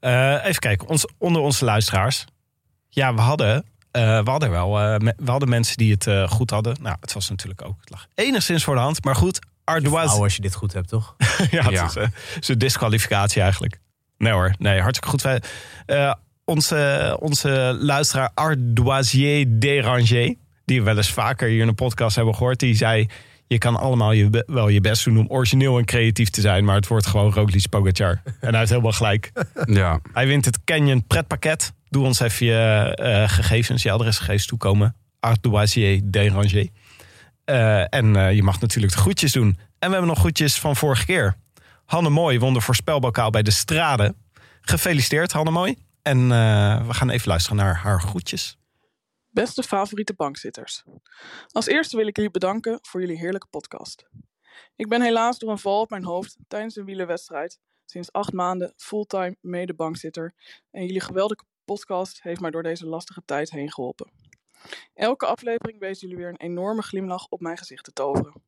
[0.00, 2.24] Eh, even kijken, ons, onder onze luisteraars.
[2.88, 6.28] Ja, we hadden, eh, we hadden wel eh, me- we hadden mensen die het eh,
[6.28, 6.76] goed hadden.
[6.82, 9.04] Nou, het was natuurlijk ook, het lag enigszins voor de hand.
[9.04, 10.06] Maar goed, Ardoise.
[10.06, 11.14] Nou, als je dit goed hebt, toch?
[11.50, 11.84] ja, het Ja.
[11.84, 13.80] is, het is een disqualificatie eigenlijk.
[14.18, 15.22] Nee hoor, nee, hartstikke goed.
[15.22, 15.42] Wij-
[15.86, 16.12] eh,
[16.44, 20.34] onze, onze luisteraar Ardoisier Déranger,
[20.64, 23.06] die we wel eens vaker hier in de podcast hebben gehoord, die zei...
[23.46, 26.74] Je kan allemaal je, wel je best doen om origineel en creatief te zijn, maar
[26.74, 28.22] het wordt gewoon Roglic Pogacar.
[28.40, 29.32] En hij heeft helemaal gelijk.
[29.64, 30.00] Ja.
[30.12, 31.72] Hij wint het Canyon pretpakket.
[31.88, 34.94] Doe ons even je eh, gegevens, je adresgegevens toekomen.
[35.20, 36.68] Ardoisier Déranger.
[37.44, 39.46] Eh, en je mag natuurlijk de groetjes doen.
[39.78, 41.36] En we hebben nog groetjes van vorige keer.
[41.84, 44.14] Hanne Mooi won de voorspelbokaal bij de Strade.
[44.60, 45.76] Gefeliciteerd, Hanne Mooi.
[46.02, 48.58] En eh, we gaan even luisteren naar haar groetjes.
[49.30, 50.84] Beste favoriete bankzitters.
[51.48, 54.06] Als eerste wil ik jullie bedanken voor jullie heerlijke podcast.
[54.76, 58.72] Ik ben helaas door een val op mijn hoofd tijdens een wielerwedstrijd sinds acht maanden
[58.76, 60.34] fulltime mede-bankzitter
[60.70, 64.10] en jullie geweldige podcast heeft mij door deze lastige tijd heen geholpen.
[64.94, 68.42] Elke aflevering wees jullie weer een enorme glimlach op mijn gezicht te toveren.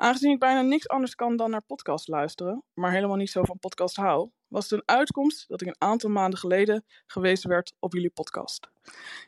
[0.00, 3.58] Aangezien ik bijna niks anders kan dan naar podcast luisteren, maar helemaal niet zo van
[3.58, 7.92] podcast hou, was het een uitkomst dat ik een aantal maanden geleden gewezen werd op
[7.92, 8.70] jullie podcast.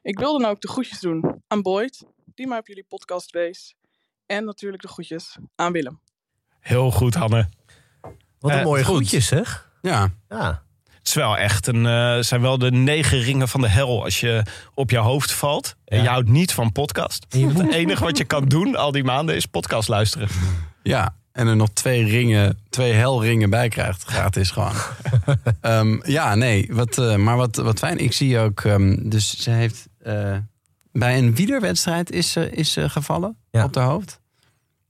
[0.02, 2.04] Ik wil dan ook de groetjes doen aan Boyd,
[2.34, 3.74] die mij op jullie podcast wees.
[4.26, 6.00] En natuurlijk de groetjes aan Willem.
[6.60, 7.48] Heel goed, Hanne.
[8.38, 8.94] Wat een Eh, mooie goed.
[8.94, 9.72] groetjes, zeg.
[9.80, 10.08] Ja.
[10.28, 10.62] Ja.
[11.11, 14.42] Is wel echt een, eh, zijn wel de negen ringen van de hel als je
[14.74, 15.76] op je hoofd valt.
[15.84, 16.02] En Ja.
[16.02, 17.26] je houdt niet van podcast.
[17.28, 20.28] Het enige wat je kan doen al die maanden is podcast luisteren.
[20.82, 24.02] Ja, en er nog twee ringen, twee helringen bij krijgt.
[24.04, 24.72] Gratis gewoon.
[25.61, 27.98] Ehm, ja, nee, wat, eh, maar wat, wat fijn.
[27.98, 30.36] Ik zie ook, ehm, dus ze heeft eh,
[30.92, 33.64] bij een wielerwedstrijd is ze is ze gevallen Ja.
[33.64, 34.20] op haar hoofd.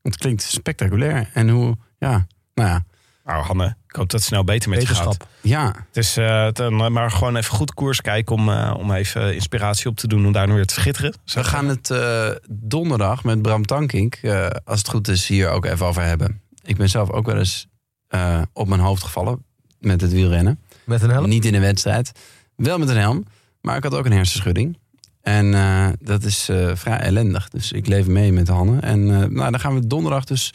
[0.02, 1.30] Het klinkt spectaculair.
[1.34, 2.84] En hoe, ja, nou ja.
[3.24, 4.96] Nou Hanne, ik hoop dat het snel beter met je gaat.
[4.96, 5.28] Wetenschap.
[5.40, 9.88] Ja, is eh, dan maar gewoon even goed koers kijken om, eh, om even inspiratie
[9.88, 11.14] op te doen om daar nu weer te schitteren.
[11.24, 15.64] we gaan het eh, donderdag met Bram Tankink, eh, als het goed is, hier ook
[15.64, 16.40] even over hebben.
[16.64, 17.66] Ik ben zelf ook wel eens
[18.08, 19.44] eh, op mijn hoofd gevallen
[19.80, 20.60] met het wielrennen.
[20.84, 21.28] Met een helm?
[21.28, 22.12] Niet in een wedstrijd.
[22.56, 23.24] Wel met een helm.
[23.60, 24.78] Maar ik had ook een hersenschudding.
[25.22, 27.48] En eh, dat is eh, vrij ellendig.
[27.48, 28.80] Dus ik leef mee met Hanne.
[28.80, 30.52] En eh, nou, dan gaan we donderdag dus...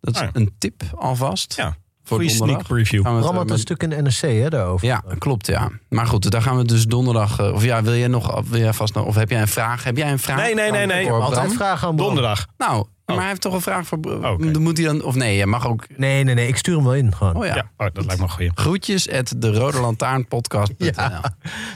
[0.00, 0.40] Dat is Ah ja.
[0.40, 1.54] een tip alvast.
[1.56, 1.76] Ja.
[2.08, 2.66] Voor Goeie sneak donderdag.
[2.76, 3.02] preview.
[3.02, 4.86] Gaan we het, Bram eh, had een met- stuk in de NRC hè, daarover.
[4.86, 5.68] Ja, klopt, ja.
[5.88, 7.38] Maar goed, daar gaan we dus donderdag...
[7.38, 8.42] eh, of ja, wil jij nog...
[8.48, 9.84] Wil jij vast nog of heb jij een vraag?
[9.84, 10.36] Heb jij een vraag?
[10.36, 11.06] Nee, nee, nee, nee.
[11.06, 11.56] Voor Altijd Bram?
[11.56, 12.06] vragen aan Bram.
[12.06, 12.46] Donderdag.
[12.58, 13.14] Nou, Oh.
[13.14, 13.98] maar hij heeft toch een vraag voor...
[14.04, 14.50] Oh, oké.
[14.50, 15.02] Dan moet hij dan...
[15.02, 15.84] Of nee, je mag ook...
[15.96, 16.48] Nee, nee, nee.
[16.48, 17.36] Ik stuur hem wel in gewoon.
[17.36, 17.54] Oh ja.
[17.54, 18.50] Ja, oh, dat lijkt me goeie.
[18.54, 21.20] Groetjes at de Rode Lantaarnpodcast.nl.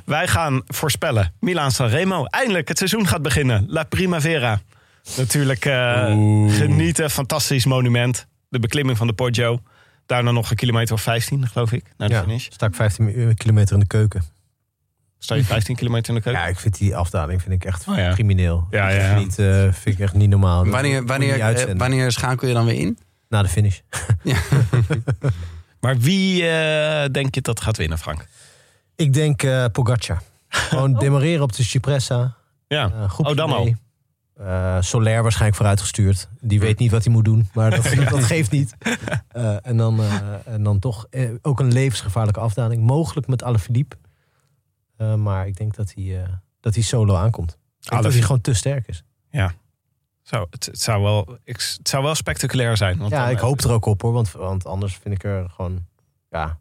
[0.05, 1.33] Wij gaan voorspellen.
[1.41, 2.24] Milaan Sanremo.
[2.24, 3.64] Eindelijk, het seizoen gaat beginnen.
[3.68, 4.61] La Primavera.
[5.16, 6.05] Natuurlijk eh,
[6.49, 7.11] genieten.
[7.11, 8.26] Fantastisch monument.
[8.49, 9.59] De beklimming van de Poggio.
[10.12, 12.46] Daarna nog een kilometer of 15, geloof ik, naar de Ja, finish.
[12.50, 14.22] sta ik 15 kilometer in de keuken.
[15.18, 16.42] Sta je 15 kilometer in de keuken?
[16.42, 18.12] Ja, ik vind die afdaling vind ik echt Oh, ja.
[18.12, 18.66] crimineel.
[18.70, 19.18] Ja, Vind ik ja, ja.
[19.18, 20.66] Niet, eh, vind ik echt niet normaal.
[20.66, 22.98] Wanneer, wanneer, niet eh, wanneer schakel je dan weer in?
[23.28, 23.78] Na de finish.
[25.80, 28.26] Maar wie eh, denk je dat gaat winnen, Frank?
[28.96, 30.22] Ik denk eh Pogacar.
[30.48, 32.34] Gewoon demareren op de Cipressa.
[32.68, 32.84] Ja.
[32.84, 33.76] Eh, groepje Oh, dan mee.
[34.45, 36.28] Eh, Soler waarschijnlijk vooruitgestuurd.
[36.40, 38.76] Die weet niet wat hij moet doen, maar dat, dat geeft niet.
[39.28, 41.07] Eh, en, dan, eh, en dan toch
[41.43, 42.82] ook een levensgevaarlijke afdaling.
[42.82, 43.97] Mogelijk met Alaphilippe.
[45.16, 46.26] Maar ik denk dat hij,
[46.61, 47.59] dat hij solo aankomt.
[47.78, 49.05] Denk dat hij gewoon te sterk is.
[50.22, 52.99] Zou, het, het, zou wel, ik, het zou wel spectaculair zijn.
[52.99, 54.12] Want ja, ik hoop er ook op hoor.
[54.12, 55.86] Want, want anders vind ik er gewoon...
[56.30, 56.59] Ja,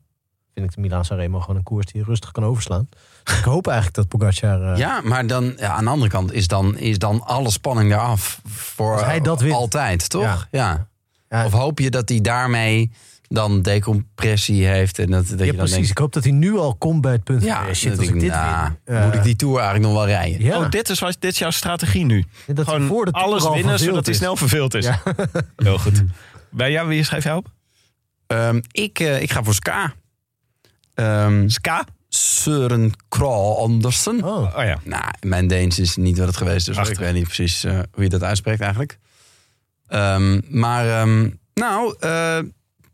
[0.53, 2.89] vind ik de Milaan Sanremo gewoon een koers die je rustig kan overslaan.
[3.23, 4.71] Ik hoop eigenlijk dat Pogacar...
[4.71, 7.91] eh, Ja, maar dan, ja, aan de andere kant is dan, is dan alle spanning
[7.91, 8.41] eraf.
[8.47, 9.55] Voor Als hij dat wint.
[9.55, 10.23] Altijd, toch?
[10.23, 10.47] Ja.
[10.51, 10.87] Ja.
[11.29, 11.45] Ja.
[11.45, 12.91] Of hoop je dat hij daarmee
[13.27, 14.99] dan decompressie heeft?
[14.99, 15.73] En dat, dat ja, je dan precies.
[15.75, 17.67] denkt, ik hoop dat hij nu al komt bij het punt ja, van...
[17.67, 19.03] ja, shit, dat als ik ik, dit nou, win...
[19.03, 20.41] moet ik die Tour eigenlijk nog wel rijden?
[20.43, 22.25] Ja, Oh, dit is, wat- dit is jouw strategie nu.
[22.47, 24.85] dat Gewoon voor de Tour alles al winnen, zodat hij snel verveeld is.
[24.85, 25.01] Ja.
[25.55, 26.03] Heel goed.
[26.49, 27.47] Bij jou, wie schrijf jij op?
[28.27, 29.93] Ehm, ik, eh, ik ga voor Ska.
[30.93, 31.83] Ehm Ska?
[32.15, 34.23] Søren Krall Andersen.
[34.23, 34.79] Oh, Oh ja.
[34.83, 36.75] Nou, mijn Deens is niet wat het geweest is.
[36.75, 36.97] Prachtig.
[36.97, 38.97] Ik weet niet precies eh, hoe je dat uitspreekt eigenlijk.
[39.87, 42.39] Ehm, maar ehm, nou, eh,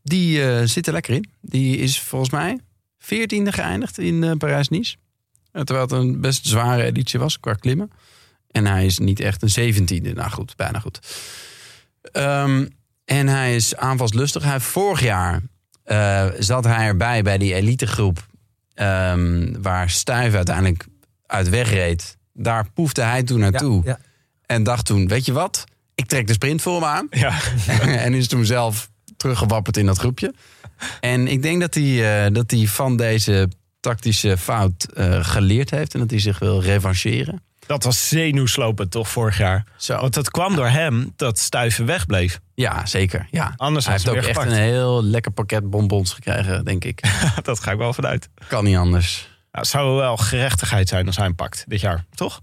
[0.03, 1.29] die eh, zit er lekker in.
[1.41, 2.59] Die is volgens mij
[2.99, 4.95] veertiende geëindigd in Parijs-Nice.
[5.51, 7.91] Terwijl het een best zware editie was qua klimmen.
[8.51, 10.13] En hij is niet echt een zeventiende.
[10.13, 10.99] Nou goed, bijna goed.
[12.01, 12.65] Ehm,
[13.05, 14.43] en hij is aanvalslustig.
[14.43, 15.41] Hij vorig jaar
[15.83, 18.25] eh, zat hij erbij bij die elitegroep.
[18.77, 20.85] Ehm, waar Stuyven uiteindelijk
[21.25, 22.17] uit wegreed.
[22.33, 23.81] Daar poefde hij toen naartoe.
[23.85, 23.99] ja.
[24.45, 25.63] En dacht toen, weet je wat?
[25.95, 27.07] Ik trek de sprint voor hem aan.
[27.09, 27.39] Ja.
[28.05, 30.33] en is toen zelf teruggewapperd in dat groepje.
[30.99, 33.49] En ik denk dat hij, eh, dat hij van deze
[33.79, 35.93] tactische fout eh, geleerd heeft.
[35.93, 37.41] En dat hij zich wil revancheren.
[37.67, 39.63] Dat was zenuwslopend toch vorig jaar.
[39.77, 39.99] Zo.
[39.99, 42.39] Want het kwam door hem dat Stuiven wegbleef.
[42.53, 43.27] Ja, zeker.
[43.31, 43.53] Ja.
[43.55, 44.51] Anders hij heeft ook echt gepakt.
[44.51, 47.01] een heel lekker pakket bonbons gekregen, denk ik.
[47.43, 48.29] dat ga ik wel vanuit.
[48.47, 49.27] kan niet anders.
[49.51, 52.41] Nou, het zou wel gerechtigheid zijn als hij hem pakt dit jaar, toch?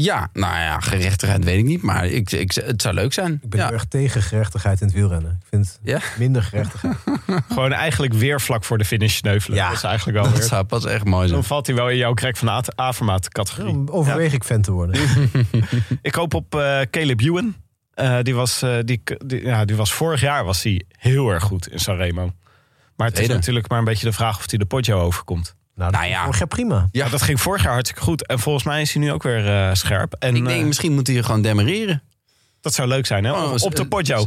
[0.00, 1.82] Ja, nou ja, gerechtigheid weet ik niet.
[1.82, 3.40] Maar ik, ik, het zou leuk zijn.
[3.42, 3.64] ik ben ja.
[3.64, 5.30] heel erg tegen gerechtigheid in het wielrennen.
[5.40, 6.00] Ik vind Ja?
[6.18, 6.96] minder gerechtigheid.
[7.48, 9.58] Gewoon eigenlijk weer vlak voor de finish sneuvelen.
[9.58, 9.68] Ja.
[9.68, 10.48] Dat is eigenlijk wel Dat weer.
[10.48, 11.40] zou pas echt mooi zijn.
[11.40, 13.72] Dan valt hij wel in jouw krek van de Avermaat categorie.
[13.72, 15.00] Dan overweeg ik fan te worden.
[16.02, 17.56] Ik hoop op eh, Caleb Ewan.
[17.94, 21.42] Eh, die, was, eh, die, die, ja, die was vorig jaar was hij heel erg
[21.42, 22.32] goed in Sanremo.
[22.96, 25.56] Maar het is natuurlijk maar een beetje de vraag of hij de Poggio overkomt.
[25.78, 26.22] Nou, dat Nou ja.
[26.22, 26.88] vorig jaar prima.
[26.92, 28.26] Ja, dat ging vorig jaar hartstikke goed.
[28.26, 30.14] En volgens mij is hij nu ook weer eh, scherp.
[30.18, 32.02] En ik denk, eh, misschien moet hij je gewoon demereren.
[32.60, 33.32] dat zou leuk zijn, hè?
[33.32, 34.26] Oh, op de eh, Poggio.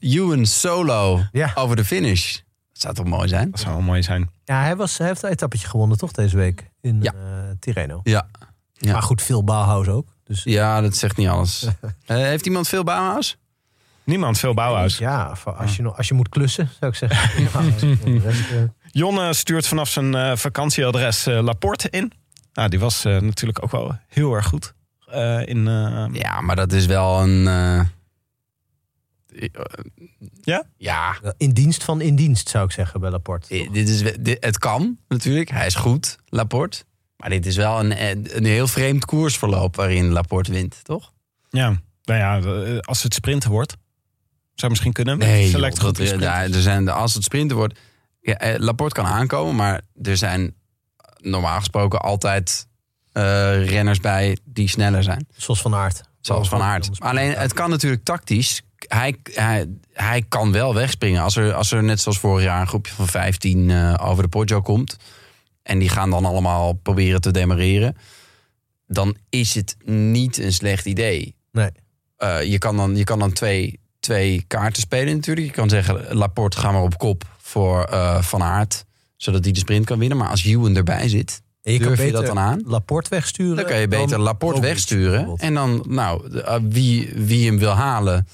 [0.00, 1.52] Ewan solo Ja.
[1.54, 2.34] over de finish.
[2.72, 3.50] Dat zou toch mooi zijn?
[3.50, 4.30] Dat zou wel mooi zijn.
[4.44, 7.12] Ja, hij, was, hij heeft een etappetje gewonnen toch deze week in Ja.
[7.12, 7.18] eh,
[7.60, 8.00] Tirreno.
[8.02, 8.26] Ja.
[8.72, 8.92] Ja.
[8.92, 10.08] Maar goed, veel Bauhaus ook.
[10.24, 11.66] Dus Ja, dat zegt niet alles.
[12.06, 13.36] Eh, heeft iemand veel Bauhaus?
[14.04, 14.98] Niemand veel Bauhaus.
[14.98, 17.44] ja, als je, nog- als je moet klussen, zou ik zeggen.
[18.04, 18.42] De rest,
[18.92, 22.12] eh, Jonne stuurt vanaf zijn eh, vakantieadres eh, Laporte in.
[22.52, 24.74] Nou, die was eh, natuurlijk ook wel heel erg goed.
[25.06, 27.46] eh, in, eh, Ja, maar dat is wel een...
[27.46, 27.80] eh,
[30.42, 30.64] Ja?
[30.76, 33.48] Ja, in dienst van in dienst, zou ik zeggen, bij Laporte.
[33.54, 35.50] eh, dit is, dit- het kan natuurlijk.
[35.50, 36.84] Hij is goed, Laporte.
[37.16, 41.12] Maar dit is wel een, een heel vreemd koersverloop waarin Laporte wint, toch?
[41.50, 43.76] ja, nou ja, eh, als het sprinten wordt.
[44.54, 45.18] Zou misschien kunnen.
[45.18, 46.54] Nee, select joh, goed dat, er, sprint.
[46.54, 47.78] er zijn, als het sprinten wordt...
[48.22, 50.54] Ja, eh, Laporte kan aankomen, maar er zijn
[51.16, 52.66] normaal gesproken altijd
[53.12, 55.26] eh, renners bij die sneller zijn.
[55.36, 56.02] Zoals Van Aert.
[56.20, 57.00] Zoals Van Aert.
[57.00, 58.62] Alleen het kan natuurlijk tactisch.
[58.78, 61.22] Hij, hij, hij kan wel wegspringen.
[61.22, 64.28] Als er, als er net zoals vorig jaar een groepje van 15 eh, over de
[64.28, 64.96] Poggio komt.
[65.62, 67.96] En die gaan dan allemaal proberen te demareren.
[68.86, 71.34] Dan is het niet een slecht idee.
[71.52, 71.70] Nee.
[72.16, 75.46] Eh, je, kan dan, je kan dan twee, twee kaarten spelen natuurlijk.
[75.46, 78.84] Je kan zeggen, Laporte ga maar op kop voor eh, Van Aert.
[79.16, 80.18] Zodat hij de sprint kan winnen.
[80.18, 82.62] Maar als Ewan erbij zit, En je kan je dat dan aan?
[82.64, 83.56] Laporte wegsturen.
[83.56, 85.36] Dan kan je beter Laporte wegsturen.
[85.36, 88.26] En dan, nou, uh, wie, wie hem wil halen,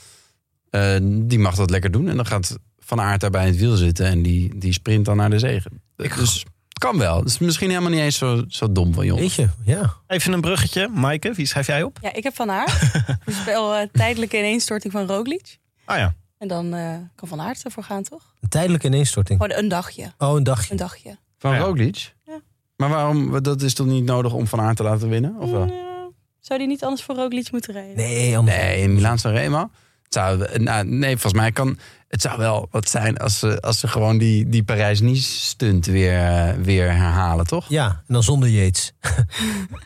[0.71, 2.09] eh, die mag dat lekker doen.
[2.09, 5.16] En dan gaat Van Aert daar bij het wiel zitten en die, die sprint dan
[5.16, 5.71] naar de zege.
[5.97, 7.19] dus het kan wel.
[7.19, 9.37] Het is misschien helemaal niet eens zo, zo dom van jongens.
[9.37, 9.95] Weet je, ja.
[10.07, 10.89] Even een bruggetje.
[10.89, 11.99] Maaike, wie schrijf jij op?
[12.03, 12.93] Ja, ik heb Van Aert.
[13.25, 15.59] dus wel eh, tijdelijke ineenstorting van Roglic.
[15.85, 16.14] Ah ja.
[16.39, 18.34] En dan eh, kan Van Aert ervoor gaan, toch?
[18.41, 19.41] Een tijdelijke ineenstorting.
[19.43, 20.12] Gewoon een dagje.
[20.18, 20.70] Oh, een dagje.
[20.70, 21.16] Een dagje.
[21.39, 21.59] Van Ja.
[21.59, 22.14] Roglic?
[22.26, 22.41] Ja.
[22.76, 23.43] Maar waarom?
[23.43, 25.36] Dat is toch niet nodig om Van Aert te laten winnen?
[25.39, 25.66] Of wel?
[25.66, 26.09] Ja.
[26.41, 27.97] Zou die niet anders voor Roglic moeten rijden?
[27.97, 28.57] Nee, anders.
[28.57, 29.70] Nee, in Milaan Sanremo.
[30.03, 31.78] Het zou, nou, nee, volgens mij kan
[32.09, 36.18] het zou wel wat zijn als ze, als ze gewoon die, die Parijs-Nice stunt weer,
[36.18, 37.68] eh, weer herhalen, toch?
[37.68, 38.93] Ja, en dan zonder Yates.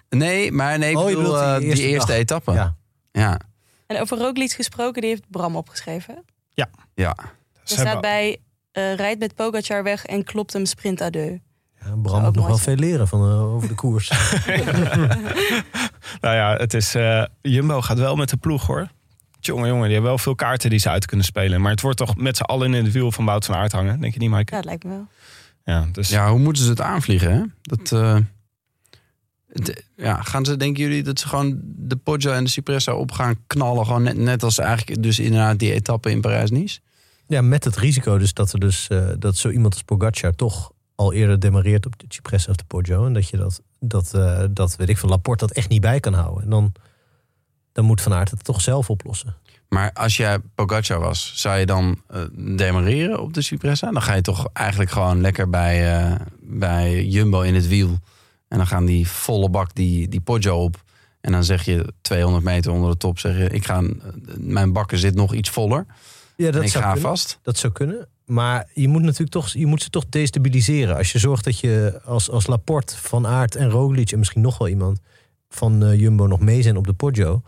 [0.08, 1.32] Nee, maar nee, ik Oh, bedoel, die
[1.70, 2.52] eh, die eerste etappe.
[2.52, 2.76] Ja.
[3.12, 3.40] ja.
[3.86, 6.24] En over Roglic gesproken, die heeft Bram opgeschreven.
[6.94, 7.14] Ja.
[7.14, 8.38] Er staat bij,
[8.72, 11.38] eh rijdt met Pogacar weg en klopt hem sprint à deux.
[11.84, 12.78] Ja, Bram ook moet nog wel zijn.
[12.78, 14.12] veel leren van, eh, over de koers.
[16.20, 18.88] Nou ja, het is, eh, Jumbo gaat wel met de ploeg hoor.
[19.40, 21.60] Jongen, jongen, die hebben wel veel kaarten die ze uit kunnen spelen.
[21.60, 24.00] Maar het wordt toch met z'n allen in het wiel van Wout van Aert hangen.
[24.00, 24.50] Denk je niet, Maaike?
[24.54, 25.06] Ja, dat lijkt me wel.
[25.64, 27.32] Ja, dus ja, hoe moeten ze het aanvliegen?
[27.32, 27.42] Hè?
[27.62, 28.16] Dat, eh,
[29.52, 33.12] het- ja, gaan ze, denken jullie, dat ze gewoon de Poggio en de Cipressa op
[33.12, 33.86] gaan knallen?
[33.86, 36.80] Gewoon net, net als eigenlijk dus inderdaad die etappe in Parijs-Nice?
[37.26, 40.72] ja, met het risico dus dat er dus eh, dat zo iemand als Pogacar toch
[40.94, 43.06] al eerder demareert op de Cipressa of de Poggio.
[43.06, 46.00] En dat je dat, dat, eh, dat weet ik van Laporte dat echt niet bij
[46.00, 46.42] kan houden.
[46.44, 46.72] En dan,
[47.72, 49.36] dan moet Van Aert het toch zelf oplossen.
[49.68, 52.20] Maar als jij Pogacar was, zou je dan eh,
[52.56, 53.90] demareren op de Cipressa?
[53.90, 57.98] Dan ga je toch eigenlijk gewoon lekker bij, bij Jumbo in het wiel.
[58.52, 60.82] En dan gaan die volle bak die, die Poggio op.
[61.20, 63.82] En dan zeg je 200 meter onder de top, zeg je, ik ga,
[64.36, 65.86] mijn bakken zit nog iets voller.
[66.36, 67.10] Ja, en dat ik zou ga kunnen.
[67.10, 67.38] vast.
[67.42, 68.08] Dat zou kunnen.
[68.24, 70.96] Maar je moet natuurlijk toch, je moet ze toch destabiliseren.
[70.96, 74.10] Als je zorgt dat je als, als Laporte, Van Aert en Roglic...
[74.12, 75.00] en misschien nog wel iemand
[75.48, 77.42] van eh, Jumbo nog mee zijn op de Poggio...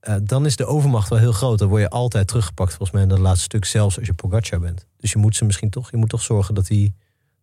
[0.00, 1.58] eh, dan is de overmacht wel heel groot.
[1.58, 3.64] Dan word je altijd teruggepakt volgens mij in dat laatste stuk...
[3.64, 4.86] zelfs als je Pogacar bent.
[4.96, 6.94] Dus je moet ze misschien toch, je moet toch zorgen dat, die,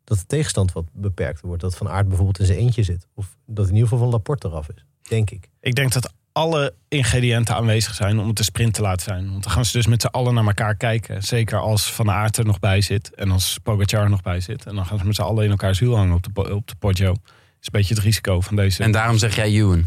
[0.08, 1.62] dat de tegenstand wat beperkter wordt.
[1.62, 3.08] Dat Van Aert bijvoorbeeld in zijn eentje zit.
[3.14, 4.86] Of dat in ieder geval van Laporte eraf is.
[5.02, 5.50] Denk ik.
[5.60, 9.30] ik denk dat alle ingrediënten aanwezig zijn om het een sprint te laten zijn.
[9.32, 11.24] Want dan gaan ze dus met z'n allen naar elkaar kijken.
[11.24, 14.66] Zeker als Van Aert er nog bij zit en als Pogacar er nog bij zit.
[14.66, 16.76] En dan gaan ze met z'n allen in elkaars wiel hangen op de, op de
[16.80, 17.12] Poggio.
[17.12, 17.22] Dat
[17.62, 18.84] is een beetje het risico van deze.
[18.84, 19.86] En daarom zeg jij Ewan.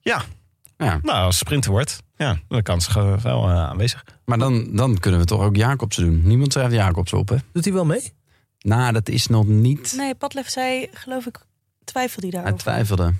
[0.00, 0.22] Ja.
[0.76, 4.04] Ja, Nou, als sprinter wordt, ja, dan kan ze wel eh, aanwezig.
[4.24, 6.20] maar dan, dan kunnen we toch ook Jacobsen doen.
[6.24, 7.36] Niemand schrijft Jacobsen op, hè?
[7.52, 8.12] Doet hij wel mee?
[8.64, 9.94] Nou, dat is nog niet...
[9.96, 11.38] Nee, Padlef zei, geloof ik,
[11.84, 12.86] twijfelde hij Hij daarover.
[12.86, 13.12] twijfelde.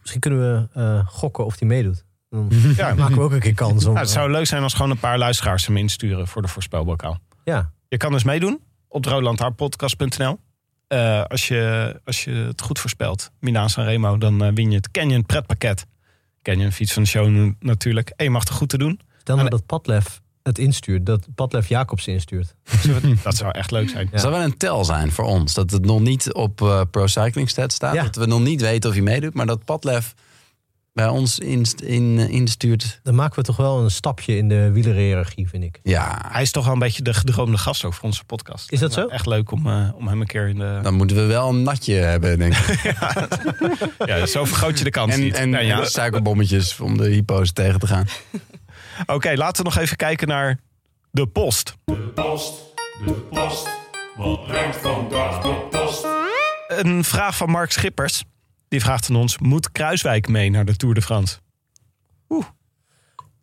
[0.00, 0.40] Misschien kunnen
[0.72, 2.04] we eh, gokken of hij meedoet.
[2.30, 3.92] Dan Ja, maken we ook een keer kans om...
[3.92, 7.18] Nou, het zou leuk zijn als gewoon een paar luisteraars hem insturen voor de voorspelbokaal.
[7.44, 10.38] ja, Je kan dus meedoen op rolandharpodcast.nl.
[10.86, 14.90] Eh als, je, als je het goed voorspelt, Milaan Sanremo, dan eh, win je het
[14.90, 15.86] Canyon pretpakket.
[16.42, 18.12] Canyon fiets van de show natuurlijk.
[18.16, 19.00] En je mag het goed te doen.
[19.18, 20.20] Stel nou dat Padlef
[20.50, 21.06] het instuurt.
[21.06, 22.54] Dat Padlef Jacobs instuurt.
[23.22, 24.08] Dat zou echt leuk zijn.
[24.12, 24.18] Ja.
[24.18, 25.54] Zou wel een tel zijn voor ons.
[25.54, 27.94] Dat het nog niet op eh, Pro Cycling Stats staat.
[27.94, 28.02] Ja.
[28.02, 29.34] Dat we nog niet weten of hij meedoet.
[29.34, 30.14] Maar dat Padlef
[30.92, 33.00] bij ons inst- in, instuurt.
[33.02, 35.80] Dan maken we toch wel een stapje in de wielerhiërarchie, vind ik.
[35.82, 38.72] Ja, Hij is toch wel een beetje de gedroomde gast ook voor onze podcast.
[38.72, 39.06] Is dat zo?
[39.06, 40.78] Echt leuk om, eh, om hem een keer in de...
[40.82, 42.82] dan moeten we wel een natje hebben, denk ik.
[44.06, 45.34] Ja, zo vergroot je de kans En, niet.
[45.34, 45.84] en Nou ja.
[45.84, 48.06] suikerbommetjes om de hypo's tegen te gaan.
[49.06, 50.58] Oké, laten we nog even kijken naar
[51.10, 51.74] de post.
[51.84, 52.52] De post,
[53.04, 53.68] de post.
[54.16, 56.06] Wat brengt vandaag de post?
[56.68, 58.24] Een vraag van Mark Schippers.
[58.68, 61.38] Die vraagt aan ons, moet Kruiswijk mee naar de Tour de France?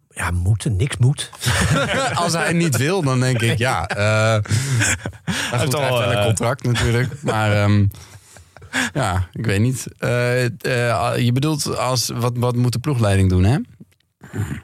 [0.09, 1.29] Ja, moeten, niks moet.
[2.13, 3.87] Als hij niet wil, dan denk ik, ja.
[3.87, 4.43] eh
[5.59, 7.21] heeft hij al, heeft wel eh, een contract natuurlijk.
[7.21, 7.85] Maar ehm,
[8.93, 9.87] ja, ik weet niet.
[9.97, 13.57] Eh, eh, je bedoelt, als, wat, wat moet de ploegleiding doen, hè?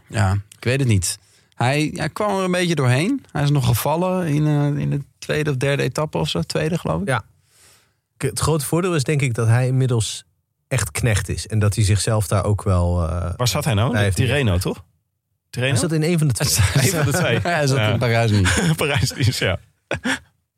[0.08, 1.20] Ja, ik weet het niet.
[1.54, 3.26] Hij, hij kwam er een beetje doorheen.
[3.32, 6.42] Hij is nog gevallen in, eh, in de tweede of derde etappe of zo.
[6.42, 7.08] Tweede, geloof ik.
[7.08, 7.24] Ja.
[8.18, 10.24] Het grote voordeel is denk ik dat hij inmiddels
[10.68, 11.48] echt knecht is.
[11.48, 13.08] En dat hij zichzelf daar ook wel...
[13.10, 13.88] eh Waar zat hij nou?
[13.90, 14.84] Hij De heeft- Tirreno, toch?
[15.50, 15.74] Tirreno?
[15.74, 16.84] hij zat in een van de twee.
[16.84, 17.40] Een van de twee.
[17.54, 17.92] Hij zat Ja.
[17.92, 18.50] in Parijs niet.
[18.76, 19.60] Parijs is, ja.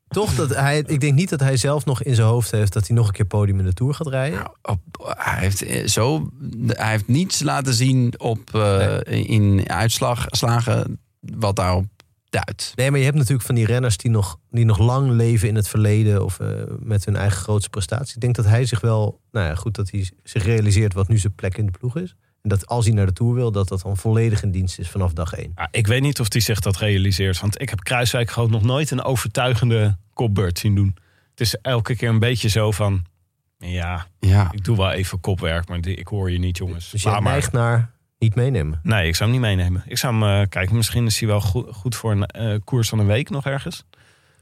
[0.08, 0.78] Toch dat hij...
[0.86, 2.72] Ik denk niet dat hij zelf nog in zijn hoofd heeft...
[2.72, 4.52] dat hij nog een keer podium in de Tour gaat rijden.
[4.62, 4.80] Op,
[5.16, 6.30] hij, heeft eh, zo,
[6.66, 11.86] hij heeft niets laten zien op, eh, in uitslagen wat daarop
[12.30, 12.72] duidt.
[12.74, 15.54] Nee, maar je hebt natuurlijk van die renners die nog, die nog lang leven in
[15.54, 18.14] het verleden of eh, met hun eigen grootste prestatie.
[18.14, 21.18] Ik denk dat hij zich wel, nou ja, goed dat hij zich realiseert wat nu
[21.18, 22.14] zijn plek in de ploeg is.
[22.42, 24.90] En dat als hij naar de Tour wil, dat dat dan volledig in dienst is
[24.90, 25.52] vanaf dag één.
[25.54, 27.40] Ja, Ik weet niet of hij zich dat realiseert.
[27.40, 30.96] Want ik heb Kruiswijk gewoon nog nooit een overtuigende kopbeurt zien doen.
[31.30, 33.04] Het is elke keer een beetje zo van...
[33.58, 36.90] Ja, Ja, ik doe wel even kopwerk, maar ik hoor je niet, jongens.
[36.90, 37.22] Dus maar.
[37.22, 38.80] neigt naar niet meenemen.
[38.82, 39.82] Nee, ik zou hem niet meenemen.
[39.86, 40.76] Ik zou hem eh, kijken.
[40.76, 43.84] Misschien is hij wel goed, goed voor een eh, koers van een week nog ergens.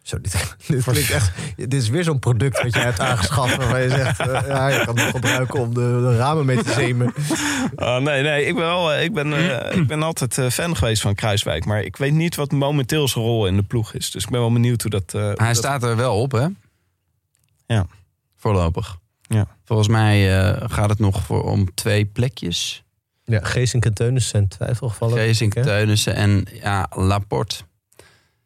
[0.03, 0.33] Zo, dit,
[0.69, 1.33] dit klinkt echt...
[1.57, 3.57] Dit is weer zo'n product wat jij hebt aangeschaft...
[3.57, 6.73] waarvan je zegt, eh, ja, je kan het gebruiken om de, de ramen mee te
[6.73, 7.13] zemen.
[7.77, 11.15] Oh, nee, nee, ik ben, wel, ik ben, eh, ik ben altijd fan geweest van
[11.15, 11.65] Kruiswijk.
[11.65, 14.11] Maar ik weet niet wat momenteel zijn rol in de ploeg is.
[14.11, 15.15] Dus ik ben wel benieuwd hoe dat...
[15.15, 16.47] eh, hoe Hij dat- staat er wel op, hè?
[17.67, 17.87] Ja.
[18.37, 18.97] Voorlopig.
[19.29, 19.47] Ja.
[19.65, 22.85] Volgens mij eh, gaat het nog voor, om twee plekjes.
[23.25, 25.19] Ja, Geesink en Teunis zijn twijfelgevallen.
[25.19, 25.53] Geesink?
[25.53, 27.57] Teunissen en ja, Laporte.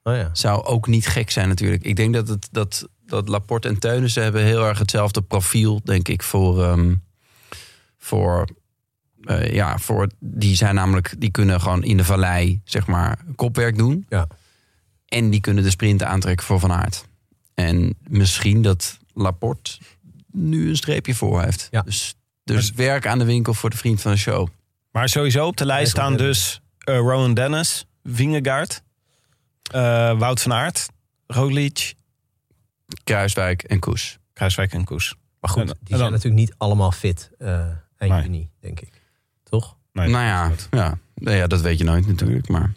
[0.02, 0.30] Oh ja.
[0.32, 1.82] Zou ook niet gek zijn natuurlijk.
[1.82, 6.09] Ik denk dat, het, dat, dat Laporte en Teunissen hebben heel erg hetzelfde profiel, denk
[6.09, 6.62] ik, voor...
[6.62, 6.94] ehm,
[7.98, 8.48] voor
[9.24, 13.78] eh, ja, voor, die zijn namelijk, die kunnen gewoon in de vallei, zeg maar, kopwerk
[13.78, 14.06] doen.
[14.09, 14.26] Ja.
[15.06, 17.06] En die kunnen de sprint aantrekken voor Van Aert.
[17.55, 19.78] En misschien dat Laporte
[20.32, 21.68] nu een streepje voor heeft.
[21.70, 21.82] Ja.
[21.82, 22.14] Dus,
[22.44, 24.48] dus werk aan de winkel voor de vriend van de show.
[24.92, 28.82] Maar sowieso op de lijst staan dus eh, Rowan Dennis, Vingegaard,
[29.72, 30.88] eh, Wout van Aert,
[31.26, 31.94] Roglic,
[33.05, 34.18] Kruiswijk en Koes.
[34.32, 35.14] Kruiswijk en Koes.
[35.40, 37.59] Maar goed, En- die zijn dan- natuurlijk niet allemaal fit eh
[37.96, 38.22] eind Nee.
[38.22, 39.02] juni, denk ik.
[39.44, 39.76] Toch?
[39.92, 42.48] Nee, nou ja, ja, nou ja, dat weet je nooit natuurlijk.
[42.48, 42.72] Maar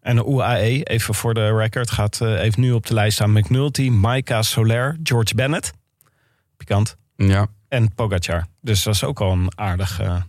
[0.00, 3.32] En de UAE, even voor de record, gaat, eh, heeft nu op de lijst staan
[3.32, 5.72] McNulty, Maika Soler, George Bennett.
[6.56, 6.96] Pikant.
[7.16, 8.46] ja, En Pogacar.
[8.60, 10.22] Dus dat is ook al een aardig, eh,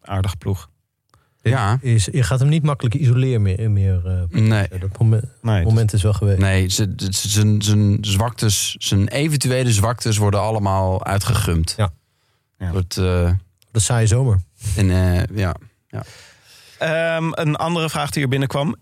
[0.00, 0.70] aardig ploeg.
[1.42, 1.78] ja.
[1.80, 3.70] Is, je gaat hem niet makkelijk isoleren meer.
[3.70, 4.68] meer eh, Nee.
[4.80, 6.38] dat moment, Nee, moment is wel geweest.
[6.38, 11.74] Nee, ze- ze- ze- zijn, zijn zwaktes, zijn eventuele zwaktes worden allemaal uitgegumd.
[11.76, 11.90] Ja.
[12.58, 12.70] Ja.
[12.70, 13.30] Wordt, eh,
[13.70, 14.40] Dat saaie zomer.
[14.76, 15.54] en, eh, ja.
[16.78, 18.76] Ehm, een andere vraag die er binnenkwam.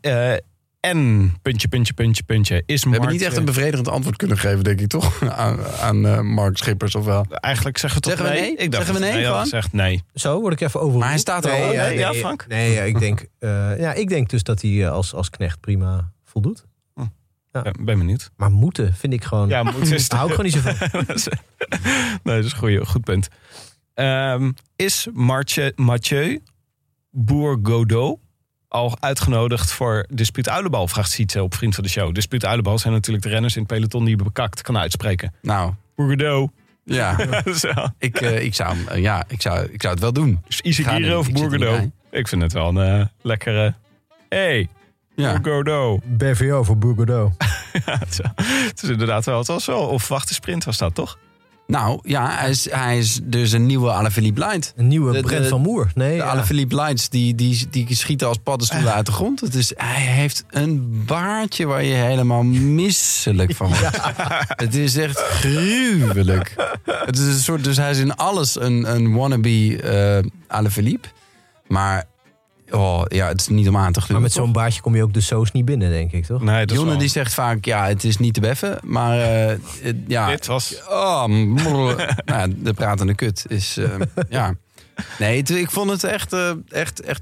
[0.80, 2.62] Eh, en puntje, puntje, puntje, puntje.
[2.66, 5.22] Is We hebben niet echt een bevredigend antwoord kunnen geven, denk ik, toch?
[5.30, 7.26] Aan, aan eh, Mark Schippers, of wel?
[7.30, 8.56] Eigenlijk zeggen we toch Zeggen we nee?
[8.56, 8.64] nee?
[8.64, 9.40] Ik dacht Zeggen we nee gewoon?
[9.40, 10.02] gezegd nee.
[10.14, 10.98] Zo word ik even over.
[10.98, 11.72] Maar hij staat er al op.
[11.72, 12.46] ja, ja, Frank?
[12.48, 15.60] Nee, ja, ik denk, eh, ja, ik denk dus dat hij eh, als, als knecht
[15.60, 16.68] prima voldoet.
[17.52, 18.30] Ja, ben benieuwd.
[18.36, 19.48] Maar moeten vind ik gewoon.
[19.48, 21.04] Ja, moet is hou ik gewoon niet zo van.
[22.22, 23.28] Nee, dat is een goeie, goed punt.
[23.94, 26.42] Ehm, is Martje, Mathieu
[27.10, 28.18] Bourgodot
[28.70, 30.88] al uitgenodigd voor Dispuut Uilenbal?
[30.88, 32.14] Vraagt Sietse op Vriend van de Show.
[32.14, 35.34] Dispuut Uilenbal zijn natuurlijk de renners in het peloton die je bekakt kan uitspreken.
[35.42, 36.50] Nou, Bourgodot.
[36.84, 37.16] ja.
[37.54, 37.68] Zo.
[37.98, 40.40] ik, eh, ik, zou, hem, eh, ja ik, zou, ik zou het wel doen.
[40.46, 41.88] Dus niet, of Bourgodot?
[42.10, 43.74] Ik vind het wel een eh, lekkere...
[44.28, 44.68] Hey,
[45.16, 45.40] Ja.
[46.04, 47.32] BVO voor Bourgodot.
[47.86, 48.32] Ja, het, is, wel-
[48.66, 49.38] het is inderdaad wel...
[49.38, 51.18] Het was wel of wachten sprint was dat, toch?
[51.70, 54.72] Nou, ja, hij is, hij is dus een nieuwe Alaphilippe Light.
[54.76, 55.90] Een nieuwe De- Brent de- van Moer.
[55.94, 56.24] Nee, De ja.
[56.30, 59.40] Alaphilippe Lights, die, die, die schieten als paddenstoelen uit de grond.
[59.40, 64.00] Het is, hij heeft een baardje waar je helemaal misselijk van wordt.
[64.64, 66.54] Het is echt gruwelijk.
[66.84, 71.08] Het is een soort, dus hij is in alles een, een wannabe eh Alaphilippe.
[71.66, 72.04] Maar
[72.70, 74.22] oh, ja, het is niet om aan te maar gluren.
[74.22, 76.42] met zo'n baardje kom je ook de soos niet binnen, denk ik, toch?
[76.42, 78.78] Nee, Jonne wel- die zegt vaak, ja, het is niet te beffen.
[78.84, 80.82] Maar eh, het- ja, Dit was...
[80.88, 81.24] Oh,
[82.24, 83.84] nou, de pratende kut is, eh,
[84.28, 84.54] ja.
[85.18, 87.20] Nee, het- ik vond het echt, eh, echt, echt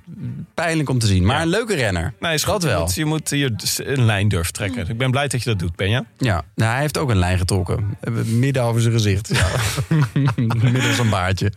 [0.55, 1.25] pijnlijk om te zien.
[1.27, 1.43] Maar Ja.
[1.43, 2.13] een leuke renner.
[2.21, 2.73] Nee, is Dat wel.
[2.79, 3.53] Je moet, je moet hier
[3.97, 4.89] een lijn durven trekken.
[4.89, 6.05] Ik ben blij dat je dat doet, Benja.
[6.19, 7.97] Ja, nou, hij heeft ook een lijn getrokken.
[8.01, 9.29] Eh, Midden over zijn gezicht.
[9.33, 9.47] Ja.
[10.73, 11.53] Midden zijn baardje.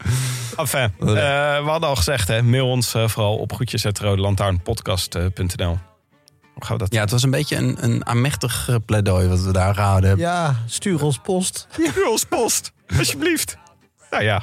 [0.58, 1.08] Enfin, eh,
[1.64, 5.78] we hadden al gezegd, hè, mail ons eh, vooral op groetjes.rodelantaarnpodcast.nl.
[6.54, 6.94] Hoe gaan we dat?
[6.94, 10.28] Ja, het was een beetje een, een aanmächtig eh, pleidooi wat we daar gehouden hebben.
[10.28, 11.68] Ja, stuur ons post.
[12.12, 13.58] Ons post, alsjeblieft.
[14.12, 14.42] Nou ja,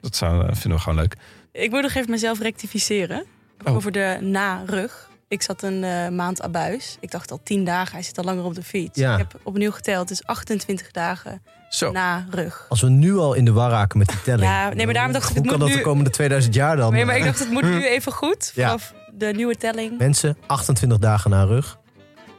[0.00, 1.16] dat zou, eh, vinden we gewoon leuk.
[1.52, 3.24] Ik moet nog even mezelf rectificeren.
[3.64, 3.74] Oh.
[3.74, 5.08] Over de na-rug.
[5.28, 6.96] Ik zat een eh, maand abuis.
[7.00, 8.98] Ik dacht al 10 dagen, hij zit al langer op de fiets.
[8.98, 9.12] Ja.
[9.12, 11.90] Ik heb opnieuw geteld, het is 28 dagen Zo.
[11.92, 12.66] na rug.
[12.68, 14.42] Als we nu al in de war raken met die telling.
[14.50, 16.54] Ja, nee, maar daarom dacht ik, Hoe het kan moet dat nu- de komende 2000
[16.54, 16.92] jaar dan?
[16.92, 18.52] Nee, maar ik dacht, het moet nu even goed.
[18.54, 18.66] Ja.
[18.66, 19.98] Vanaf de nieuwe telling.
[19.98, 21.78] Mensen, 28 dagen na rug.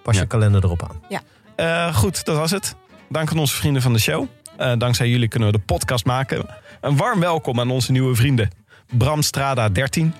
[0.03, 0.27] Pas je Ja.
[0.27, 1.19] kalender erop aan.
[1.55, 2.75] Eh, goed, dat was het.
[3.09, 4.27] Dank aan onze vrienden van de show.
[4.61, 6.45] Eh, dankzij jullie kunnen we de podcast maken.
[6.81, 8.49] Een warm welkom aan onze nieuwe vrienden.
[8.97, 10.13] Bram Strada 13.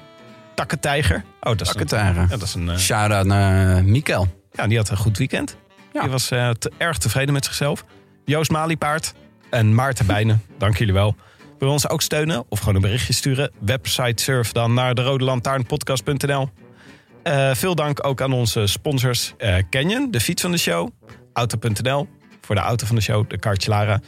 [0.56, 1.24] Takkentijger.
[1.42, 4.28] Oh, dat is een, ja, dat is een eh, Shout-out naar uh, Mikkel.
[4.52, 5.58] Ja, die had een goed weekend.
[5.94, 6.02] Ja.
[6.02, 7.86] Die was eh, te- erg tevreden met zichzelf.
[8.26, 9.14] Joost Maliepaard
[9.50, 11.16] en Maarten Bijnen, dank jullie wel.
[11.60, 13.52] Wil je ons ook steunen of gewoon een berichtje sturen?
[13.60, 16.50] Website surf dan naar de Rode Lantaarnpodcast.nl.
[17.24, 20.90] Eh, veel dank ook aan onze sponsors eh, Canyon, de fiets van de show.
[21.34, 22.08] Auto.nl
[22.42, 24.00] voor de auto van de show, de Kartjelara.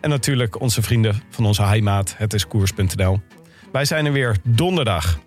[0.00, 3.20] En natuurlijk onze vrienden van onze heimaat, het is koers.nl.
[3.72, 5.18] Wij zijn er weer donderdag.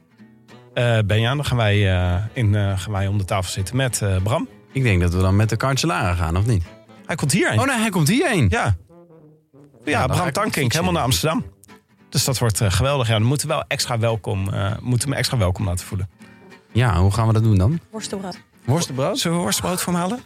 [0.73, 4.01] Eh Benja, dan gaan wij, eh, in, eh, gaan wij om de tafel zitten met
[4.01, 4.47] eh, Bram.
[4.71, 6.63] Ik denk dat we dan met de Cancellara gaan, of niet?
[7.05, 7.59] Hij komt hierheen.
[7.59, 8.47] Oh nee, hij komt hierheen.
[8.49, 8.75] Ja.
[9.85, 11.45] Ja, ga Bram Tankink, helemaal naar Amsterdam.
[12.13, 13.07] Dus dat wordt eh, geweldig.
[13.07, 16.09] Ja, dan moeten we wel extra welkom, eh, moeten we extra welkom laten voelen.
[16.71, 17.79] Ja, hoe gaan we dat doen dan?
[17.91, 18.39] Worstenbrood.
[18.65, 19.19] Worstenbrood?
[19.19, 20.19] Zullen we worstbrood voor hem halen?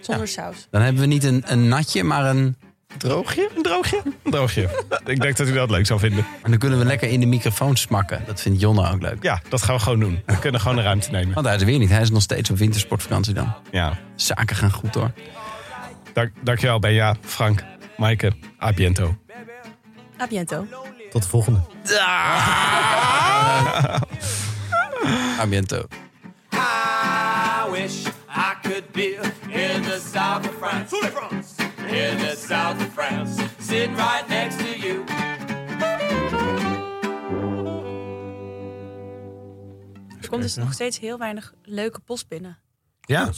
[0.00, 0.66] Zonder saus.
[0.70, 2.56] Dan hebben we niet een, een natje, maar een...
[2.98, 3.50] Droogje?
[3.56, 4.02] Een droogje?
[4.22, 4.84] Een droogje.
[5.04, 6.26] Ik denk dat u dat leuk zou vinden.
[6.40, 8.22] Maar dan kunnen we lekker in de microfoon smakken.
[8.26, 9.22] Dat vindt Jonne ook leuk.
[9.22, 10.22] Ja, dat gaan we gewoon doen.
[10.26, 11.34] We kunnen gewoon de ruimte nemen.
[11.34, 11.90] Want hij is er weer niet.
[11.90, 13.54] Hij is nog steeds op wintersportvakantie dan.
[13.70, 13.98] Ja.
[14.14, 15.10] Zaken gaan goed hoor.
[16.12, 17.64] Dank, dankjewel, Benja, Frank,
[17.96, 18.32] Maaike,
[18.62, 19.16] a biento.
[20.20, 20.66] A biento.
[21.10, 21.60] Tot de volgende.
[25.40, 25.86] A biento.
[26.52, 29.18] I wish I could be
[29.48, 31.55] in the south of France.
[31.88, 33.42] In the south of France.
[33.60, 35.04] Sitting right next to you.
[40.20, 42.58] Er komt dus nog steeds heel weinig leuke post binnen.
[43.00, 43.30] Ja?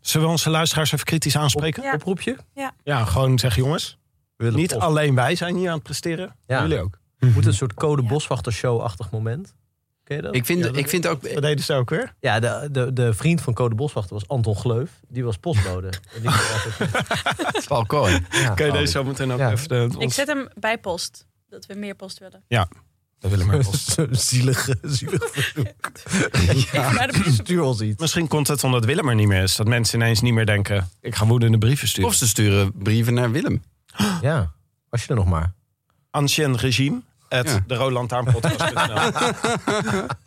[0.00, 1.82] Zullen we onze luisteraars even kritisch aanspreken?
[1.82, 1.92] Ja.
[1.94, 2.36] Oproepje?
[2.84, 3.98] Ja, gewoon zeggen jongens.
[4.36, 4.82] We willen Niet post.
[4.82, 6.36] alleen wij zijn hier aan het presteren.
[6.46, 6.62] Ja.
[6.62, 6.98] Jullie ook.
[7.18, 9.54] Moet een soort code boswachter-show-achtig moment.
[10.06, 10.34] Ken je dat?
[10.34, 11.22] Ik vind, Ja, dat- ik vind ook...
[11.32, 12.14] Wat deden ze ook weer?
[12.20, 14.90] Ja, de, de, de vriend van code boswachter was Anton Gleuf.
[15.08, 15.86] Die was postbode.
[16.14, 16.30] En die
[17.68, 18.22] altijd...
[18.30, 19.50] Ja, Kun je deze zo meteen ook Ja.
[19.50, 19.68] even...
[19.68, 21.26] De, Ik zet hem bij post.
[21.48, 22.44] Dat we meer post willen.
[23.18, 23.88] Dat willen we post.
[23.92, 25.66] Zo'n zielige, zielig verzoek.
[26.94, 28.00] Maar de- Stuur ons iets.
[28.00, 29.56] Misschien komt het omdat Willem er niet meer is.
[29.56, 30.88] Dat mensen ineens niet meer denken...
[31.00, 32.10] ik ga woedende brieven sturen.
[32.10, 33.62] Of ze sturen brieven naar Willem.
[34.22, 34.52] Ja,
[34.88, 35.52] was je er nog maar.
[36.10, 37.00] Ancien regime.
[37.28, 37.60] At Ja.
[37.66, 38.12] de Roland